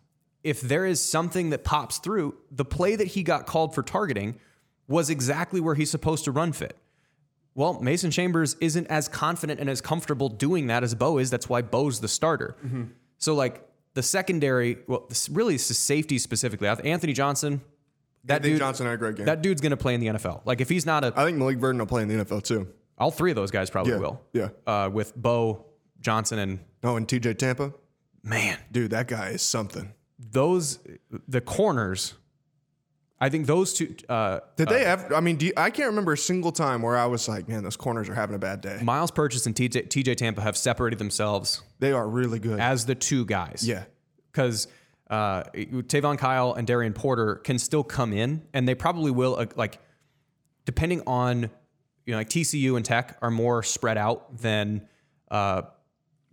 if 0.42 0.62
there 0.62 0.86
is 0.86 1.04
something 1.04 1.50
that 1.50 1.64
pops 1.64 1.98
through, 1.98 2.36
the 2.50 2.64
play 2.64 2.96
that 2.96 3.08
he 3.08 3.22
got 3.22 3.44
called 3.44 3.74
for 3.74 3.82
targeting 3.82 4.38
was 4.88 5.10
exactly 5.10 5.60
where 5.60 5.74
he's 5.74 5.90
supposed 5.90 6.24
to 6.24 6.32
run 6.32 6.52
fit. 6.52 6.78
Well, 7.54 7.80
Mason 7.80 8.10
Chambers 8.10 8.56
isn't 8.60 8.86
as 8.86 9.08
confident 9.08 9.60
and 9.60 9.68
as 9.68 9.80
comfortable 9.80 10.28
doing 10.28 10.68
that 10.68 10.82
as 10.82 10.94
Beau 10.94 11.18
is. 11.18 11.30
That's 11.30 11.48
why 11.48 11.60
Beau's 11.62 12.00
the 12.00 12.08
starter. 12.08 12.56
So, 13.18 13.34
like 13.34 13.68
the 13.94 14.02
secondary, 14.02 14.78
well, 14.86 15.04
this 15.08 15.28
really 15.28 15.56
is 15.56 15.66
safety 15.66 16.18
specifically. 16.18 16.66
Anthony 16.68 17.12
Johnson, 17.12 17.60
that 18.24 18.36
Anthony 18.36 18.52
dude, 18.54 18.60
Johnson 18.60 18.86
had 18.86 18.94
a 18.94 18.98
great 18.98 19.16
game. 19.16 19.26
that 19.26 19.42
dude's 19.42 19.60
going 19.60 19.70
to 19.70 19.76
play 19.76 19.94
in 19.94 20.00
the 20.00 20.06
NFL. 20.08 20.40
Like 20.46 20.60
if 20.62 20.68
he's 20.68 20.86
not 20.86 21.04
a, 21.04 21.12
I 21.16 21.24
think 21.24 21.36
Malik 21.38 21.58
Verdon 21.58 21.78
will 21.78 21.86
play 21.86 22.02
in 22.02 22.08
the 22.08 22.24
NFL 22.24 22.42
too. 22.44 22.68
all 22.96 23.10
three 23.10 23.30
of 23.30 23.36
those 23.36 23.50
guys 23.50 23.68
probably 23.68 23.92
Yeah, 23.92 23.98
will. 23.98 24.20
yeah. 24.32 24.48
Uh, 24.66 24.88
with 24.92 25.14
Bo 25.14 25.66
Johnson 26.00 26.38
and 26.38 26.60
Oh, 26.84 26.96
and 26.96 27.06
TJ 27.06 27.36
Tampa, 27.38 27.72
man, 28.24 28.58
dude, 28.72 28.90
that 28.92 29.08
guy 29.08 29.28
is 29.30 29.42
something. 29.42 29.92
those 30.18 30.78
the 31.28 31.40
corners. 31.42 32.14
I 33.22 33.28
think 33.28 33.46
those 33.46 33.72
two. 33.72 33.94
Uh, 34.08 34.40
Did 34.56 34.68
they 34.68 34.84
ever? 34.84 35.14
I 35.14 35.20
mean, 35.20 35.36
do 35.36 35.46
you, 35.46 35.52
I 35.56 35.70
can't 35.70 35.90
remember 35.90 36.14
a 36.14 36.18
single 36.18 36.50
time 36.50 36.82
where 36.82 36.96
I 36.96 37.06
was 37.06 37.28
like, 37.28 37.48
man, 37.48 37.62
those 37.62 37.76
corners 37.76 38.08
are 38.08 38.14
having 38.14 38.34
a 38.34 38.38
bad 38.38 38.60
day. 38.60 38.80
Myles 38.82 39.12
Purchase 39.12 39.46
and 39.46 39.54
TJ, 39.54 39.86
TJ 39.86 40.16
Tampa 40.16 40.40
have 40.40 40.56
separated 40.56 40.98
themselves 40.98 41.62
They 41.78 41.92
are 41.92 42.08
really 42.08 42.40
good. 42.40 42.58
as 42.58 42.84
the 42.84 42.96
two 42.96 43.24
guys. 43.24 43.64
yeah, 43.64 43.84
because 44.32 44.66
uh, 45.08 45.44
Tayvonn 45.54 46.18
Kyle 46.18 46.52
and 46.54 46.66
Darien 46.66 46.94
Porter 46.94 47.36
can 47.36 47.60
still 47.60 47.84
come 47.84 48.12
in, 48.12 48.42
and 48.52 48.66
they 48.66 48.74
probably 48.74 49.12
will. 49.12 49.36
Uh, 49.36 49.46
like, 49.54 49.78
depending 50.64 51.02
on 51.06 51.42
you 52.04 52.10
know, 52.10 52.16
like 52.16 52.28
TCU 52.28 52.74
and 52.74 52.84
Tech 52.84 53.18
are 53.22 53.30
more 53.30 53.62
spread 53.62 53.98
out 53.98 54.36
than 54.38 54.88
uh, 55.30 55.62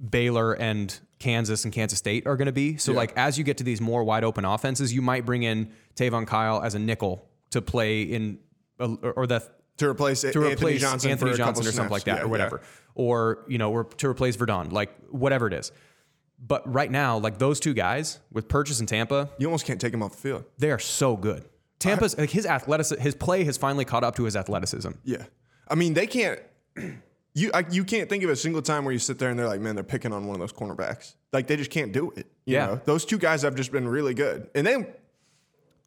Baylor 0.10 0.54
and 0.54 1.00
Kansas 1.20 1.66
and 1.66 1.74
Kansas 1.74 2.00
State 2.00 2.26
are 2.26 2.38
going 2.38 2.46
to 2.48 2.52
be. 2.52 2.78
So, 2.78 2.94
like, 2.94 3.12
as 3.18 3.38
you 3.38 3.44
get 3.44 3.58
to 3.58 3.64
these 3.64 3.82
more 3.82 4.04
wide 4.04 4.24
open 4.24 4.46
offenses, 4.46 4.94
you 4.94 5.02
might 5.02 5.26
bring 5.26 5.44
in 5.44 5.72
Tayvonn 5.96 6.26
Kyle 6.26 6.62
as 6.62 6.76
a 6.76 6.80
nickel 6.80 7.28
to 7.52 7.62
play 7.62 8.04
in, 8.04 8.40
or 8.80 9.28
the 9.28 9.44
to 9.78 9.88
replace 9.90 10.22
to 10.22 10.28
Anthony 10.28 10.54
replace 10.54 10.82
Johnson, 10.82 11.12
Anthony 11.12 11.34
Johnson 11.34 11.68
or 11.68 11.72
something 11.72 11.92
like 11.92 12.04
that, 12.06 12.18
Yeah, 12.20 12.24
or 12.24 12.28
whatever, 12.28 12.62
or 12.96 13.46
you 13.48 13.58
know, 13.58 13.72
or 13.72 13.84
to 13.86 14.08
replace 14.10 14.36
Verdon, 14.36 14.70
like 14.72 14.96
whatever 15.10 15.48
it 15.48 15.54
is. 15.54 15.72
But 16.42 16.72
right 16.74 16.90
now, 16.90 17.18
like 17.18 17.38
those 17.38 17.60
two 17.60 17.74
guys 17.74 18.20
with 18.32 18.48
Purchase 18.48 18.80
and 18.80 18.88
Tampa, 18.88 19.30
You 19.38 19.48
almost 19.48 19.66
can't 19.66 19.80
take 19.82 19.92
them 19.92 20.02
off 20.02 20.12
the 20.12 20.18
field. 20.22 20.46
they 20.58 20.72
are 20.72 20.80
so 20.80 21.18
good. 21.18 21.44
Tampa's 21.80 22.18
like 22.18 22.30
his 22.30 22.46
athletic, 22.46 23.00
his 23.00 23.16
play 23.16 23.44
has 23.46 23.58
finally 23.58 23.84
caught 23.86 24.04
up 24.04 24.16
to 24.18 24.24
his 24.24 24.36
athleticism. 24.36 24.92
Yeah, 25.04 25.26
I 25.70 25.76
mean, 25.76 25.94
they 25.94 26.08
can't. 26.08 26.40
You 27.36 27.52
I, 27.54 27.64
you 27.70 27.84
can't 27.84 28.10
think 28.10 28.24
of 28.24 28.30
a 28.30 28.36
single 28.36 28.62
time 28.62 28.84
where 28.86 28.92
you 28.92 29.00
sit 29.00 29.20
there 29.20 29.30
and 29.30 29.38
they're 29.38 29.48
like, 29.48 29.62
man, 29.62 29.76
they're 29.76 29.84
picking 29.84 30.12
on 30.12 30.26
one 30.28 30.36
of 30.36 30.40
those 30.40 30.52
cornerbacks. 30.54 31.14
Like 31.32 31.48
they 31.48 31.56
just 31.56 31.72
can't 31.72 31.92
do 31.92 32.12
it. 32.16 32.28
you 32.46 32.56
Yeah. 32.56 32.66
know? 32.66 32.82
those 32.86 33.06
two 33.06 33.18
guys 33.18 33.44
have 33.44 33.56
just 33.56 33.72
been 33.72 33.88
really 33.88 34.14
good, 34.14 34.50
and 34.56 34.66
they 34.66 34.88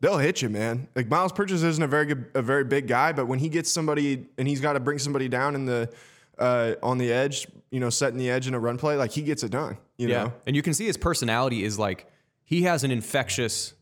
they'll 0.01 0.19
hit 0.19 0.41
you, 0.43 0.49
man. 0.49 0.89
Like 0.95 1.09
Myles 1.09 1.33
Purchase 1.33 1.63
isn't 1.63 1.83
a 1.83 1.87
very 1.89 2.07
good, 2.07 2.27
a 2.35 2.43
very 2.43 2.65
big 2.65 2.87
guy, 2.89 3.13
but 3.13 3.27
when 3.27 3.39
he 3.39 3.49
gets 3.49 3.71
somebody 3.73 4.27
and 4.39 4.47
he's 4.49 4.61
got 4.61 4.75
to 4.75 4.81
bring 4.81 4.99
somebody 4.99 5.29
down 5.29 5.55
in 5.55 5.65
the 5.67 5.93
uh, 6.39 6.75
on 6.83 6.99
the 6.99 7.13
edge, 7.13 7.47
you 7.71 7.79
know, 7.81 7.91
setting 7.91 8.19
the 8.19 8.31
edge 8.31 8.47
in 8.49 8.55
a 8.55 8.59
run 8.59 8.79
play, 8.79 8.97
like 8.97 9.11
he 9.13 9.23
gets 9.23 9.43
it 9.43 9.51
done. 9.51 9.77
You 9.99 10.09
Yeah, 10.09 10.25
know, 10.25 10.33
and 10.47 10.57
you 10.57 10.63
can 10.63 10.75
see 10.75 10.87
his 10.87 10.97
personality 10.97 11.65
is 11.65 11.79
like 11.79 12.07
he 12.45 12.63
has 12.63 12.85
an 12.85 12.91
infectious 12.91 13.75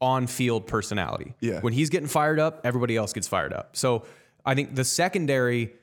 on-field 0.00 0.66
personality. 0.66 1.34
Yeah. 1.40 1.60
when 1.60 1.72
he's 1.72 1.88
getting 1.90 2.08
fired 2.08 2.40
up, 2.40 2.62
everybody 2.64 2.96
else 2.96 3.12
gets 3.12 3.28
fired 3.28 3.52
up. 3.52 3.76
So 3.76 4.04
I 4.44 4.54
think 4.56 4.74
the 4.74 4.84
secondary, 4.84 5.74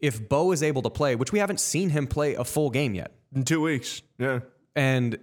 if 0.00 0.28
Beau 0.28 0.52
is 0.52 0.62
able 0.62 0.82
to 0.82 0.90
play, 0.90 1.16
which 1.16 1.32
we 1.32 1.38
haven't 1.38 1.60
seen 1.60 1.90
him 1.90 2.06
play 2.06 2.34
a 2.34 2.44
full 2.44 2.70
game 2.70 2.94
yet, 2.94 3.12
in 3.34 3.44
two 3.44 3.60
weeks. 3.60 4.02
Yeah, 4.18 4.40
and 4.74 5.18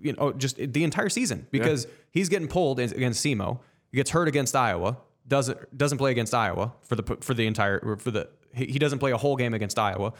you 0.00 0.12
know 0.12 0.32
just 0.32 0.56
the 0.56 0.84
entire 0.84 1.08
season 1.08 1.46
because 1.50 1.86
he's 2.10 2.28
getting 2.28 2.48
pulled 2.48 2.80
against 2.80 3.24
SEMO, 3.24 3.60
he 3.90 3.96
gets 3.96 4.10
hurt 4.10 4.28
against 4.28 4.54
Iowa, 4.54 4.98
doesn't 5.26 5.76
doesn't 5.76 5.98
play 5.98 6.10
against 6.10 6.34
Iowa 6.34 6.72
for 6.82 6.96
the 6.96 7.16
for 7.20 7.34
the 7.34 7.46
entire 7.46 7.96
for 7.96 8.10
the 8.10 8.28
he 8.54 8.66
he 8.66 8.78
doesn't 8.78 8.98
play 8.98 9.12
a 9.12 9.16
whole 9.16 9.36
game 9.36 9.54
against 9.54 9.78
Iowa. 9.78 10.12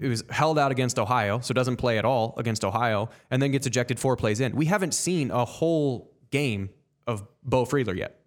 He 0.00 0.06
was 0.08 0.22
held 0.30 0.58
out 0.60 0.70
against 0.70 0.98
Ohio, 0.98 1.40
so 1.40 1.52
doesn't 1.52 1.76
play 1.76 1.98
at 1.98 2.04
all 2.04 2.34
against 2.36 2.64
Ohio, 2.64 3.10
and 3.30 3.42
then 3.42 3.50
gets 3.50 3.66
ejected 3.66 3.98
four 3.98 4.16
plays 4.16 4.38
in. 4.38 4.54
We 4.54 4.66
haven't 4.66 4.94
seen 4.94 5.32
a 5.32 5.44
whole 5.44 6.12
game 6.30 6.70
of 7.06 7.24
Beau 7.42 7.64
Freyler 7.64 7.96
yet. 7.96 8.20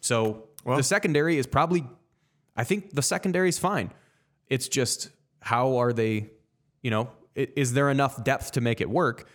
So 0.00 0.48
the 0.64 0.82
secondary 0.82 1.36
is 1.36 1.46
probably, 1.46 1.86
I 2.56 2.64
think 2.64 2.94
the 2.94 3.02
secondary 3.02 3.50
is 3.50 3.58
fine. 3.58 3.92
It's 4.50 4.68
just 4.68 5.10
how 5.40 5.76
are 5.78 5.92
they, 5.92 6.30
you 6.82 6.90
know, 6.90 7.08
is 7.34 7.72
there 7.72 7.88
enough 7.88 8.22
depth 8.22 8.52
to 8.52 8.60
make 8.60 8.80
it 8.80 8.90
work? 8.90 9.28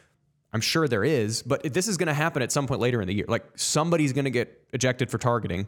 I'm 0.54 0.62
sure 0.62 0.88
there 0.88 1.04
is, 1.04 1.42
but 1.42 1.74
this 1.74 1.88
is 1.88 1.98
going 1.98 2.08
to 2.08 2.14
happen 2.14 2.42
at 2.42 2.52
some 2.52 2.68
point 2.68 2.80
later 2.80 3.02
in 3.02 3.08
the 3.08 3.14
year. 3.14 3.26
Like 3.28 3.44
somebody's 3.56 4.14
going 4.14 4.26
to 4.26 4.32
get 4.32 4.64
ejected 4.74 5.10
for 5.10 5.18
targeting. 5.18 5.68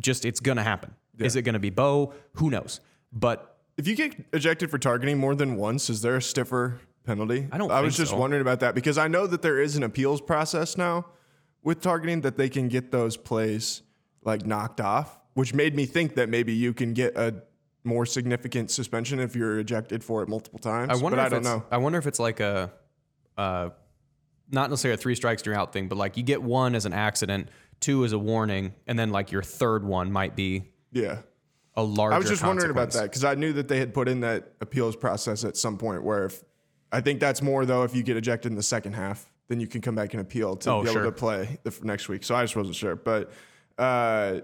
Just 0.00 0.24
it's 0.24 0.40
going 0.40 0.56
to 0.56 0.62
happen. 0.62 0.94
Is 1.18 1.36
it 1.36 1.42
going 1.42 1.52
to 1.52 1.60
be 1.60 1.70
Beau? 1.70 2.12
Who 2.34 2.50
knows? 2.50 2.80
But 3.12 3.56
if 3.76 3.86
you 3.86 3.94
get 3.94 4.16
ejected 4.32 4.70
for 4.70 4.78
targeting 4.78 5.18
more 5.18 5.34
than 5.34 5.56
once, 5.56 5.90
is 5.90 6.02
there 6.02 6.16
a 6.16 6.22
stiffer 6.22 6.80
penalty? 7.04 7.46
I 7.52 7.58
don't 7.58 7.70
I 7.70 7.80
was 7.80 7.96
just 7.96 8.10
so. 8.10 8.16
wondering 8.16 8.42
about 8.42 8.60
that 8.60 8.74
because 8.74 8.98
I 8.98 9.08
know 9.08 9.26
that 9.26 9.42
there 9.42 9.60
is 9.60 9.76
an 9.76 9.82
appeals 9.82 10.20
process 10.20 10.76
now 10.76 11.06
with 11.62 11.80
targeting 11.80 12.22
that 12.22 12.36
they 12.36 12.48
can 12.48 12.68
get 12.68 12.90
those 12.90 13.16
plays 13.16 13.82
like 14.24 14.44
knocked 14.46 14.80
off, 14.80 15.18
which 15.34 15.54
made 15.54 15.74
me 15.74 15.86
think 15.86 16.14
that 16.16 16.28
maybe 16.28 16.52
you 16.52 16.72
can 16.72 16.94
get 16.94 17.16
a 17.16 17.42
more 17.84 18.06
significant 18.06 18.70
suspension 18.70 19.20
if 19.20 19.36
you're 19.36 19.58
ejected 19.58 20.02
for 20.02 20.22
it 20.22 20.28
multiple 20.28 20.58
times. 20.58 20.90
I 20.90 21.02
wonder 21.02 21.16
but 21.16 21.22
if 21.22 21.26
I 21.26 21.28
don't 21.28 21.38
it's, 21.40 21.48
know. 21.48 21.64
I 21.70 21.76
wonder 21.76 21.98
if 21.98 22.06
it's 22.06 22.18
like 22.18 22.40
a, 22.40 22.72
uh, 23.36 23.70
not 24.50 24.70
necessarily 24.70 24.94
a 24.94 24.98
three 24.98 25.14
strikes 25.14 25.44
you're 25.44 25.54
out 25.54 25.72
thing, 25.72 25.88
but 25.88 25.96
like 25.98 26.16
you 26.16 26.22
get 26.22 26.42
one 26.42 26.74
as 26.74 26.86
an 26.86 26.92
accident, 26.92 27.48
two 27.80 28.04
as 28.04 28.12
a 28.12 28.18
warning, 28.18 28.74
and 28.86 28.98
then 28.98 29.10
like 29.10 29.30
your 29.32 29.42
third 29.42 29.84
one 29.84 30.10
might 30.12 30.34
be 30.36 30.64
Yeah. 30.92 31.18
a 31.76 31.82
larger. 31.82 32.14
I 32.14 32.18
was 32.18 32.28
just 32.28 32.44
wondering 32.44 32.70
about 32.70 32.90
that 32.92 33.02
because 33.04 33.24
I 33.24 33.34
knew 33.34 33.52
that 33.54 33.68
they 33.68 33.78
had 33.78 33.92
put 33.92 34.08
in 34.08 34.20
that 34.20 34.52
appeals 34.60 34.96
process 34.96 35.44
at 35.44 35.56
some 35.56 35.76
point 35.76 36.02
where 36.04 36.24
if 36.26 36.42
I 36.92 37.00
think 37.00 37.20
that's 37.20 37.42
more 37.42 37.66
though 37.66 37.82
if 37.82 37.94
you 37.96 38.02
get 38.02 38.16
ejected 38.16 38.52
in 38.52 38.56
the 38.56 38.62
second 38.62 38.92
half, 38.94 39.30
then 39.48 39.60
you 39.60 39.66
can 39.66 39.80
come 39.80 39.94
back 39.94 40.14
and 40.14 40.20
appeal 40.22 40.56
to 40.56 40.70
Oh, 40.70 40.82
be 40.82 40.88
able 40.88 40.94
sure. 40.94 41.04
to 41.04 41.12
play 41.12 41.58
the 41.64 41.70
f- 41.70 41.82
next 41.82 42.08
week. 42.08 42.22
So 42.24 42.34
I 42.34 42.44
just 42.44 42.54
wasn't 42.56 42.76
sure, 42.76 42.96
but 42.96 43.30
uh, 43.76 44.40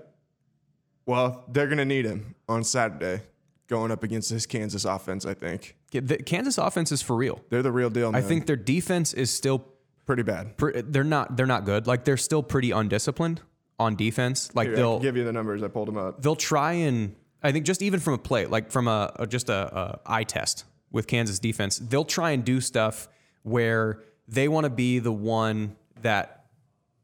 well, 1.06 1.44
they're 1.48 1.68
gonna 1.68 1.84
need 1.84 2.04
him 2.04 2.34
on 2.48 2.64
Saturday 2.64 3.22
going 3.70 3.90
up 3.90 4.02
against 4.02 4.28
this 4.30 4.44
Kansas 4.44 4.84
offense. 4.84 5.24
I 5.24 5.32
think 5.32 5.76
The 5.92 6.18
Kansas 6.18 6.58
offense 6.58 6.92
is 6.92 7.00
for 7.00 7.16
real. 7.16 7.40
they're 7.48 7.62
the 7.62 7.72
real 7.72 7.88
deal. 7.88 8.10
I 8.14 8.20
think 8.20 8.46
their 8.46 8.56
defense 8.56 9.14
is 9.14 9.30
still. 9.30 9.64
pretty 10.04 10.22
bad. 10.24 10.56
pre- 10.58 10.82
They're 10.82 11.04
not. 11.04 11.36
They're 11.36 11.46
not 11.46 11.64
good. 11.64 11.86
Like 11.86 12.04
they're 12.04 12.16
still 12.18 12.42
pretty 12.42 12.72
undisciplined 12.72 13.40
on 13.78 13.96
defense. 13.96 14.54
Like 14.54 14.68
Here, 14.68 14.76
they'll 14.76 15.00
give 15.00 15.16
you 15.16 15.24
the 15.24 15.32
numbers. 15.32 15.62
I 15.62 15.68
pulled 15.68 15.88
them 15.88 15.96
up. 15.96 16.20
they'll 16.20 16.36
try 16.36 16.72
and 16.72 17.14
I 17.42 17.52
think 17.52 17.64
just 17.64 17.80
even 17.80 18.00
from 18.00 18.12
a 18.14 18.18
play, 18.18 18.44
like 18.46 18.70
from 18.70 18.86
a, 18.88 19.12
a 19.16 19.26
just 19.26 19.48
a, 19.48 19.74
a 19.78 20.00
eye 20.04 20.24
test 20.24 20.64
with 20.90 21.06
Kansas 21.06 21.38
defense, 21.38 21.78
they'll 21.78 22.04
try 22.04 22.32
and 22.32 22.44
do 22.44 22.60
stuff 22.60 23.08
where 23.44 24.02
they 24.28 24.48
want 24.48 24.64
to 24.64 24.70
be 24.70 24.98
the 24.98 25.12
one 25.12 25.76
that 26.02 26.44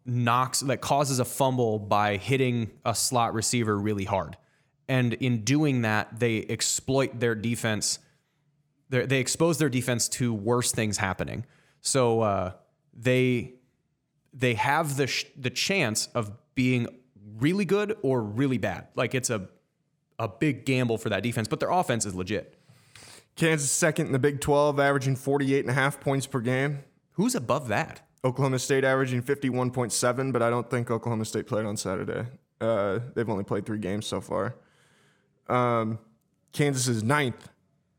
knocks 0.05 0.61
that 0.61 0.81
causes 0.81 1.19
a 1.19 1.25
fumble 1.25 1.79
by 1.79 2.17
hitting 2.17 2.71
a 2.85 2.95
slot 2.95 3.35
receiver 3.35 3.77
really 3.79 4.05
hard. 4.05 4.37
And 4.89 5.14
in 5.14 5.43
doing 5.45 5.82
that, 5.82 6.20
they 6.20 6.45
exploit 6.49 7.18
their 7.20 7.34
defense. 7.34 7.99
They're- 8.89 9.07
They 9.07 9.18
expose 9.20 9.59
their 9.59 9.68
defense 9.68 10.09
to 10.11 10.32
worse 10.32 10.70
things 10.72 10.99
happening. 10.99 11.45
So 11.80 12.20
uh, 12.20 12.53
they 12.95 13.55
they 14.32 14.55
have 14.55 14.97
the 14.97 15.07
sh- 15.07 15.24
the 15.37 15.49
chance 15.51 16.09
of 16.14 16.30
being 16.55 16.87
really 17.39 17.64
good 17.64 17.97
or 18.03 18.22
really 18.22 18.59
bad. 18.59 18.89
Like 18.95 19.14
it's 19.14 19.30
a 19.30 19.49
a 20.18 20.28
big 20.28 20.64
gamble 20.66 20.99
for 20.99 21.09
that 21.11 21.22
defense, 21.22 21.47
but 21.49 21.61
their 21.61 21.70
offense 21.70 22.07
is 22.07 22.14
legit. 22.14 22.55
Kansas 23.34 23.70
second 23.70 24.07
in 24.07 24.12
the 24.12 24.18
Big 24.18 24.41
12, 24.41 24.80
averaging 24.80 25.14
48 25.16 25.61
and 25.61 25.68
a 25.70 25.74
half 25.74 26.01
points 26.01 26.26
per 26.26 26.41
game. 26.41 26.78
Who's 27.12 27.34
above 27.34 27.68
that? 27.68 28.01
Oklahoma 28.24 28.59
State 28.59 28.82
averaging 28.82 29.22
51.7, 29.22 30.32
but 30.32 30.43
I 30.43 30.49
don't 30.49 30.70
think 30.70 30.91
Oklahoma 30.91 31.26
State 31.26 31.47
played 31.47 31.66
on 31.66 31.76
Saturday. 31.76 32.26
Uh, 32.62 33.01
they've 33.14 33.28
only 33.28 33.45
played 33.45 33.66
three 33.66 33.78
games 33.78 34.07
so 34.07 34.20
far. 34.22 34.57
Um, 35.49 35.99
Kansas 36.53 36.89
is 36.89 37.03
ninth 37.03 37.49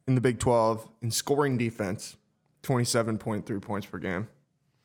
in 0.07 0.15
the 0.15 0.21
Big 0.21 0.39
12 0.39 0.87
in 1.01 1.11
scoring 1.11 1.57
defense, 1.57 2.17
27.3 2.63 3.61
points 3.61 3.85
per 3.87 3.97
game. 3.99 4.27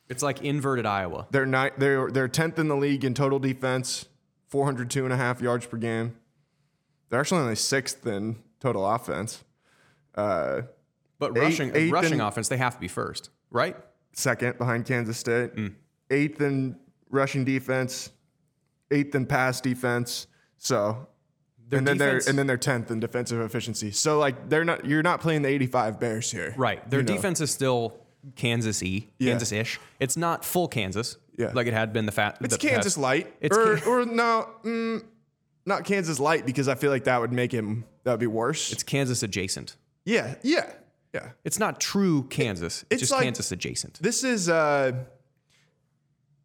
It's 0.09 0.23
like 0.23 0.43
inverted 0.43 0.85
Iowa. 0.87 1.27
They're 1.31 1.47
ni- 1.47 1.71
they're 1.79 2.11
they're 2.11 2.29
10th 2.29 2.59
in 2.59 2.69
the 2.69 2.77
league 2.77 3.05
in 3.05 3.15
total 3.15 3.39
defense, 3.39 4.07
402 4.49 5.05
and 5.05 5.13
a 5.13 5.17
half 5.17 5.41
yards 5.41 5.65
per 5.67 5.79
game. 5.79 6.15
They're 7.09 7.21
actually 7.21 7.41
only 7.41 7.55
sixth 7.57 8.07
in 8.07 8.37
total 8.61 8.87
offense. 8.89 9.43
Uh, 10.15 10.63
But 11.19 11.37
Eight- 11.37 11.41
rushing 11.41 11.77
eighth 11.77 11.93
rushing 11.93 12.15
in- 12.15 12.21
offense, 12.21 12.49
they 12.49 12.57
have 12.59 12.75
to 12.75 12.81
be 12.81 12.89
first, 12.89 13.31
right? 13.51 13.77
second 14.13 14.59
behind 14.59 14.85
Kansas 14.85 15.17
State, 15.17 15.55
Mm. 15.55 15.75
eighth 16.11 16.41
in 16.43 16.77
rushing 17.09 17.45
defense, 17.45 18.11
eighth 18.91 19.15
in 19.15 19.25
pass 19.25 19.61
defense. 19.63 20.27
So, 20.59 21.09
Their 21.73 21.79
and 21.79 21.89
then 21.89 21.97
defense- 21.99 22.25
they're 22.27 22.31
and 22.31 22.39
then 22.39 22.47
they're 22.47 22.57
tenth 22.59 22.91
in 22.91 23.01
defensive 23.01 23.41
efficiency. 23.41 23.91
So 23.91 24.18
like 24.18 24.49
they're 24.49 24.64
not 24.64 24.85
you're 24.85 25.03
not 25.03 25.20
playing 25.20 25.43
the 25.43 25.49
85 25.49 25.99
Bears 25.99 26.31
here, 26.31 26.55
Right. 26.57 26.89
Their 26.91 27.01
You 27.01 27.07
know. 27.07 27.14
defense 27.16 27.41
is 27.41 27.51
still 27.51 27.99
Kansas 28.37 28.81
y. 28.83 29.07
Kansas 29.20 29.51
ish. 29.53 29.81
It's 29.99 30.16
not 30.16 30.45
full 30.45 30.68
Kansas. 30.68 31.16
Yeah. 31.39 31.51
like 31.55 31.66
it 31.66 31.73
had 31.73 31.93
been 31.95 32.05
the 32.07 32.12
fat. 32.12 32.37
It's 32.43 32.57
the 32.57 32.68
Kansas 32.68 32.93
past- 32.95 32.99
light. 32.99 33.35
It's 33.41 33.57
or, 33.57 33.77
Kan- 33.79 33.89
or 33.89 34.05
no, 34.05 34.49
mm, 34.64 35.03
not 35.64 35.85
Kansas 35.85 36.20
light 36.20 36.45
because 36.45 36.68
I 36.68 36.75
feel 36.75 36.91
like 36.91 37.05
that 37.05 37.20
would 37.23 37.33
make 37.33 37.51
him 37.53 37.85
that 38.05 38.11
would 38.12 38.20
be 38.20 38.27
worse. 38.27 38.70
It's 38.70 38.83
Kansas 38.83 39.23
adjacent. 39.23 39.77
yeah, 40.05 40.35
yeah, 40.43 40.70
yeah. 41.14 41.31
It's 41.45 41.59
not 41.59 41.81
true 41.81 42.25
Kansas. 42.25 42.83
It's, 42.83 42.87
it's 42.91 43.01
just 43.01 43.12
like- 43.12 43.23
Kansas 43.25 43.51
adjacent. 43.51 43.99
This 44.03 44.23
is 44.25 44.49
uh 44.51 44.93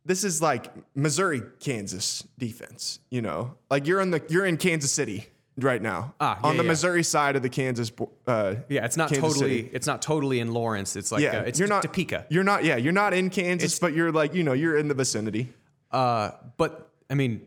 this 0.08 0.24
is 0.24 0.42
like 0.42 0.72
Missouri 0.96 1.42
Kansas 1.60 2.26
defense, 2.38 3.00
you 3.10 3.22
know. 3.22 3.56
Like 3.70 3.86
you're 3.86 4.02
in 4.02 4.12
the 4.12 4.24
you're 4.30 4.46
in 4.46 4.58
Kansas 4.58 4.92
City 4.92 5.28
right 5.58 5.82
now. 5.82 6.14
Ah, 6.22 6.40
on 6.44 6.56
the 6.58 6.64
yeah. 6.64 6.70
Missouri 6.70 7.04
side 7.04 7.36
of 7.36 7.44
the 7.44 7.50
Kansas 7.50 7.92
uh 8.26 8.56
Yeah, 8.70 8.86
it's 8.86 8.96
not 8.98 9.10
Kansas 9.10 9.34
totally. 9.34 9.58
City. 9.64 9.70
It's 9.74 9.86
not 9.86 10.02
totally 10.02 10.40
in 10.40 10.54
Lawrence. 10.54 10.96
It's 10.96 11.12
like 11.12 11.22
yeah, 11.22 11.40
uh, 11.40 11.44
it's 11.44 11.60
you're 11.60 11.68
not 11.68 11.84
Topeka. 11.84 12.26
You're 12.30 12.46
not 12.46 12.64
yeah, 12.64 12.78
you're 12.78 12.94
not 12.94 13.14
in 13.14 13.30
Kansas, 13.30 13.78
but 13.80 13.94
you're 13.94 14.12
like, 14.12 14.34
you 14.34 14.44
know, 14.44 14.54
you're 14.54 14.78
in 14.78 14.88
the 14.88 14.94
vicinity. 14.96 15.54
Uh, 15.92 16.32
but 16.56 16.90
I 17.10 17.14
mean, 17.14 17.46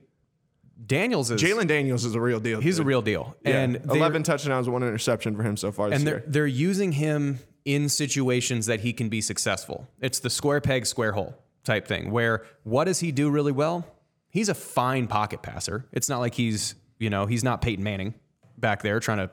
Daniels 0.87 1.31
is 1.31 1.43
Jalon 1.43 1.67
Daniels 1.67 2.05
is 2.05 2.15
a 2.15 2.21
real 2.21 2.41
deal. 2.41 2.61
He's 2.61 2.79
a 2.79 2.85
real 2.85 3.03
deal, 3.03 3.37
Yeah. 3.45 3.61
and 3.61 3.77
11 3.89 4.23
touchdowns, 4.23 4.69
one 4.69 4.83
interception 4.83 5.35
for 5.37 5.43
him 5.43 5.57
so 5.57 5.73
far 5.73 5.89
this 5.91 5.97
and 6.01 6.07
year. 6.07 6.21
they're 6.21 6.31
they're 6.31 6.47
using 6.47 6.93
him 6.93 7.39
in 7.65 7.89
situations 7.89 8.67
that 8.67 8.81
he 8.81 8.93
can 8.93 9.09
be 9.09 9.21
successful. 9.21 9.87
It's 10.01 10.19
the 10.19 10.31
square 10.31 10.61
peg 10.61 10.87
square 10.87 11.13
hole 11.13 11.35
type 11.65 11.87
thing 11.87 12.11
where 12.11 12.45
what 12.65 12.85
does 12.85 13.01
he 13.01 13.13
do 13.13 13.31
really 13.31 13.53
well? 13.53 13.87
He's 14.31 14.49
a 14.49 14.55
fine 14.55 15.07
pocket 15.07 15.43
passer. 15.43 15.87
It's 15.93 16.09
not 16.09 16.21
like 16.21 16.35
he's, 16.35 16.75
you 16.99 17.11
know, 17.11 17.27
he's 17.27 17.43
not 17.43 17.61
Peyton 17.61 17.83
Manning 17.83 18.15
back 18.57 18.83
there 18.83 19.01
trying 19.01 19.19
to, 19.19 19.31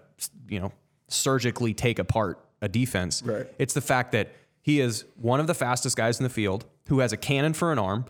you 0.50 0.60
know, 0.60 0.72
surgically 1.08 1.74
take 1.74 2.00
apart 2.00 2.44
a 2.62 2.68
defense. 2.68 3.22
Right. 3.24 3.48
It's 3.60 3.74
the 3.74 3.82
fact 3.82 4.12
that 4.14 4.32
he 4.62 4.82
is 4.82 5.06
one 5.16 5.40
of 5.40 5.48
the 5.48 5.54
fastest 5.54 5.96
guys 5.96 6.20
in 6.20 6.24
the 6.24 6.30
field 6.30 6.66
who 6.88 7.00
has 7.00 7.14
a 7.14 7.18
cannon 7.18 7.54
for 7.54 7.72
an 7.72 7.80
arm 7.80 8.06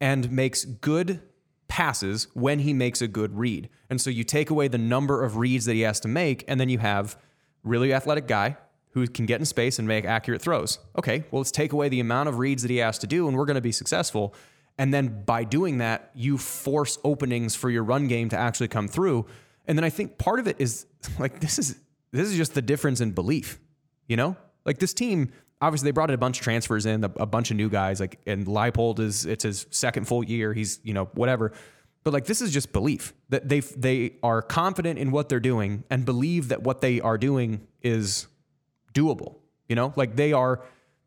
and 0.00 0.30
makes 0.30 0.64
good 0.64 1.20
passes 1.68 2.26
when 2.34 2.58
he 2.58 2.74
makes 2.74 3.00
a 3.00 3.08
good 3.08 3.38
read. 3.38 3.68
And 3.88 4.00
so 4.00 4.10
you 4.10 4.24
take 4.24 4.50
away 4.50 4.68
the 4.68 4.78
number 4.78 5.22
of 5.22 5.36
reads 5.36 5.64
that 5.66 5.74
he 5.74 5.82
has 5.82 6.00
to 6.00 6.08
make, 6.08 6.44
and 6.48 6.60
then 6.60 6.68
you 6.68 6.78
have 6.78 7.16
really 7.62 7.94
athletic 7.94 8.26
guy 8.26 8.56
who 8.92 9.06
can 9.06 9.26
get 9.26 9.40
in 9.40 9.46
space 9.46 9.78
and 9.78 9.88
make 9.88 10.04
accurate 10.04 10.42
throws. 10.42 10.78
Okay, 10.98 11.24
well, 11.30 11.40
let's 11.40 11.50
take 11.50 11.72
away 11.72 11.88
the 11.88 12.00
amount 12.00 12.28
of 12.28 12.38
reads 12.38 12.62
that 12.62 12.70
he 12.70 12.76
has 12.78 12.98
to 12.98 13.06
do, 13.06 13.26
and 13.26 13.36
we're 13.36 13.46
going 13.46 13.54
to 13.54 13.60
be 13.60 13.72
successful. 13.72 14.34
And 14.78 14.92
then 14.92 15.24
by 15.24 15.44
doing 15.44 15.78
that, 15.78 16.10
you 16.14 16.38
force 16.38 16.98
openings 17.04 17.54
for 17.54 17.70
your 17.70 17.84
run 17.84 18.08
game 18.08 18.28
to 18.30 18.36
actually 18.36 18.68
come 18.68 18.88
through. 18.88 19.26
And 19.66 19.78
then 19.78 19.84
I 19.84 19.90
think 19.90 20.18
part 20.18 20.40
of 20.40 20.46
it 20.46 20.56
is 20.58 20.86
like 21.18 21.40
this 21.40 21.58
is 21.58 21.76
this 22.12 22.28
is 22.28 22.36
just 22.36 22.54
the 22.54 22.62
difference 22.62 23.00
in 23.00 23.12
belief. 23.12 23.58
You 24.06 24.16
know, 24.16 24.36
like 24.64 24.78
this 24.78 24.94
team. 24.94 25.32
Obviously, 25.60 25.86
they 25.86 25.92
brought 25.92 26.10
in 26.10 26.14
a 26.14 26.18
bunch 26.18 26.38
of 26.38 26.42
transfers 26.42 26.86
in, 26.86 27.04
a, 27.04 27.24
bunch 27.24 27.52
of 27.52 27.56
new 27.56 27.70
guys. 27.70 28.00
Like, 28.00 28.18
and 28.26 28.48
Leipold 28.48 28.98
is 28.98 29.26
it's 29.26 29.44
his 29.44 29.64
second 29.70 30.08
full 30.08 30.24
year. 30.24 30.52
He's 30.52 30.80
you 30.82 30.92
know 30.92 31.04
whatever. 31.14 31.52
But 32.04 32.12
like 32.12 32.24
this 32.24 32.42
is 32.42 32.52
just 32.52 32.72
belief 32.72 33.14
that 33.28 33.48
they 33.48 33.60
they 33.60 34.16
are 34.24 34.42
confident 34.42 34.98
in 34.98 35.12
what 35.12 35.28
they're 35.28 35.38
doing 35.38 35.84
and 35.88 36.04
believe 36.04 36.48
that 36.48 36.64
what 36.64 36.80
they 36.80 37.00
are 37.00 37.16
doing 37.16 37.66
is 37.80 38.26
doable. 38.92 39.36
You 39.68 39.76
know, 39.76 39.92
like 39.96 40.16
they 40.16 40.32
are, 40.32 40.62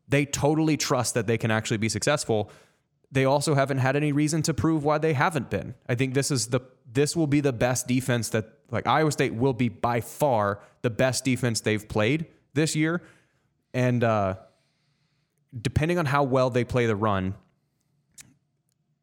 they 0.08 0.24
totally 0.24 0.76
trust 0.76 1.14
that 1.14 1.26
they 1.26 1.38
can 1.38 1.50
actually 1.50 1.76
be 1.76 1.88
successful. 1.88 2.50
They 3.12 3.24
also 3.24 3.54
haven't 3.54 3.78
had 3.78 3.96
any 3.96 4.12
reason 4.12 4.42
to 4.42 4.54
prove 4.54 4.84
why 4.84 4.98
they 4.98 5.12
haven't 5.12 5.50
been. 5.50 5.74
I 5.88 5.94
think 5.94 6.14
this 6.14 6.30
is 6.30 6.48
the 6.48 6.60
this 6.92 7.14
will 7.14 7.26
be 7.26 7.40
the 7.40 7.52
best 7.52 7.86
defense 7.86 8.30
that 8.30 8.46
like 8.70 8.86
Iowa 8.86 9.12
State 9.12 9.34
will 9.34 9.52
be 9.52 9.68
by 9.68 10.00
far 10.00 10.60
the 10.82 10.90
best 10.90 11.24
defense 11.24 11.60
they've 11.60 11.86
played 11.86 12.26
this 12.54 12.74
year, 12.74 13.02
and 13.74 14.02
uh, 14.02 14.36
depending 15.60 15.98
on 15.98 16.06
how 16.06 16.24
well 16.24 16.50
they 16.50 16.64
play 16.64 16.86
the 16.86 16.96
run, 16.96 17.34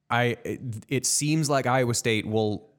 I 0.09 0.37
it, 0.43 0.61
it 0.89 1.05
seems 1.05 1.49
like 1.49 1.65
Iowa 1.65 1.93
State 1.93 2.25
will. 2.25 2.69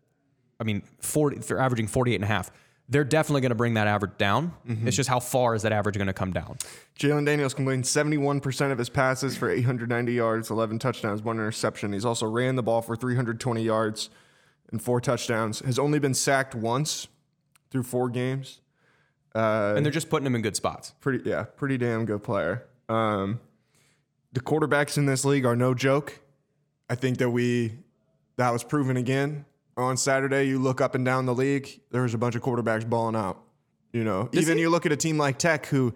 I 0.61 0.65
mean, 0.65 0.83
40, 1.01 1.39
they're 1.39 1.59
averaging 1.59 1.89
48 1.89 2.15
and 2.15 2.25
a 2.25 2.29
half. 2.29 2.51
They're 2.89 3.05
definitely 3.05 3.41
going 3.41 3.51
to 3.51 3.55
bring 3.57 3.74
that 3.74 3.87
average 3.87 4.18
down. 4.18 4.53
It's 4.66 4.95
just 4.97 5.09
how 5.09 5.18
far 5.18 5.55
is 5.55 5.62
that 5.62 5.72
average 5.72 5.97
going 5.97 6.07
to 6.07 6.12
come 6.12 6.32
down? 6.35 6.59
Jalon 6.99 7.24
Daniels 7.24 7.55
completed 7.55 7.85
71% 7.87 8.72
of 8.72 8.78
his 8.78 8.91
passes 8.91 9.37
for 9.39 9.49
890 9.51 10.12
yards, 10.12 10.51
11 10.51 10.78
touchdowns, 10.78 11.22
one 11.22 11.37
interception. 11.37 11.95
He's 11.95 12.05
also 12.05 12.26
ran 12.26 12.57
the 12.57 12.62
ball 12.62 12.82
for 12.82 12.95
320 12.95 13.62
yards 13.62 14.11
and 14.70 14.82
four 14.82 15.01
touchdowns. 15.01 15.61
Has 15.61 15.78
only 15.78 15.99
been 15.99 16.12
sacked 16.14 16.55
once 16.55 17.09
through 17.70 17.85
four 17.85 18.11
games. 18.11 18.61
Uh, 19.35 19.72
And 19.76 19.85
they're 19.85 19.91
just 19.93 20.11
putting 20.11 20.26
him 20.26 20.35
in 20.35 20.43
good 20.43 20.55
spots. 20.57 20.93
pretty, 21.01 21.28
yeah, 21.28 21.45
pretty 21.45 21.78
damn 21.78 22.05
good 22.05 22.22
player. 22.22 22.64
Um, 22.91 23.41
the 24.35 24.41
quarterbacks 24.41 24.99
in 24.99 25.07
this 25.07 25.24
league 25.24 25.47
are 25.47 25.57
no 25.57 25.72
joke. 25.74 26.20
I 26.91 26.97
think 26.97 27.16
that 27.18 27.30
we 27.30 27.78
that 28.37 28.51
was 28.53 28.62
proven 28.62 28.97
again 28.99 29.47
on 29.77 29.97
Saturday. 29.97 30.45
You 30.45 30.59
look 30.59 30.81
up 30.81 30.95
and 30.95 31.05
down 31.05 31.27
the 31.27 31.35
league, 31.35 31.81
there's 31.91 32.14
a 32.14 32.18
bunch 32.18 32.35
of 32.35 32.43
quarterbacks 32.43 32.89
balling 32.89 33.16
out. 33.16 33.41
You 33.93 34.03
know, 34.05 34.29
even 34.33 34.59
you 34.59 34.70
look 34.70 34.87
at 34.87 34.93
a 34.93 34.97
team 34.97 35.18
like 35.18 35.39
Tech, 35.39 35.66
who, 35.66 35.95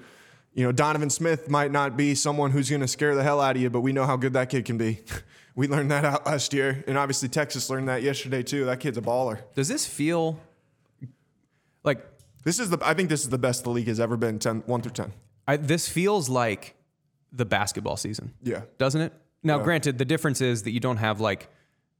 you 0.54 0.64
know, 0.64 0.70
Donovan 0.70 1.10
Smith 1.10 1.50
might 1.50 1.72
not 1.72 1.96
be 1.96 2.14
someone 2.14 2.52
who's 2.52 2.70
going 2.70 2.80
to 2.80 2.88
scare 2.88 3.16
the 3.16 3.24
hell 3.24 3.40
out 3.40 3.56
of 3.56 3.62
you, 3.62 3.70
but 3.70 3.80
we 3.80 3.92
know 3.92 4.06
how 4.06 4.16
good 4.16 4.34
that 4.34 4.50
kid 4.50 4.64
can 4.64 4.78
be. 4.78 5.00
we 5.56 5.66
learned 5.66 5.90
that 5.90 6.04
out 6.04 6.24
last 6.24 6.52
year, 6.54 6.84
and 6.86 6.96
obviously 6.96 7.28
Texas 7.28 7.68
learned 7.68 7.88
that 7.88 8.02
yesterday 8.02 8.44
too. 8.44 8.66
That 8.66 8.78
kid's 8.78 8.98
a 8.98 9.02
baller. 9.02 9.40
Does 9.56 9.66
this 9.66 9.84
feel 9.84 10.38
like 11.82 12.06
This 12.44 12.60
is 12.60 12.70
the. 12.70 12.78
I 12.82 12.94
think 12.94 13.08
this 13.08 13.22
is 13.22 13.30
the 13.30 13.38
best 13.38 13.64
the 13.64 13.70
league 13.70 13.88
has 13.88 13.98
ever 13.98 14.16
been. 14.16 14.38
10, 14.38 14.62
one 14.66 14.80
through 14.80 14.92
ten. 14.92 15.12
I, 15.48 15.56
this 15.56 15.88
feels 15.88 16.28
like 16.28 16.76
the 17.32 17.44
basketball 17.44 17.96
season? 17.96 18.34
Yeah. 18.42 18.62
doesn't 18.78 19.00
it? 19.00 19.12
Now, 19.42 19.58
granted, 19.58 19.98
the 19.98 20.04
difference 20.04 20.40
is 20.40 20.64
that 20.64 20.72
you 20.72 20.80
don't 20.80 20.96
have 20.98 21.20
like 21.20 21.48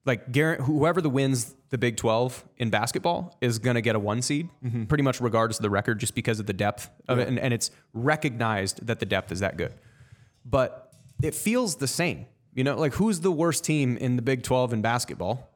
like 0.04 0.34
whoever 0.34 1.00
the 1.00 1.10
wins 1.10 1.54
the 1.70 1.78
Big 1.78 1.96
Twelve 1.96 2.44
in 2.56 2.70
basketball 2.70 3.36
is 3.40 3.58
going 3.58 3.74
to 3.74 3.82
get 3.82 3.94
a 3.94 3.98
one 3.98 4.22
seed, 4.22 4.48
mm-hmm. 4.64 4.84
pretty 4.84 5.04
much 5.04 5.20
regardless 5.20 5.58
of 5.58 5.62
the 5.62 5.70
record, 5.70 6.00
just 6.00 6.14
because 6.14 6.40
of 6.40 6.46
the 6.46 6.52
depth 6.52 6.90
of 7.08 7.18
it, 7.18 7.28
and, 7.28 7.38
and 7.38 7.52
it's 7.52 7.70
recognized 7.92 8.86
that 8.86 9.00
the 9.00 9.06
depth 9.06 9.32
is 9.32 9.40
that 9.40 9.56
good. 9.56 9.74
But 10.44 10.92
it 11.22 11.34
feels 11.34 11.76
the 11.76 11.86
same, 11.86 12.26
you 12.54 12.64
know. 12.64 12.76
Like 12.76 12.94
who's 12.94 13.20
the 13.20 13.32
worst 13.32 13.64
team 13.64 13.96
in 13.96 14.16
the 14.16 14.22
Big 14.22 14.42
Twelve 14.42 14.72
in 14.72 14.82
basketball? 14.82 15.50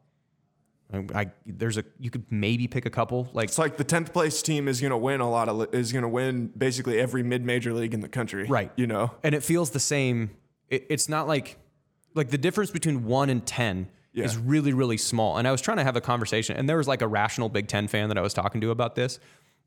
I, 1.14 1.30
there's 1.46 1.78
a 1.78 1.84
you 1.98 2.10
could 2.10 2.30
maybe 2.30 2.68
pick 2.68 2.84
a 2.84 2.90
couple 2.90 3.30
like 3.32 3.48
It's 3.48 3.58
like 3.58 3.78
the 3.78 3.84
tenth 3.84 4.12
place 4.12 4.42
team 4.42 4.68
is 4.68 4.78
going 4.80 4.90
to 4.90 4.96
win 4.98 5.20
a 5.22 5.30
lot 5.30 5.48
of. 5.48 5.74
Is 5.74 5.90
going 5.92 6.02
to 6.02 6.08
win 6.08 6.48
basically 6.48 7.00
every 7.00 7.22
mid 7.22 7.44
major 7.44 7.72
league 7.72 7.94
in 7.94 8.00
the 8.00 8.08
country. 8.08 8.44
Right. 8.44 8.70
You 8.76 8.86
know. 8.86 9.12
and 9.22 9.34
it 9.34 9.42
feels 9.42 9.70
the 9.70 9.80
same. 9.80 10.36
It, 10.68 10.86
it's 10.90 11.08
not 11.08 11.26
like 11.26 11.56
like 12.14 12.28
the 12.28 12.38
difference 12.38 12.70
between 12.70 13.06
one 13.06 13.30
and 13.30 13.46
ten 13.46 13.88
Yeah. 14.12 14.24
is 14.24 14.36
really 14.36 14.72
really 14.72 14.98
small. 14.98 15.38
And 15.38 15.48
I 15.48 15.52
was 15.52 15.60
trying 15.60 15.78
to 15.78 15.84
have 15.84 15.96
a 15.96 16.00
conversation, 16.00 16.56
and 16.56 16.68
there 16.68 16.76
was 16.76 16.88
like 16.88 17.02
a 17.02 17.08
rational 17.08 17.48
Big 17.48 17.68
Ten 17.68 17.88
fan 17.88 18.08
that 18.08 18.18
I 18.18 18.20
was 18.20 18.34
talking 18.34 18.60
to 18.60 18.70
about 18.70 18.94
this. 18.94 19.18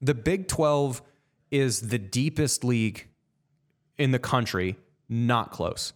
The 0.02 0.14
Big 0.14 0.48
Twelve 0.48 1.02
is 1.52 1.82
the 1.82 1.98
deepest 2.00 2.64
league 2.64 3.08
in 3.98 4.12
the 4.12 4.20
country, 4.20 4.78
not 5.10 5.52
close. 5.52 5.93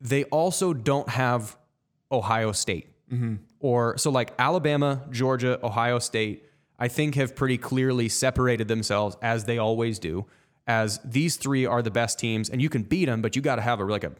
They 0.00 0.24
also 0.24 0.72
don't 0.72 1.08
have 1.08 1.56
Ohio 2.12 2.52
State. 2.52 2.88
Mm-hmm. 3.12 3.36
Or 3.60 3.96
so 3.98 4.10
like 4.10 4.32
Alabama, 4.38 5.02
Georgia, 5.10 5.58
Ohio 5.64 5.98
State, 5.98 6.44
I 6.78 6.88
think 6.88 7.14
have 7.14 7.34
pretty 7.34 7.58
clearly 7.58 8.08
separated 8.08 8.68
themselves 8.68 9.16
as 9.22 9.44
they 9.44 9.58
always 9.58 9.98
do. 9.98 10.26
As 10.66 10.98
these 11.04 11.36
three 11.36 11.66
are 11.66 11.82
the 11.82 11.90
best 11.90 12.18
teams, 12.18 12.48
and 12.48 12.62
you 12.62 12.68
can 12.70 12.82
beat 12.82 13.06
them, 13.06 13.20
but 13.20 13.36
you 13.36 13.42
got 13.42 13.56
to 13.56 13.62
have 13.62 13.80
a 13.80 13.84
like 13.84 14.04
a 14.04 14.12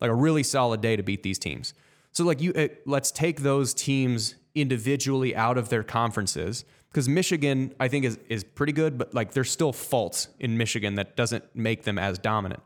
like 0.00 0.10
a 0.10 0.14
really 0.14 0.42
solid 0.42 0.80
day 0.80 0.96
to 0.96 1.02
beat 1.02 1.22
these 1.22 1.38
teams. 1.38 1.74
So 2.12 2.24
like 2.24 2.40
you, 2.40 2.52
it, 2.54 2.82
let's 2.86 3.10
take 3.10 3.40
those 3.40 3.72
teams 3.74 4.34
individually 4.54 5.34
out 5.36 5.56
of 5.58 5.68
their 5.68 5.82
conferences 5.82 6.64
because 6.90 7.08
Michigan 7.08 7.74
I 7.78 7.88
think 7.88 8.04
is 8.04 8.18
is 8.28 8.44
pretty 8.44 8.72
good, 8.72 8.98
but 8.98 9.14
like 9.14 9.32
there's 9.32 9.50
still 9.50 9.72
faults 9.72 10.28
in 10.38 10.56
Michigan 10.58 10.96
that 10.96 11.16
doesn't 11.16 11.44
make 11.54 11.84
them 11.84 11.98
as 11.98 12.18
dominant. 12.18 12.62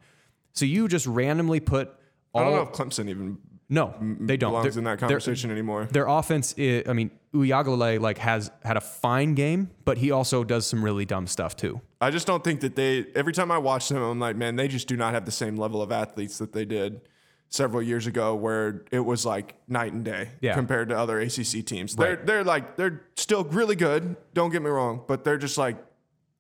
So 0.53 0.65
you 0.65 0.89
just 0.89 1.07
randomly 1.07 1.61
put 1.61 1.93
all 2.33 2.43
I 2.43 2.45
don't 2.45 2.55
know 2.55 2.63
if 2.63 2.73
Clemson 2.73 3.09
even 3.09 3.39
no, 3.69 3.95
they 4.21 4.37
don't. 4.37 4.51
belongs 4.51 4.75
They're- 4.75 4.81
in 4.81 4.85
that 4.85 4.99
conversation 4.99 5.51
anymore. 5.51 5.89
Their 5.91 6.07
offense, 6.07 6.53
is, 6.53 6.87
I 6.87 6.93
mean, 6.93 7.11
Uiagalelei 7.33 7.99
like 7.99 8.19
has 8.19 8.51
had 8.63 8.77
a 8.77 8.81
fine 8.81 9.35
game, 9.35 9.71
but 9.85 9.99
he 9.99 10.11
also 10.11 10.45
does 10.45 10.67
some 10.67 10.85
really 10.85 11.07
dumb 11.07 11.27
stuff 11.27 11.57
too. 11.57 11.81
I 12.01 12.11
just 12.11 12.27
don't 12.27 12.45
think 12.45 12.61
that 12.61 12.77
they. 12.77 13.07
Every 13.15 13.33
time 13.33 13.51
I 13.51 13.59
watch 13.59 13.89
them, 13.89 14.03
I'm 14.03 14.21
like, 14.21 14.37
man, 14.37 14.57
they 14.57 14.69
just 14.69 14.87
do 14.87 14.97
not 14.97 15.15
have 15.15 15.25
the 15.25 15.33
same 15.33 15.57
level 15.57 15.81
of 15.81 15.91
athletes 15.91 16.39
that 16.39 16.53
they 16.53 16.65
did 16.65 17.01
several 17.49 17.83
years 17.83 18.07
ago, 18.07 18.35
where 18.35 18.85
it 18.91 19.01
was 19.01 19.25
like 19.25 19.55
night 19.69 19.93
and 19.93 20.05
day 20.05 20.31
Yeah. 20.41 20.55
compared 20.55 20.89
to 20.89 20.99
other 20.99 21.21
ACC 21.21 21.65
teams. 21.65 21.95
They're 21.97 22.17
they're 22.17 22.45
like 22.45 22.77
they're 22.77 23.03
still 23.17 23.45
really 23.45 23.77
good. 23.77 24.17
Don't 24.35 24.51
get 24.51 24.63
me 24.63 24.71
wrong, 24.71 25.03
but 25.07 25.25
they're 25.25 25.39
just 25.39 25.57
like 25.59 25.77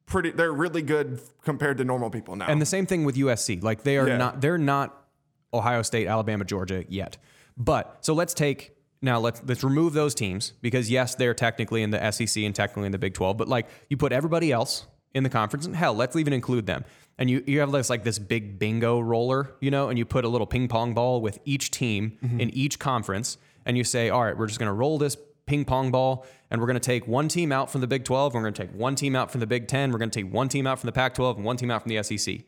pretty. 0.06 0.30
They're 0.32 0.52
really 0.52 0.82
good 0.82 1.20
compared 1.44 1.78
to 1.78 1.84
normal 1.84 2.10
people 2.10 2.36
now. 2.36 2.46
And 2.46 2.60
the 2.60 2.66
same 2.66 2.86
thing 2.86 3.04
with 3.04 3.16
USC. 3.16 3.62
Like 3.62 3.82
they 3.84 3.96
are 3.98 4.08
Yeah. 4.08 4.16
not 4.16 4.40
they're 4.40 4.58
not 4.58 5.04
Ohio 5.52 5.82
State, 5.82 6.06
Alabama, 6.08 6.44
Georgia 6.44 6.84
yet. 6.88 7.16
But 7.56 7.98
so 8.00 8.12
let's 8.14 8.34
take 8.34 8.72
now 9.00 9.20
let's 9.20 9.40
let's 9.46 9.62
remove 9.62 9.92
those 9.92 10.14
teams 10.14 10.52
because 10.62 10.90
yes, 10.90 11.14
they're 11.14 11.34
technically 11.34 11.82
in 11.82 11.90
the 11.90 12.10
SEC 12.10 12.44
and 12.44 12.54
technically 12.54 12.86
in 12.86 12.92
the 12.92 12.98
Big 12.98 13.14
12, 13.14 13.36
but 13.36 13.46
like 13.48 13.68
you 13.88 13.96
put 13.96 14.10
everybody 14.12 14.50
else 14.50 14.86
in 15.14 15.22
the 15.22 15.30
conference, 15.30 15.64
and 15.64 15.76
hell, 15.76 15.94
let's 15.94 16.16
even 16.16 16.32
include 16.32 16.66
them. 16.66 16.84
And 17.16 17.30
you, 17.30 17.44
you 17.46 17.60
have 17.60 17.70
this 17.70 17.90
like 17.90 18.02
this 18.02 18.18
big 18.18 18.58
bingo 18.58 18.98
roller, 18.98 19.54
you 19.60 19.70
know, 19.70 19.88
and 19.88 19.98
you 19.98 20.04
put 20.04 20.24
a 20.24 20.28
little 20.28 20.46
ping 20.46 20.66
pong 20.68 20.94
ball 20.94 21.20
with 21.20 21.38
each 21.44 21.70
team 21.70 22.18
mm-hmm. 22.22 22.40
in 22.40 22.50
each 22.50 22.78
conference, 22.78 23.38
and 23.64 23.78
you 23.78 23.84
say, 23.84 24.10
all 24.10 24.24
right, 24.24 24.36
we're 24.36 24.46
just 24.46 24.58
going 24.58 24.68
to 24.68 24.72
roll 24.72 24.98
this 24.98 25.16
ping 25.46 25.64
pong 25.64 25.90
ball, 25.90 26.26
and 26.50 26.60
we're 26.60 26.66
going 26.66 26.74
to 26.74 26.80
take 26.80 27.06
one 27.06 27.28
team 27.28 27.52
out 27.52 27.70
from 27.70 27.80
the 27.80 27.86
Big 27.86 28.04
12, 28.04 28.34
and 28.34 28.42
we're 28.42 28.50
going 28.50 28.54
to 28.54 28.66
take 28.66 28.74
one 28.74 28.94
team 28.94 29.14
out 29.14 29.30
from 29.30 29.40
the 29.40 29.46
Big 29.46 29.68
10, 29.68 29.92
we're 29.92 29.98
going 29.98 30.10
to 30.10 30.22
take 30.22 30.32
one 30.32 30.48
team 30.48 30.66
out 30.66 30.80
from 30.80 30.88
the 30.88 30.92
Pac 30.92 31.14
12, 31.14 31.36
and 31.36 31.44
one 31.44 31.56
team 31.56 31.70
out 31.70 31.82
from 31.82 31.90
the 31.90 32.02
SEC. 32.02 32.40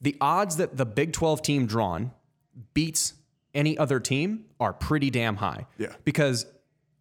The 0.00 0.16
odds 0.20 0.56
that 0.56 0.76
the 0.76 0.86
Big 0.86 1.12
12 1.12 1.42
team 1.42 1.66
drawn 1.66 2.12
beats 2.72 3.14
any 3.54 3.76
other 3.78 4.00
team 4.00 4.46
are 4.60 4.72
pretty 4.72 5.10
damn 5.10 5.36
high. 5.36 5.66
Yeah. 5.78 5.94
Because 6.04 6.46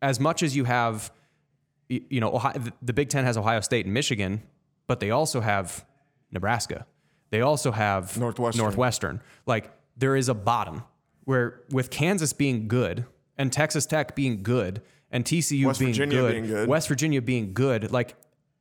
as 0.02 0.20
much 0.20 0.44
as 0.44 0.56
you 0.56 0.66
have, 0.66 1.12
you 1.90 2.20
know, 2.20 2.34
Ohio, 2.34 2.62
the 2.82 2.94
Big 2.94 3.10
Ten 3.10 3.26
has 3.26 3.38
Ohio 3.38 3.62
State 3.62 3.86
and 3.86 3.94
Michigan, 3.94 4.44
but 4.88 5.00
they 5.00 5.12
also 5.12 5.42
have 5.42 5.86
Nebraska. 6.32 6.86
They 7.34 7.42
also 7.42 7.72
have 7.72 8.16
Northwestern. 8.16 8.62
Northwestern. 8.62 9.22
Like 9.48 9.72
there 9.98 10.16
is 10.16 10.30
a 10.30 10.36
bottom 10.36 10.84
where 11.24 11.62
with 11.72 11.90
Kansas 11.90 12.32
being 12.32 12.68
good 12.68 13.06
and 13.40 13.52
Texas 13.52 13.88
Tech 13.88 14.16
being 14.16 14.44
good 14.44 14.84
and 15.10 15.26
TCU 15.26 15.66
West 15.66 15.80
being, 15.80 15.94
Virginia 15.94 16.16
good, 16.16 16.32
being 16.32 16.46
good. 16.46 16.70
West 16.70 16.88
Virginia 16.88 17.24
being 17.24 17.54
good, 17.56 17.92
like 17.92 18.16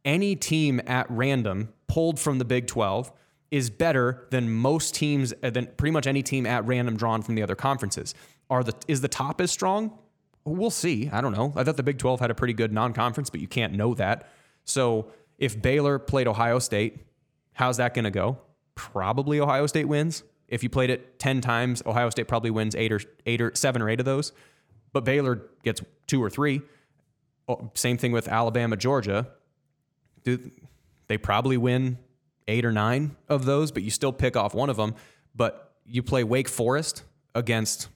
any 0.07 0.35
team 0.35 0.81
at 0.87 1.05
random 1.11 1.69
pulled 1.87 2.19
from 2.19 2.39
the 2.39 2.47
Big 2.47 2.67
12 2.67 3.13
is 3.51 3.69
better 3.69 4.27
than 4.31 4.49
most 4.49 4.95
teams 4.95 5.35
uh, 5.43 5.51
than 5.51 5.67
pretty 5.77 5.93
much 5.93 6.07
any 6.07 6.23
team 6.23 6.47
at 6.47 6.65
random 6.65 6.97
drawn 6.97 7.21
from 7.21 7.35
the 7.35 7.43
other 7.43 7.55
conferences. 7.55 8.15
Are 8.49 8.65
the 8.65 8.73
is 8.89 9.03
the 9.03 9.09
top 9.09 9.43
as 9.43 9.51
strong? 9.51 9.99
We'll 10.47 10.71
see. 10.71 11.11
I 11.13 11.21
don't 11.21 11.33
know. 11.33 11.53
I 11.57 11.63
thought 11.63 11.77
the 11.77 11.83
Big 11.83 11.99
12 11.99 12.21
had 12.21 12.31
a 12.31 12.35
pretty 12.35 12.55
good 12.55 12.73
non-conference, 12.73 13.29
but 13.29 13.41
you 13.41 13.49
can't 13.49 13.75
know 13.75 13.93
that. 13.97 14.31
So, 14.65 15.09
if 15.37 15.61
Baylor 15.61 15.99
played 15.99 16.27
Ohio 16.27 16.59
State, 16.59 17.01
how's 17.53 17.77
that 17.77 17.93
going 17.93 18.07
to 18.07 18.11
go? 18.11 18.39
Probably 18.91 19.39
Ohio 19.41 19.67
State 19.67 19.87
wins. 19.87 20.25
If 20.49 20.63
you 20.63 20.69
played 20.69 20.91
it 20.91 21.19
10 21.19 21.41
times, 21.41 21.83
Ohio 21.87 22.11
State 22.11 22.29
probably 22.29 22.51
wins 22.51 22.75
8 22.75 22.93
or 22.93 23.01
8 23.27 23.41
or 23.41 23.53
7 23.55 23.81
or 23.81 23.89
8 23.89 24.01
of 24.01 24.07
those. 24.07 24.33
But 24.93 25.05
Baylor 25.05 25.43
gets 25.63 25.81
2 26.09 26.23
or 26.23 26.29
3. 26.29 26.61
Oh, 27.49 27.71
Same 27.75 27.97
thing 27.97 28.13
with 28.13 28.29
Alabama, 28.29 28.77
Georgia. 28.77 29.29
Do 30.25 30.51
they 31.09 31.17
probably 31.19 31.57
win 31.57 31.99
eight 32.49 32.65
or 32.65 32.73
nine 32.73 33.17
of 33.29 33.45
those, 33.45 33.71
but 33.73 33.83
you 33.83 33.91
still 33.91 34.13
pick 34.13 34.37
off 34.37 34.55
one 34.55 34.69
of 34.71 34.77
them. 34.77 34.95
But 35.35 35.75
you 35.85 36.03
play 36.03 36.25
Wake 36.25 36.49
Forest 36.49 37.05
against 37.35 37.89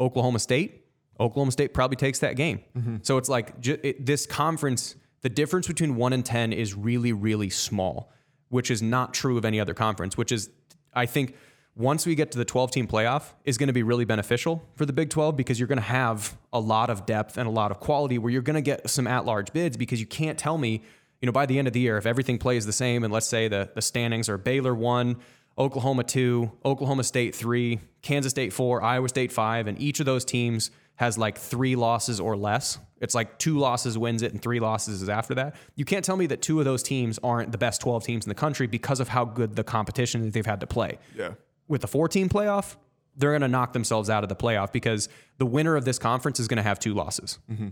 Oklahoma 0.00 0.38
State. 0.38 0.86
Oklahoma 1.20 1.52
State 1.52 1.72
probably 1.74 1.96
takes 1.96 2.18
that 2.20 2.36
game. 2.36 2.60
Mm-hmm. 2.76 2.96
So 3.02 3.18
it's 3.18 3.28
like 3.28 3.60
ju- 3.60 3.78
it, 3.82 4.04
this 4.04 4.26
conference, 4.26 4.96
the 5.20 5.28
difference 5.28 5.66
between 5.66 5.96
one 5.96 6.12
and 6.12 6.24
10 6.24 6.52
is 6.52 6.74
really, 6.74 7.12
really 7.12 7.50
small, 7.50 8.12
which 8.52 8.70
is 8.70 8.82
not 8.82 9.14
true 9.14 9.38
of 9.38 9.46
any 9.46 9.58
other 9.58 9.72
conference, 9.72 10.16
which 10.16 10.30
is, 10.30 10.50
I 10.92 11.06
think, 11.06 11.34
once 11.74 12.04
we 12.04 12.14
get 12.14 12.30
to 12.32 12.36
the 12.36 12.44
12 12.44 12.70
team 12.70 12.86
playoff, 12.86 13.32
is 13.46 13.56
going 13.56 13.68
to 13.68 13.72
be 13.72 13.82
really 13.82 14.04
beneficial 14.04 14.62
for 14.74 14.84
the 14.84 14.92
Big 14.92 15.08
12 15.08 15.38
because 15.38 15.58
you're 15.58 15.66
going 15.66 15.78
to 15.78 15.82
have 15.82 16.36
a 16.52 16.60
lot 16.60 16.90
of 16.90 17.06
depth 17.06 17.38
and 17.38 17.48
a 17.48 17.50
lot 17.50 17.70
of 17.70 17.80
quality 17.80 18.18
where 18.18 18.30
you're 18.30 18.42
going 18.42 18.54
to 18.54 18.60
get 18.60 18.90
some 18.90 19.06
at 19.06 19.24
large 19.24 19.54
bids 19.54 19.78
because 19.78 20.00
you 20.00 20.06
can't 20.06 20.38
tell 20.38 20.58
me, 20.58 20.82
you 21.22 21.26
know, 21.26 21.32
by 21.32 21.46
the 21.46 21.58
end 21.58 21.66
of 21.66 21.72
the 21.72 21.80
year, 21.80 21.96
if 21.96 22.04
everything 22.04 22.36
plays 22.36 22.66
the 22.66 22.74
same 22.74 23.04
and 23.04 23.12
let's 23.12 23.26
say 23.26 23.48
the, 23.48 23.70
the 23.74 23.80
standings 23.80 24.28
are 24.28 24.36
Baylor 24.36 24.74
one, 24.74 25.16
Oklahoma 25.56 26.04
two, 26.04 26.52
Oklahoma 26.62 27.04
State 27.04 27.34
three, 27.34 27.80
Kansas 28.02 28.32
State 28.32 28.52
four, 28.52 28.82
Iowa 28.82 29.08
State 29.08 29.32
five, 29.32 29.66
and 29.66 29.80
each 29.80 29.98
of 29.98 30.04
those 30.04 30.26
teams 30.26 30.70
has 31.02 31.18
like 31.18 31.36
three 31.36 31.74
losses 31.76 32.20
or 32.20 32.36
less. 32.36 32.78
It's 33.00 33.14
like 33.14 33.36
two 33.38 33.58
losses 33.58 33.98
wins 33.98 34.22
it 34.22 34.30
and 34.32 34.40
three 34.40 34.60
losses 34.60 35.02
is 35.02 35.08
after 35.08 35.34
that. 35.34 35.56
You 35.74 35.84
can't 35.84 36.04
tell 36.04 36.16
me 36.16 36.26
that 36.26 36.40
two 36.42 36.60
of 36.60 36.64
those 36.64 36.82
teams 36.82 37.18
aren't 37.24 37.50
the 37.50 37.58
best 37.58 37.80
12 37.80 38.04
teams 38.04 38.24
in 38.24 38.28
the 38.28 38.36
country 38.36 38.68
because 38.68 39.00
of 39.00 39.08
how 39.08 39.24
good 39.24 39.56
the 39.56 39.64
competition 39.64 40.22
that 40.22 40.32
they've 40.32 40.46
had 40.46 40.60
to 40.60 40.66
play 40.68 40.98
Yeah. 41.16 41.32
with 41.66 41.80
the 41.80 41.88
four 41.88 42.06
team 42.06 42.28
playoff, 42.28 42.76
they're 43.16 43.32
going 43.32 43.42
to 43.42 43.48
knock 43.48 43.72
themselves 43.72 44.08
out 44.08 44.22
of 44.22 44.28
the 44.28 44.36
playoff 44.36 44.70
because 44.72 45.08
the 45.38 45.46
winner 45.46 45.74
of 45.74 45.84
this 45.84 45.98
conference 45.98 46.38
is 46.38 46.46
going 46.46 46.58
to 46.58 46.62
have 46.62 46.78
two 46.78 46.94
losses. 46.94 47.40
Mm-hmm. 47.50 47.68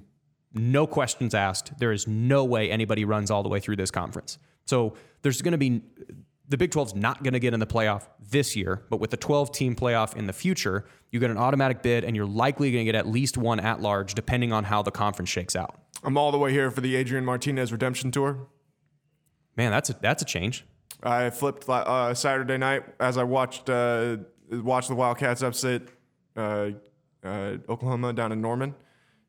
No 0.53 0.87
questions 0.89 1.33
asked. 1.33 1.78
There 1.78 1.93
is 1.93 2.09
no 2.09 2.45
way 2.45 2.68
anybody 2.70 3.05
runs 3.05 3.31
all 3.31 3.45
the 3.45 3.49
way 3.49 3.61
through 3.61 3.76
this 3.76 3.93
conference. 3.93 4.37
So 4.66 4.95
there's 5.22 5.41
going 5.43 5.53
to 5.53 5.59
be 5.59 5.83
the 6.51 6.59
Big 6.59 6.72
12's 6.72 6.94
not 6.96 7.22
going 7.22 7.32
to 7.32 7.38
get 7.38 7.55
in 7.55 7.61
the 7.61 7.66
playoff 7.66 8.09
this 8.28 8.57
year, 8.57 8.82
but 8.90 8.98
with 8.98 9.11
the 9.11 9.16
12 9.16 9.53
team 9.53 9.76
playoff 9.76 10.16
in 10.16 10.26
the 10.26 10.32
future, 10.32 10.84
you 11.11 11.20
get 11.20 11.30
an 11.30 11.38
automatic 11.38 11.80
bid 11.80 12.05
and 12.05 12.16
you're 12.16 12.26
likely 12.26 12.72
going 12.72 12.84
to 12.84 12.92
get 12.92 12.98
at 12.98 13.07
least 13.07 13.38
one 13.38 13.61
at 13.61 13.80
large 13.80 14.14
depending 14.14 14.53
on 14.53 14.64
how 14.64 14.82
the 14.82 14.90
conference 14.90 15.30
shakes 15.30 15.55
out. 15.55 15.76
I'm 16.03 16.18
all 16.18 16.32
the 16.32 16.38
way 16.38 16.51
here 16.51 16.70
for 16.70 16.80
the 16.80 16.96
Adrian 16.96 17.24
Martinez 17.24 17.70
redemption 17.72 18.11
tour. 18.11 18.48
Man, 19.57 19.70
that's 19.70 19.90
a, 19.90 19.96
that's 20.01 20.22
a 20.22 20.24
change. 20.24 20.64
I 21.03 21.30
flipped 21.30 21.68
uh, 21.68 22.12
Saturday 22.14 22.59
night 22.59 22.82
as 22.98 23.16
I 23.16 23.22
watched 23.22 23.70
uh, 23.70 24.18
watched 24.51 24.88
the 24.88 24.94
Wildcats 24.94 25.42
upset 25.42 25.82
uh, 26.36 26.70
uh, 27.24 27.57
Oklahoma 27.68 28.12
down 28.12 28.32
in 28.32 28.40
Norman. 28.40 28.74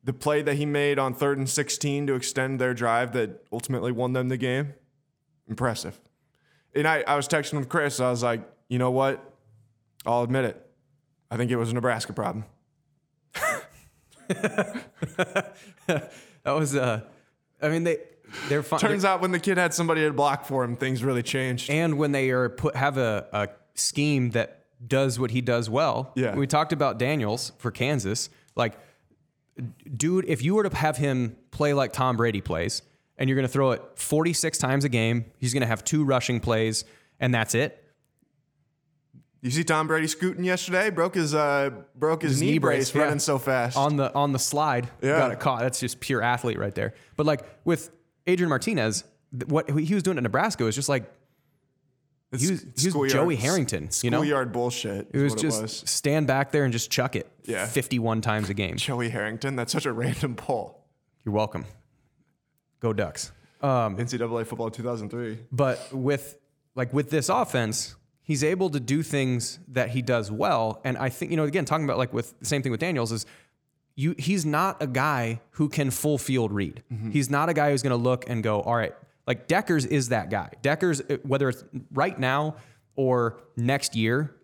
The 0.04 0.12
play 0.12 0.42
that 0.42 0.56
he 0.56 0.66
made 0.66 0.98
on 0.98 1.14
third 1.14 1.38
and 1.38 1.48
16 1.48 2.08
to 2.08 2.14
extend 2.14 2.60
their 2.60 2.74
drive 2.74 3.12
that 3.12 3.44
ultimately 3.52 3.92
won 3.92 4.12
them 4.12 4.28
the 4.28 4.36
game, 4.36 4.74
impressive. 5.48 6.00
And 6.74 6.86
I, 6.88 7.04
I 7.06 7.16
was 7.16 7.28
texting 7.28 7.58
with 7.58 7.68
Chris. 7.68 8.00
I 8.00 8.10
was 8.10 8.22
like, 8.22 8.40
you 8.68 8.78
know 8.78 8.90
what? 8.90 9.22
I'll 10.06 10.22
admit 10.22 10.44
it. 10.46 10.66
I 11.30 11.36
think 11.36 11.50
it 11.50 11.56
was 11.56 11.70
a 11.70 11.74
Nebraska 11.74 12.12
problem. 12.12 12.44
That 16.44 16.56
was 16.56 16.74
uh 16.74 17.02
I 17.60 17.68
mean 17.68 17.84
they 17.84 17.98
they're 18.48 18.62
fine. 18.62 18.80
Turns 18.80 19.04
out 19.04 19.20
when 19.20 19.30
the 19.30 19.38
kid 19.38 19.58
had 19.58 19.74
somebody 19.74 20.00
to 20.02 20.12
block 20.12 20.44
for 20.46 20.64
him, 20.64 20.76
things 20.76 21.04
really 21.04 21.22
changed. 21.22 21.70
and 21.70 21.98
when 21.98 22.12
they 22.12 22.30
are 22.30 22.48
put 22.48 22.74
have 22.74 22.96
a, 22.98 23.26
a 23.32 23.48
scheme 23.74 24.30
that 24.30 24.64
does 24.84 25.18
what 25.18 25.30
he 25.30 25.40
does 25.40 25.68
well. 25.70 26.12
Yeah. 26.16 26.34
We 26.34 26.46
talked 26.46 26.72
about 26.72 26.98
Daniels 26.98 27.52
for 27.58 27.70
Kansas. 27.70 28.30
Like, 28.56 28.78
dude, 29.96 30.24
if 30.26 30.42
you 30.42 30.54
were 30.56 30.68
to 30.68 30.74
have 30.76 30.96
him 30.96 31.36
play 31.52 31.74
like 31.74 31.92
Tom 31.92 32.16
Brady 32.16 32.40
plays, 32.40 32.82
and 33.22 33.28
you're 33.28 33.36
going 33.36 33.46
to 33.46 33.52
throw 33.52 33.70
it 33.70 33.80
46 33.94 34.58
times 34.58 34.84
a 34.84 34.88
game, 34.88 35.26
he's 35.38 35.54
going 35.54 35.60
to 35.60 35.68
have 35.68 35.84
two 35.84 36.04
rushing 36.04 36.40
plays, 36.40 36.84
and 37.20 37.32
that's 37.32 37.54
it. 37.54 37.78
You 39.42 39.52
see 39.52 39.62
Tom 39.62 39.86
Brady 39.86 40.08
scooting 40.08 40.42
yesterday? 40.42 40.90
Broke 40.90 41.14
his 41.14 41.32
uh, 41.32 41.70
broke 41.94 42.22
his, 42.22 42.40
knee, 42.40 42.58
brace, 42.58 42.92
yeah. 42.92 43.02
running 43.02 43.20
so 43.20 43.38
fast. 43.38 43.76
on 43.76 43.96
the 43.96 44.12
on 44.12 44.32
the 44.32 44.40
slide. 44.40 44.88
Yeah. 45.00 45.18
got 45.18 45.30
it 45.30 45.38
caught. 45.38 45.60
That's 45.60 45.78
just 45.78 46.00
pure 46.00 46.20
athlete 46.20 46.58
right 46.58 46.74
there. 46.74 46.94
But 47.16 47.26
like 47.26 47.44
with 47.64 47.92
Adrian 48.26 48.48
Martinez, 48.48 49.04
what 49.46 49.70
he 49.70 49.94
was 49.94 50.02
doing 50.02 50.16
at 50.16 50.22
Nebraska 50.24 50.64
was 50.64 50.74
just 50.74 50.88
like 50.88 51.04
he 52.36 52.50
was, 52.50 52.66
he 52.76 52.90
was 52.90 53.12
Joey 53.12 53.36
Harrington. 53.36 53.88
You 54.02 54.10
know, 54.10 54.18
Schoolyard 54.18 54.52
bullshit. 54.52 55.10
It 55.12 55.18
was 55.18 55.34
just 55.36 55.58
it 55.58 55.62
was. 55.62 55.84
stand 55.86 56.26
back 56.26 56.50
there 56.50 56.64
and 56.64 56.72
just 56.72 56.90
chuck 56.90 57.14
it 57.14 57.30
Yeah. 57.44 57.66
51 57.66 58.20
times 58.20 58.48
a 58.50 58.54
game. 58.54 58.76
Joey 58.76 59.10
Harrington. 59.10 59.54
That's 59.54 59.72
such 59.72 59.86
a 59.86 59.92
random 59.92 60.34
pull. 60.34 60.84
You're 61.24 61.34
welcome. 61.34 61.66
Go 62.82 62.92
Ducks. 62.92 63.30
Um, 63.62 63.96
NCAA 63.96 64.44
football 64.44 64.68
2003. 64.70 65.38
but 65.52 65.88
with 65.92 66.36
like 66.74 66.92
with 66.92 67.10
this 67.10 67.28
offense, 67.28 67.94
he's 68.22 68.42
able 68.42 68.70
to 68.70 68.80
do 68.80 69.04
things 69.04 69.60
that 69.68 69.90
he 69.90 70.02
does 70.02 70.32
well. 70.32 70.80
And 70.84 70.98
I 70.98 71.08
think, 71.08 71.30
you 71.30 71.36
know, 71.36 71.44
again, 71.44 71.64
talking 71.64 71.84
about 71.84 71.96
like 71.96 72.12
with 72.12 72.36
the 72.40 72.46
same 72.46 72.60
thing 72.62 72.72
with 72.72 72.80
Daniels 72.80 73.12
is 73.12 73.24
you 73.94 74.16
he's 74.18 74.44
not 74.44 74.82
a 74.82 74.88
guy 74.88 75.40
who 75.52 75.68
can 75.68 75.90
full 75.90 76.18
field 76.18 76.50
read. 76.50 76.82
He's 77.12 77.30
not 77.30 77.48
a 77.48 77.54
guy 77.54 77.70
who's 77.70 77.82
gonna 77.84 77.94
look 77.96 78.28
and 78.28 78.42
go, 78.42 78.60
all 78.62 78.74
right, 78.74 78.94
like 79.28 79.46
Dekkers 79.46 79.86
is 79.86 80.08
that 80.08 80.28
guy. 80.28 80.50
Dekkers, 80.62 81.08
uh, 81.08 81.18
whether 81.22 81.48
it's 81.48 81.62
right 81.92 82.18
now 82.18 82.56
or 82.96 83.38
next 83.56 83.94
year, 83.94 84.34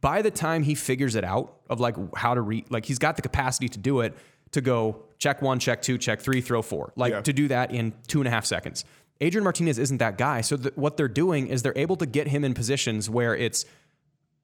by 0.00 0.22
the 0.22 0.30
time 0.30 0.62
he 0.62 0.74
figures 0.74 1.16
it 1.16 1.24
out 1.24 1.56
of 1.68 1.80
like 1.80 1.96
how 2.16 2.32
to 2.34 2.40
read, 2.40 2.70
like 2.70 2.86
he's 2.86 2.98
got 2.98 3.16
the 3.16 3.22
capacity 3.22 3.68
to 3.68 3.78
do 3.78 4.00
it 4.00 4.16
to 4.54 4.60
go 4.60 5.02
check 5.18 5.40
one, 5.42 5.58
check 5.58 5.80
two, 5.82 5.96
check 5.98 6.20
three, 6.20 6.40
throw 6.40 6.62
four, 6.62 6.92
like 6.96 7.12
Yeah. 7.12 7.20
to 7.20 7.32
do 7.32 7.48
that 7.48 7.70
in 7.70 7.92
two 8.08 8.20
and 8.20 8.26
a 8.28 8.30
half 8.30 8.44
seconds. 8.44 8.84
Adrian 9.20 9.44
Martinez 9.44 9.78
isn't 9.78 9.98
that 9.98 10.18
guy. 10.18 10.40
So 10.40 10.56
th- 10.56 10.74
what 10.76 10.96
they're 10.96 11.06
doing 11.08 11.46
is 11.46 11.62
they're 11.62 11.76
able 11.76 11.96
to 11.96 12.06
get 12.06 12.26
him 12.28 12.44
in 12.44 12.52
positions 12.54 13.08
where 13.08 13.34
it's 13.36 13.64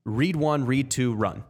read 0.05 0.37
one, 0.37 0.65
read 0.67 0.91
two, 0.91 1.15
run, 1.15 1.45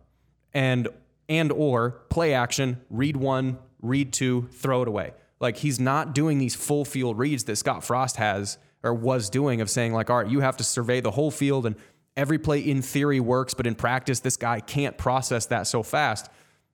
and 0.55 0.89
and 1.29 1.53
or 1.53 1.91
play 2.09 2.35
action, 2.35 2.81
read 2.91 3.17
one, 3.17 3.59
read 3.83 4.13
two, 4.13 4.49
throw 4.53 4.83
it 4.83 4.89
away. 4.89 5.13
Like 5.39 5.59
he's 5.59 5.79
not 5.79 6.15
doing 6.15 6.39
these 6.39 6.55
full 6.57 6.85
field 6.85 7.19
reads 7.19 7.45
that 7.45 7.57
Scott 7.57 7.85
Frost 7.85 8.17
has 8.17 8.59
or 8.83 8.93
was 8.95 9.31
doing 9.31 9.61
of 9.61 9.71
saying 9.71 9.93
like, 9.93 10.11
all 10.11 10.17
right, 10.19 10.29
you 10.29 10.41
have 10.41 10.57
to 10.57 10.65
survey 10.65 11.01
the 11.01 11.13
whole 11.13 11.31
field 11.31 11.67
and 11.67 11.77
every 12.17 12.39
play 12.39 12.59
in 12.59 12.83
theory 12.83 13.21
works, 13.21 13.55
but 13.55 13.67
in 13.67 13.75
practice 13.75 14.21
this 14.21 14.37
guy 14.37 14.59
can't 14.61 14.99
process 14.99 15.47
that 15.47 15.67
so 15.67 15.83
fast. 15.83 16.29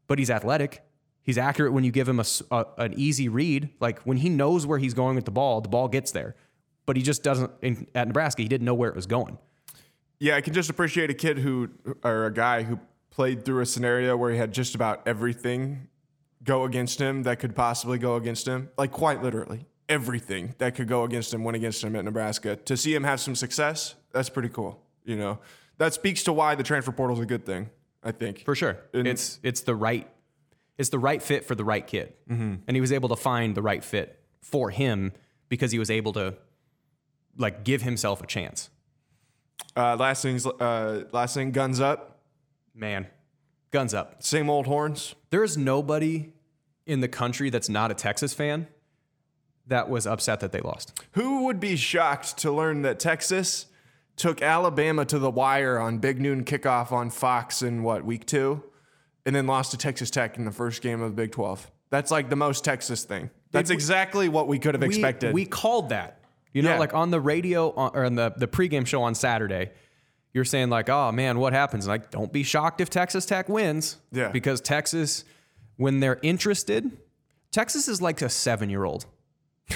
But 0.06 0.18
he's 0.18 0.30
athletic. 0.30 0.82
He's 1.26 1.36
accurate 1.38 1.72
when 1.74 1.84
you 1.84 1.90
give 1.90 2.08
him 2.08 2.20
a, 2.20 2.24
a- 2.50 2.66
an 2.78 2.94
easy 2.96 3.28
read. 3.28 3.68
Like 3.80 3.98
when 4.02 4.16
he 4.16 4.28
knows 4.30 4.64
where 4.66 4.78
he's 4.78 4.94
going 4.94 5.16
with 5.16 5.24
the 5.26 5.30
ball, 5.32 5.60
the 5.60 5.68
ball 5.68 5.88
gets 5.88 6.12
there. 6.12 6.34
But 6.86 6.96
he 6.96 7.02
just 7.02 7.22
doesn't. 7.22 7.50
In, 7.62 7.86
at 7.94 8.06
Nebraska, 8.06 8.42
he 8.42 8.48
didn't 8.48 8.64
know 8.64 8.74
where 8.74 8.88
it 8.88 8.96
was 8.96 9.06
going. 9.06 9.36
Yeah, 10.20 10.36
I 10.36 10.40
can 10.40 10.54
just 10.54 10.70
appreciate 10.70 11.10
a 11.10 11.14
kid 11.14 11.38
who, 11.38 11.68
or 12.02 12.26
a 12.26 12.32
guy 12.32 12.62
who 12.62 12.78
played 13.10 13.44
through 13.44 13.60
a 13.60 13.66
scenario 13.66 14.16
where 14.16 14.30
he 14.30 14.38
had 14.38 14.52
just 14.52 14.74
about 14.74 15.06
everything 15.06 15.88
go 16.44 16.64
against 16.64 17.00
him 17.00 17.24
that 17.24 17.38
could 17.40 17.54
possibly 17.56 17.98
go 17.98 18.14
against 18.14 18.46
him. 18.46 18.70
Like, 18.78 18.92
quite 18.92 19.22
literally. 19.22 19.66
everything 19.88 20.54
that 20.58 20.74
could 20.76 20.86
go 20.88 21.02
against 21.04 21.34
him 21.34 21.42
went 21.44 21.56
against 21.56 21.82
him 21.82 21.96
at 21.96 22.04
Nebraska. 22.04 22.54
To 22.56 22.76
see 22.76 22.94
him 22.94 23.02
have 23.04 23.20
some 23.20 23.34
success, 23.34 23.94
that's 24.12 24.28
pretty 24.28 24.48
cool. 24.48 24.80
You 25.04 25.16
know, 25.16 25.38
that 25.78 25.92
speaks 25.92 26.22
to 26.24 26.32
why 26.32 26.54
the 26.54 26.62
transfer 26.62 26.92
portal 26.92 27.16
is 27.16 27.22
a 27.22 27.26
good 27.26 27.44
thing. 27.44 27.70
I 28.02 28.12
think 28.12 28.44
For 28.44 28.54
sure. 28.54 28.78
And- 28.94 29.08
it's 29.08 29.40
it's 29.42 29.62
the 29.62 29.74
right 29.74 30.08
it's 30.78 30.90
the 30.90 30.98
right 30.98 31.22
fit 31.22 31.44
for 31.44 31.54
the 31.54 31.64
right 31.64 31.86
kid. 31.86 32.12
Mm-hmm. 32.30 32.54
And 32.66 32.76
he 32.76 32.80
was 32.80 32.92
able 32.92 33.08
to 33.10 33.16
find 33.16 33.54
the 33.54 33.62
right 33.62 33.82
fit 33.82 34.20
for 34.40 34.70
him 34.70 35.12
because 35.48 35.72
he 35.72 35.78
was 35.78 35.90
able 35.90 36.12
to 36.14 36.34
like 37.36 37.64
give 37.64 37.82
himself 37.82 38.22
a 38.22 38.26
chance. 38.26 38.70
Uh, 39.76 39.96
last 39.96 40.22
things, 40.22 40.46
uh, 40.46 41.04
last 41.12 41.34
thing, 41.34 41.50
guns 41.50 41.80
up. 41.80 42.20
Man, 42.74 43.06
guns 43.70 43.94
up. 43.94 44.22
Same 44.22 44.50
old 44.50 44.66
horns. 44.66 45.14
There 45.30 45.44
is 45.44 45.56
nobody 45.56 46.32
in 46.86 47.00
the 47.00 47.08
country 47.08 47.50
that's 47.50 47.68
not 47.68 47.90
a 47.90 47.94
Texas 47.94 48.32
fan 48.32 48.68
that 49.66 49.88
was 49.88 50.06
upset 50.06 50.40
that 50.40 50.52
they 50.52 50.60
lost. 50.60 50.92
Who 51.12 51.44
would 51.44 51.58
be 51.58 51.76
shocked 51.76 52.38
to 52.38 52.52
learn 52.52 52.82
that 52.82 53.00
Texas 53.00 53.66
took 54.14 54.40
Alabama 54.40 55.04
to 55.04 55.18
the 55.18 55.30
wire 55.30 55.78
on 55.78 55.98
Big 55.98 56.20
Noon 56.20 56.44
kickoff 56.44 56.92
on 56.92 57.10
Fox 57.10 57.62
in 57.62 57.82
what 57.82 58.04
week 58.04 58.26
two, 58.26 58.62
and 59.26 59.34
then 59.36 59.46
lost 59.46 59.72
to 59.72 59.76
Texas 59.76 60.10
Tech 60.10 60.38
in 60.38 60.44
the 60.46 60.50
first 60.52 60.80
game 60.80 61.02
of 61.02 61.10
the 61.10 61.16
Big 61.16 61.32
Twelve? 61.32 61.70
That's 61.90 62.10
like 62.10 62.30
the 62.30 62.36
most 62.36 62.64
Texas 62.64 63.04
thing. 63.04 63.28
That's 63.52 63.70
exactly 63.70 64.28
what 64.28 64.48
we 64.48 64.58
could 64.58 64.74
have 64.74 64.82
expected. 64.82 65.34
We, 65.34 65.42
we 65.42 65.46
called 65.46 65.90
that. 65.90 66.20
You 66.52 66.62
know, 66.62 66.70
Yeah. 66.70 66.78
like 66.78 66.94
on 66.94 67.10
the 67.10 67.20
radio 67.20 67.70
on, 67.74 67.90
or 67.94 68.04
on 68.04 68.14
the, 68.14 68.32
the 68.36 68.48
pregame 68.48 68.86
show 68.86 69.02
on 69.02 69.14
Saturday, 69.14 69.70
you're 70.32 70.44
saying 70.44 70.68
like, 70.70 70.88
oh 70.88 71.12
man, 71.12 71.38
what 71.38 71.52
happens? 71.52 71.86
Like, 71.86 72.10
don't 72.10 72.32
be 72.32 72.42
shocked 72.42 72.80
if 72.80 72.88
Texas 72.90 73.24
Tech 73.26 73.48
wins. 73.48 73.98
Yeah. 74.12 74.28
Because 74.30 74.60
Texas, 74.60 75.24
when 75.76 76.00
they're 76.00 76.18
interested, 76.22 76.90
Texas 77.52 77.88
is 77.88 78.02
like 78.02 78.20
a 78.22 78.28
seven 78.28 78.68
year 78.70 78.84
old. 78.84 79.06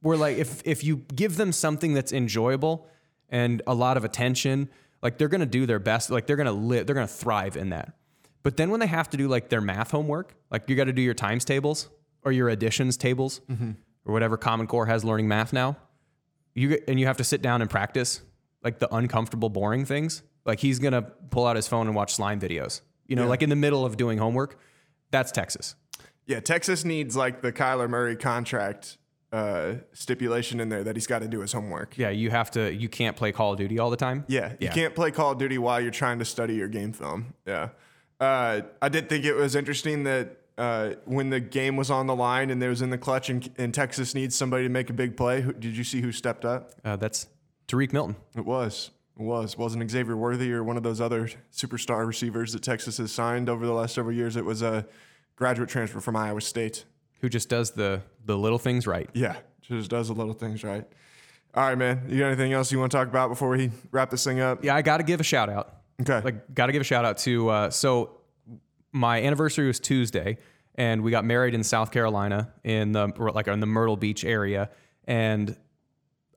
Where 0.00 0.16
like 0.16 0.36
if 0.36 0.62
if 0.66 0.84
you 0.84 0.98
give 1.14 1.36
them 1.36 1.52
something 1.52 1.94
that's 1.94 2.12
enjoyable 2.12 2.86
and 3.30 3.62
a 3.66 3.74
lot 3.74 3.96
of 3.96 4.04
attention, 4.04 4.68
like 5.02 5.18
they're 5.18 5.28
gonna 5.28 5.46
do 5.46 5.66
their 5.66 5.78
best. 5.78 6.10
Like 6.10 6.26
they're 6.26 6.36
gonna 6.36 6.52
live, 6.52 6.86
they're 6.86 6.94
gonna 6.94 7.06
thrive 7.06 7.56
in 7.56 7.70
that. 7.70 7.94
But 8.44 8.56
then 8.56 8.70
when 8.70 8.78
they 8.78 8.86
have 8.86 9.10
to 9.10 9.16
do 9.16 9.26
like 9.26 9.48
their 9.48 9.60
math 9.60 9.90
homework, 9.90 10.36
like 10.50 10.68
you 10.68 10.76
got 10.76 10.84
to 10.84 10.92
do 10.92 11.02
your 11.02 11.14
times 11.14 11.44
tables 11.44 11.88
or 12.22 12.30
your 12.30 12.48
additions 12.50 12.96
tables 12.96 13.40
or 14.04 14.12
whatever 14.12 14.36
Common 14.36 14.66
Core 14.68 14.86
has 14.86 15.04
learning 15.04 15.26
math 15.26 15.52
now, 15.52 15.76
you 16.54 16.68
get, 16.68 16.84
and 16.86 17.00
you 17.00 17.06
have 17.06 17.16
to 17.16 17.24
sit 17.24 17.42
down 17.42 17.60
and 17.62 17.68
practice 17.70 18.20
like 18.62 18.78
the 18.78 18.94
uncomfortable, 18.94 19.48
boring 19.48 19.84
things. 19.84 20.22
Like 20.44 20.60
he's 20.60 20.78
gonna 20.78 21.02
pull 21.02 21.46
out 21.46 21.56
his 21.56 21.66
phone 21.66 21.86
and 21.88 21.96
watch 21.96 22.14
slime 22.14 22.38
videos. 22.40 22.82
You 23.08 23.16
know, 23.16 23.26
like 23.26 23.42
in 23.42 23.50
the 23.50 23.56
middle 23.56 23.84
of 23.84 23.96
doing 23.96 24.18
homework. 24.18 24.58
That's 25.10 25.32
Texas. 25.32 25.74
yeah, 26.26 26.40
Texas 26.40 26.84
needs 26.84 27.16
like 27.16 27.40
the 27.42 27.52
Kyler 27.52 27.88
Murray 27.88 28.16
contract 28.16 28.98
uh, 29.32 29.74
stipulation 29.92 30.60
in 30.60 30.68
there 30.68 30.84
that 30.84 30.96
he's 30.96 31.06
got 31.06 31.20
to 31.20 31.28
do 31.28 31.40
his 31.40 31.52
homework. 31.52 31.96
Yeah, 31.98 32.10
you 32.10 32.30
have 32.30 32.50
to. 32.52 32.72
You 32.72 32.88
can't 32.88 33.16
play 33.16 33.32
Call 33.32 33.52
of 33.52 33.58
Duty 33.58 33.78
all 33.78 33.90
the 33.90 33.96
time. 33.96 34.24
Yeah, 34.28 34.50
you 34.52 34.56
Yeah. 34.68 34.72
can't 34.72 34.94
play 34.94 35.10
Call 35.10 35.32
of 35.32 35.38
Duty 35.38 35.58
while 35.58 35.80
you're 35.80 35.90
trying 35.90 36.18
to 36.20 36.24
study 36.24 36.54
your 36.54 36.68
game 36.68 36.92
film. 36.92 37.34
Yeah. 37.46 37.70
Uh, 38.24 38.62
I 38.80 38.88
did 38.88 39.08
think 39.08 39.24
it 39.24 39.34
was 39.34 39.54
interesting 39.54 40.04
that 40.04 40.36
uh, 40.56 40.90
when 41.04 41.30
the 41.30 41.40
game 41.40 41.76
was 41.76 41.90
on 41.90 42.06
the 42.06 42.14
line 42.14 42.50
and 42.50 42.62
there 42.62 42.70
was 42.70 42.80
in 42.80 42.90
the 42.90 42.98
clutch 42.98 43.28
and, 43.28 43.48
and 43.58 43.74
Texas 43.74 44.14
needs 44.14 44.34
somebody 44.34 44.64
to 44.64 44.68
make 44.70 44.88
a 44.88 44.92
big 44.92 45.16
play, 45.16 45.40
who, 45.42 45.52
did 45.52 45.76
you 45.76 45.84
see 45.84 46.00
who 46.00 46.12
stepped 46.12 46.44
up? 46.44 46.70
Uh, 46.84 46.96
that's 46.96 47.26
Tarique 47.68 47.92
Milton. 47.92 48.16
It 48.36 48.44
was. 48.44 48.90
It 49.18 49.22
was. 49.22 49.52
It 49.52 49.58
wasn't 49.58 49.90
Xavier 49.90 50.16
Worthy 50.16 50.52
or 50.52 50.64
one 50.64 50.76
of 50.76 50.82
those 50.82 51.00
other 51.00 51.28
superstar 51.52 52.06
receivers 52.06 52.52
that 52.52 52.62
Texas 52.62 52.98
has 52.98 53.12
signed 53.12 53.48
over 53.48 53.66
the 53.66 53.72
last 53.72 53.94
several 53.94 54.14
years. 54.14 54.36
It 54.36 54.44
was 54.44 54.62
a 54.62 54.86
graduate 55.36 55.68
transfer 55.68 56.00
from 56.00 56.16
Iowa 56.16 56.40
State. 56.40 56.84
who 57.20 57.28
just 57.28 57.48
does 57.48 57.72
the 57.72 58.02
the 58.24 58.36
little 58.36 58.58
things 58.58 58.86
right. 58.86 59.08
Yeah, 59.12 59.36
just 59.60 59.90
does 59.90 60.08
the 60.08 60.14
little 60.14 60.34
things 60.34 60.64
right. 60.64 60.84
All 61.54 61.68
right, 61.68 61.78
man. 61.78 62.06
You 62.08 62.18
got 62.18 62.26
anything 62.26 62.52
else 62.52 62.72
you 62.72 62.78
want 62.78 62.90
to 62.90 62.98
talk 62.98 63.08
about 63.08 63.28
before 63.28 63.48
we 63.50 63.70
wrap 63.92 64.10
this 64.10 64.24
thing 64.24 64.40
up? 64.40 64.64
Yeah, 64.64 64.74
I 64.74 64.82
got 64.82 64.96
to 64.96 65.04
give 65.04 65.20
a 65.20 65.24
shout 65.24 65.48
out. 65.48 65.83
Okay. 66.00 66.20
Like, 66.20 66.54
got 66.54 66.66
to 66.66 66.72
give 66.72 66.80
a 66.80 66.84
shout 66.84 67.04
out 67.04 67.18
to. 67.18 67.48
Uh, 67.48 67.70
so, 67.70 68.18
my 68.92 69.22
anniversary 69.22 69.66
was 69.66 69.80
Tuesday, 69.80 70.38
and 70.76 71.02
we 71.02 71.10
got 71.10 71.24
married 71.24 71.54
in 71.54 71.62
South 71.64 71.90
Carolina 71.90 72.52
in 72.62 72.92
the 72.92 73.12
like 73.18 73.48
in 73.48 73.60
the 73.60 73.66
Myrtle 73.66 73.96
Beach 73.96 74.24
area, 74.24 74.70
and 75.04 75.56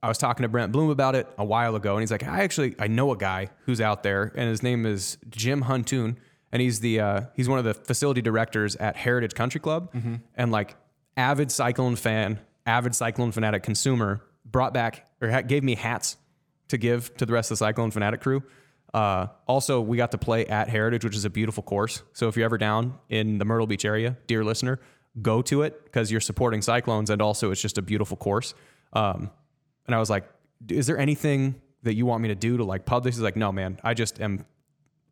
I 0.02 0.08
was 0.08 0.18
talking 0.18 0.42
to 0.42 0.48
Brent 0.48 0.72
Bloom 0.72 0.90
about 0.90 1.14
it 1.14 1.26
a 1.38 1.44
while 1.44 1.76
ago, 1.76 1.94
and 1.94 2.02
he's 2.02 2.10
like, 2.10 2.24
I 2.24 2.42
actually 2.42 2.74
I 2.78 2.86
know 2.86 3.12
a 3.12 3.16
guy 3.16 3.50
who's 3.64 3.80
out 3.80 4.02
there, 4.02 4.32
and 4.34 4.48
his 4.48 4.62
name 4.62 4.86
is 4.86 5.18
Jim 5.28 5.62
Huntoon, 5.62 6.16
and 6.52 6.62
he's 6.62 6.80
the 6.80 7.00
uh, 7.00 7.20
he's 7.34 7.48
one 7.48 7.58
of 7.58 7.64
the 7.64 7.74
facility 7.74 8.22
directors 8.22 8.76
at 8.76 8.96
Heritage 8.96 9.34
Country 9.34 9.60
Club, 9.60 9.90
and 10.34 10.52
like 10.52 10.76
avid 11.16 11.50
Cyclone 11.50 11.96
fan, 11.96 12.40
avid 12.66 12.94
Cyclone 12.94 13.32
fanatic 13.32 13.62
consumer, 13.62 14.22
brought 14.44 14.72
back 14.74 15.06
or 15.20 15.42
gave 15.42 15.62
me 15.64 15.74
hats 15.74 16.16
to 16.68 16.76
give 16.76 17.16
to 17.16 17.26
the 17.26 17.32
rest 17.32 17.50
of 17.50 17.58
the 17.58 17.64
Cyclone 17.64 17.90
fanatic 17.90 18.20
crew. 18.20 18.42
Uh, 18.94 19.26
also, 19.46 19.80
we 19.80 19.96
got 19.96 20.12
to 20.12 20.18
play 20.18 20.46
at 20.46 20.68
Heritage, 20.68 21.04
which 21.04 21.16
is 21.16 21.24
a 21.24 21.30
beautiful 21.30 21.62
course. 21.62 22.02
So 22.12 22.28
if 22.28 22.36
you're 22.36 22.44
ever 22.44 22.58
down 22.58 22.98
in 23.08 23.38
the 23.38 23.44
Myrtle 23.44 23.66
Beach 23.66 23.84
area, 23.84 24.16
dear 24.26 24.44
listener, 24.44 24.80
go 25.20 25.42
to 25.42 25.62
it 25.62 25.84
because 25.84 26.10
you're 26.10 26.20
supporting 26.20 26.62
Cyclones, 26.62 27.10
and 27.10 27.20
also 27.20 27.50
it's 27.50 27.60
just 27.60 27.78
a 27.78 27.82
beautiful 27.82 28.16
course. 28.16 28.54
Um, 28.92 29.30
and 29.86 29.94
I 29.94 29.98
was 29.98 30.08
like, 30.10 30.28
"Is 30.68 30.86
there 30.86 30.98
anything 30.98 31.56
that 31.82 31.94
you 31.94 32.06
want 32.06 32.22
me 32.22 32.28
to 32.28 32.34
do 32.34 32.56
to 32.56 32.64
like 32.64 32.86
pub 32.86 33.04
this?" 33.04 33.16
He's 33.16 33.22
like, 33.22 33.36
"No, 33.36 33.52
man. 33.52 33.78
I 33.84 33.94
just 33.94 34.20
am 34.20 34.44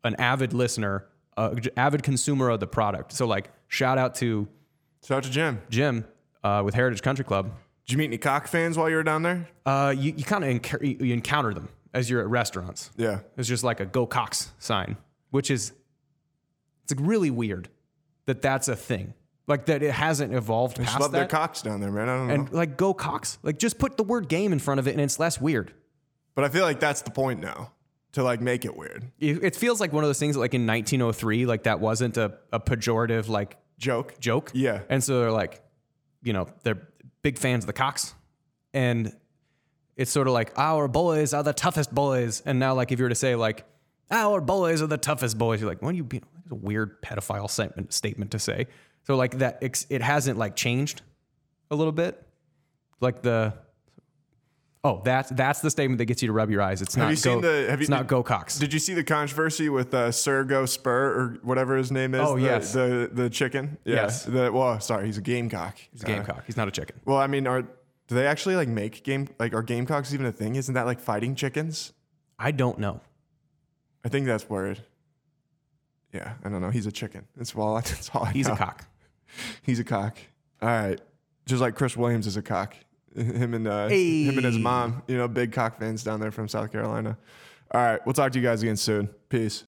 an 0.03 0.15
avid 0.15 0.53
listener, 0.53 1.05
uh, 1.35 1.55
avid 1.75 2.03
consumer 2.03 2.49
of 2.49 2.59
the 2.59 2.67
product." 2.67 3.13
So 3.13 3.27
like, 3.27 3.51
shout 3.67 3.97
out 3.97 4.15
to 4.15 4.47
Shout 5.05 5.17
out 5.17 5.23
to 5.23 5.29
Jim. 5.29 5.61
Jim 5.69 6.05
uh, 6.43 6.61
with 6.65 6.73
Heritage 6.73 7.01
Country 7.01 7.23
Club. 7.23 7.51
Did 7.85 7.93
you 7.93 7.97
meet 7.99 8.05
any 8.05 8.17
cock 8.17 8.47
fans 8.47 8.77
while 8.77 8.89
you 8.89 8.95
were 8.95 9.03
down 9.03 9.23
there? 9.23 9.47
Uh, 9.65 9.93
you 9.95 10.13
you 10.17 10.23
kind 10.23 10.43
of 10.43 10.49
enc- 10.49 11.01
you 11.01 11.13
encounter 11.13 11.53
them 11.53 11.69
as 11.93 12.09
you're 12.09 12.21
at 12.21 12.27
restaurants. 12.27 12.91
Yeah. 12.97 13.19
It's 13.37 13.47
just 13.47 13.63
like 13.63 13.79
a 13.79 13.85
"Go 13.85 14.05
Cox" 14.05 14.51
sign, 14.59 14.97
which 15.31 15.49
is 15.51 15.73
it's 16.83 16.99
really 16.99 17.29
weird 17.31 17.69
that 18.25 18.41
that's 18.41 18.67
a 18.67 18.75
thing. 18.75 19.13
Like 19.47 19.67
that 19.67 19.81
it 19.81 19.91
hasn't 19.91 20.33
evolved 20.33 20.77
I 20.79 20.83
just 20.83 20.91
past 20.93 21.01
love 21.01 21.11
their 21.13 21.21
that. 21.21 21.29
cocks 21.29 21.61
down 21.61 21.79
there, 21.79 21.91
man. 21.91 22.09
I 22.09 22.17
don't 22.17 22.27
know. 22.27 22.33
and 22.33 22.51
like 22.51 22.75
"Go 22.77 22.93
Cox," 22.93 23.37
like 23.43 23.57
just 23.59 23.79
put 23.79 23.95
the 23.95 24.03
word 24.03 24.27
"game" 24.27 24.51
in 24.51 24.59
front 24.59 24.79
of 24.79 24.87
it, 24.87 24.91
and 24.91 24.99
it's 25.01 25.19
less 25.19 25.39
weird. 25.39 25.73
but 26.35 26.43
I 26.43 26.49
feel 26.49 26.63
like 26.63 26.79
that's 26.81 27.01
the 27.03 27.11
point 27.11 27.39
now 27.39 27.71
to 28.11 28.23
like 28.23 28.41
make 28.41 28.65
it 28.65 28.75
weird. 28.75 29.05
It, 29.19 29.43
it 29.43 29.55
feels 29.55 29.79
like 29.79 29.93
one 29.93 30.03
of 30.03 30.09
those 30.09 30.19
things 30.19 30.35
that, 30.35 30.41
like 30.41 30.53
in 30.53 30.67
1903, 30.67 31.45
like 31.45 31.63
that 31.63 31.79
wasn't 31.79 32.17
a, 32.17 32.33
a 32.51 32.59
pejorative 32.59 33.29
like 33.29 33.57
Joke. 33.77 34.19
joke. 34.19 34.51
Yeah. 34.53 34.81
And 34.89 35.01
so 35.03 35.19
they're 35.21 35.31
like, 35.31 35.61
you 36.23 36.33
know, 36.33 36.47
they're 36.63 36.87
big 37.21 37.37
fans 37.37 37.63
of 37.63 37.67
the 37.67 37.73
Cox. 37.73 38.15
And 38.73 39.15
it's 39.97 40.11
sort 40.11 40.27
of 40.27 40.33
like, 40.33 40.57
our 40.57 40.87
boys 40.87 41.33
are 41.33 41.43
the 41.43 41.53
toughest 41.53 41.93
boys. 41.93 42.41
And 42.45 42.59
now, 42.59 42.73
like, 42.75 42.91
if 42.91 42.99
you 42.99 43.05
were 43.05 43.09
to 43.09 43.15
say, 43.15 43.35
like, 43.35 43.65
our 44.09 44.39
boys 44.39 44.81
are 44.81 44.87
the 44.87 44.97
toughest 44.97 45.37
boys, 45.37 45.59
you're 45.59 45.69
like, 45.69 45.81
what 45.81 45.89
are 45.89 45.97
you 45.97 46.03
being? 46.03 46.23
It's 46.43 46.51
a 46.51 46.55
weird 46.55 47.01
pedophile 47.01 47.49
statement, 47.49 47.91
statement 47.91 48.31
to 48.31 48.39
say. 48.39 48.67
So, 49.03 49.15
like, 49.15 49.39
that 49.39 49.57
it 49.61 50.01
hasn't, 50.01 50.37
like, 50.37 50.55
changed 50.55 51.01
a 51.71 51.75
little 51.75 51.91
bit. 51.91 52.23
Like, 53.01 53.21
the. 53.23 53.53
Oh, 54.83 55.01
that's 55.03 55.29
that's 55.31 55.59
the 55.59 55.69
statement 55.69 55.97
that 55.97 56.05
gets 56.05 56.21
you 56.21 56.27
to 56.27 56.33
rub 56.33 56.49
your 56.49 56.61
eyes. 56.61 56.81
It's 56.81 56.95
Have 56.95 57.09
not 57.09 57.17
you 57.17 57.23
go. 57.23 57.41
the? 57.41 57.69
Have 57.69 57.81
you 57.81 57.87
not 57.87 58.03
did- 58.03 58.07
go 58.07 58.23
Cox. 58.23 58.57
Did 58.57 58.71
you 58.71 58.79
see 58.79 58.93
the 58.93 59.03
controversy 59.03 59.67
with 59.67 59.93
uh, 59.93 60.11
Sir 60.13 60.45
Big 60.45 60.67
Spur 60.67 61.07
or 61.19 61.39
whatever 61.41 61.75
his 61.75 61.91
name 61.91 62.15
is? 62.15 62.21
Oh, 62.21 62.37
the, 62.37 62.43
yes. 62.43 62.71
The 62.71 63.09
the 63.11 63.29
chicken. 63.29 63.79
Yeah. 63.83 63.95
Yes. 63.95 64.23
The, 64.23 64.49
well, 64.51 64.79
sorry, 64.79 65.07
he's 65.07 65.17
a 65.17 65.21
gamecock. 65.21 65.77
He's 65.91 66.03
a 66.03 66.05
gamecock. 66.05 66.45
He's 66.45 66.55
not 66.55 66.69
a 66.69 66.71
chicken. 66.71 67.01
Well, 67.03 67.17
I 67.17 67.27
mean, 67.27 67.47
are 67.47 67.65
do 68.07 68.15
they 68.15 68.25
actually 68.25 68.55
like 68.55 68.67
make 68.67 69.03
game 69.03 69.27
like 69.39 69.53
are 69.53 69.63
gamecocks 69.63 70.13
even 70.13 70.25
a 70.25 70.31
thing? 70.31 70.55
Isn't 70.55 70.73
that 70.75 70.85
like 70.85 70.99
fighting 70.99 71.35
chickens? 71.35 71.93
I 72.39 72.51
don't 72.51 72.79
know. 72.79 73.01
I 74.05 74.09
think 74.09 74.25
that's 74.25 74.45
it. 74.49 74.81
Yeah, 76.13 76.33
I 76.43 76.49
don't 76.49 76.61
know. 76.61 76.69
He's 76.69 76.85
a 76.85 76.91
chicken. 76.91 77.27
That's 77.35 77.53
all. 77.55 77.75
That's 77.81 78.09
all. 78.13 78.23
I 78.23 78.31
He's 78.31 78.47
know. 78.47 78.53
a 78.53 78.57
cock. 78.57 78.85
He's 79.61 79.79
a 79.79 79.83
cock. 79.83 80.17
All 80.61 80.69
right, 80.69 80.99
just 81.45 81.61
like 81.61 81.75
Chris 81.75 81.97
Williams 81.97 82.25
is 82.27 82.37
a 82.37 82.41
cock. 82.41 82.75
Him 83.15 83.55
and 83.55 83.67
uh, 83.67 83.87
him 83.87 84.37
and 84.37 84.45
his 84.45 84.59
mom. 84.59 85.01
You 85.07 85.17
know, 85.17 85.27
big 85.27 85.51
cock 85.51 85.79
fans 85.79 86.03
down 86.03 86.19
there 86.19 86.29
from 86.29 86.47
South 86.47 86.71
Carolina. 86.71 87.17
All 87.71 87.81
right, 87.81 87.99
we'll 88.05 88.13
talk 88.13 88.31
to 88.31 88.39
you 88.39 88.45
guys 88.45 88.61
again 88.61 88.77
soon. 88.77 89.09
Peace. 89.27 89.63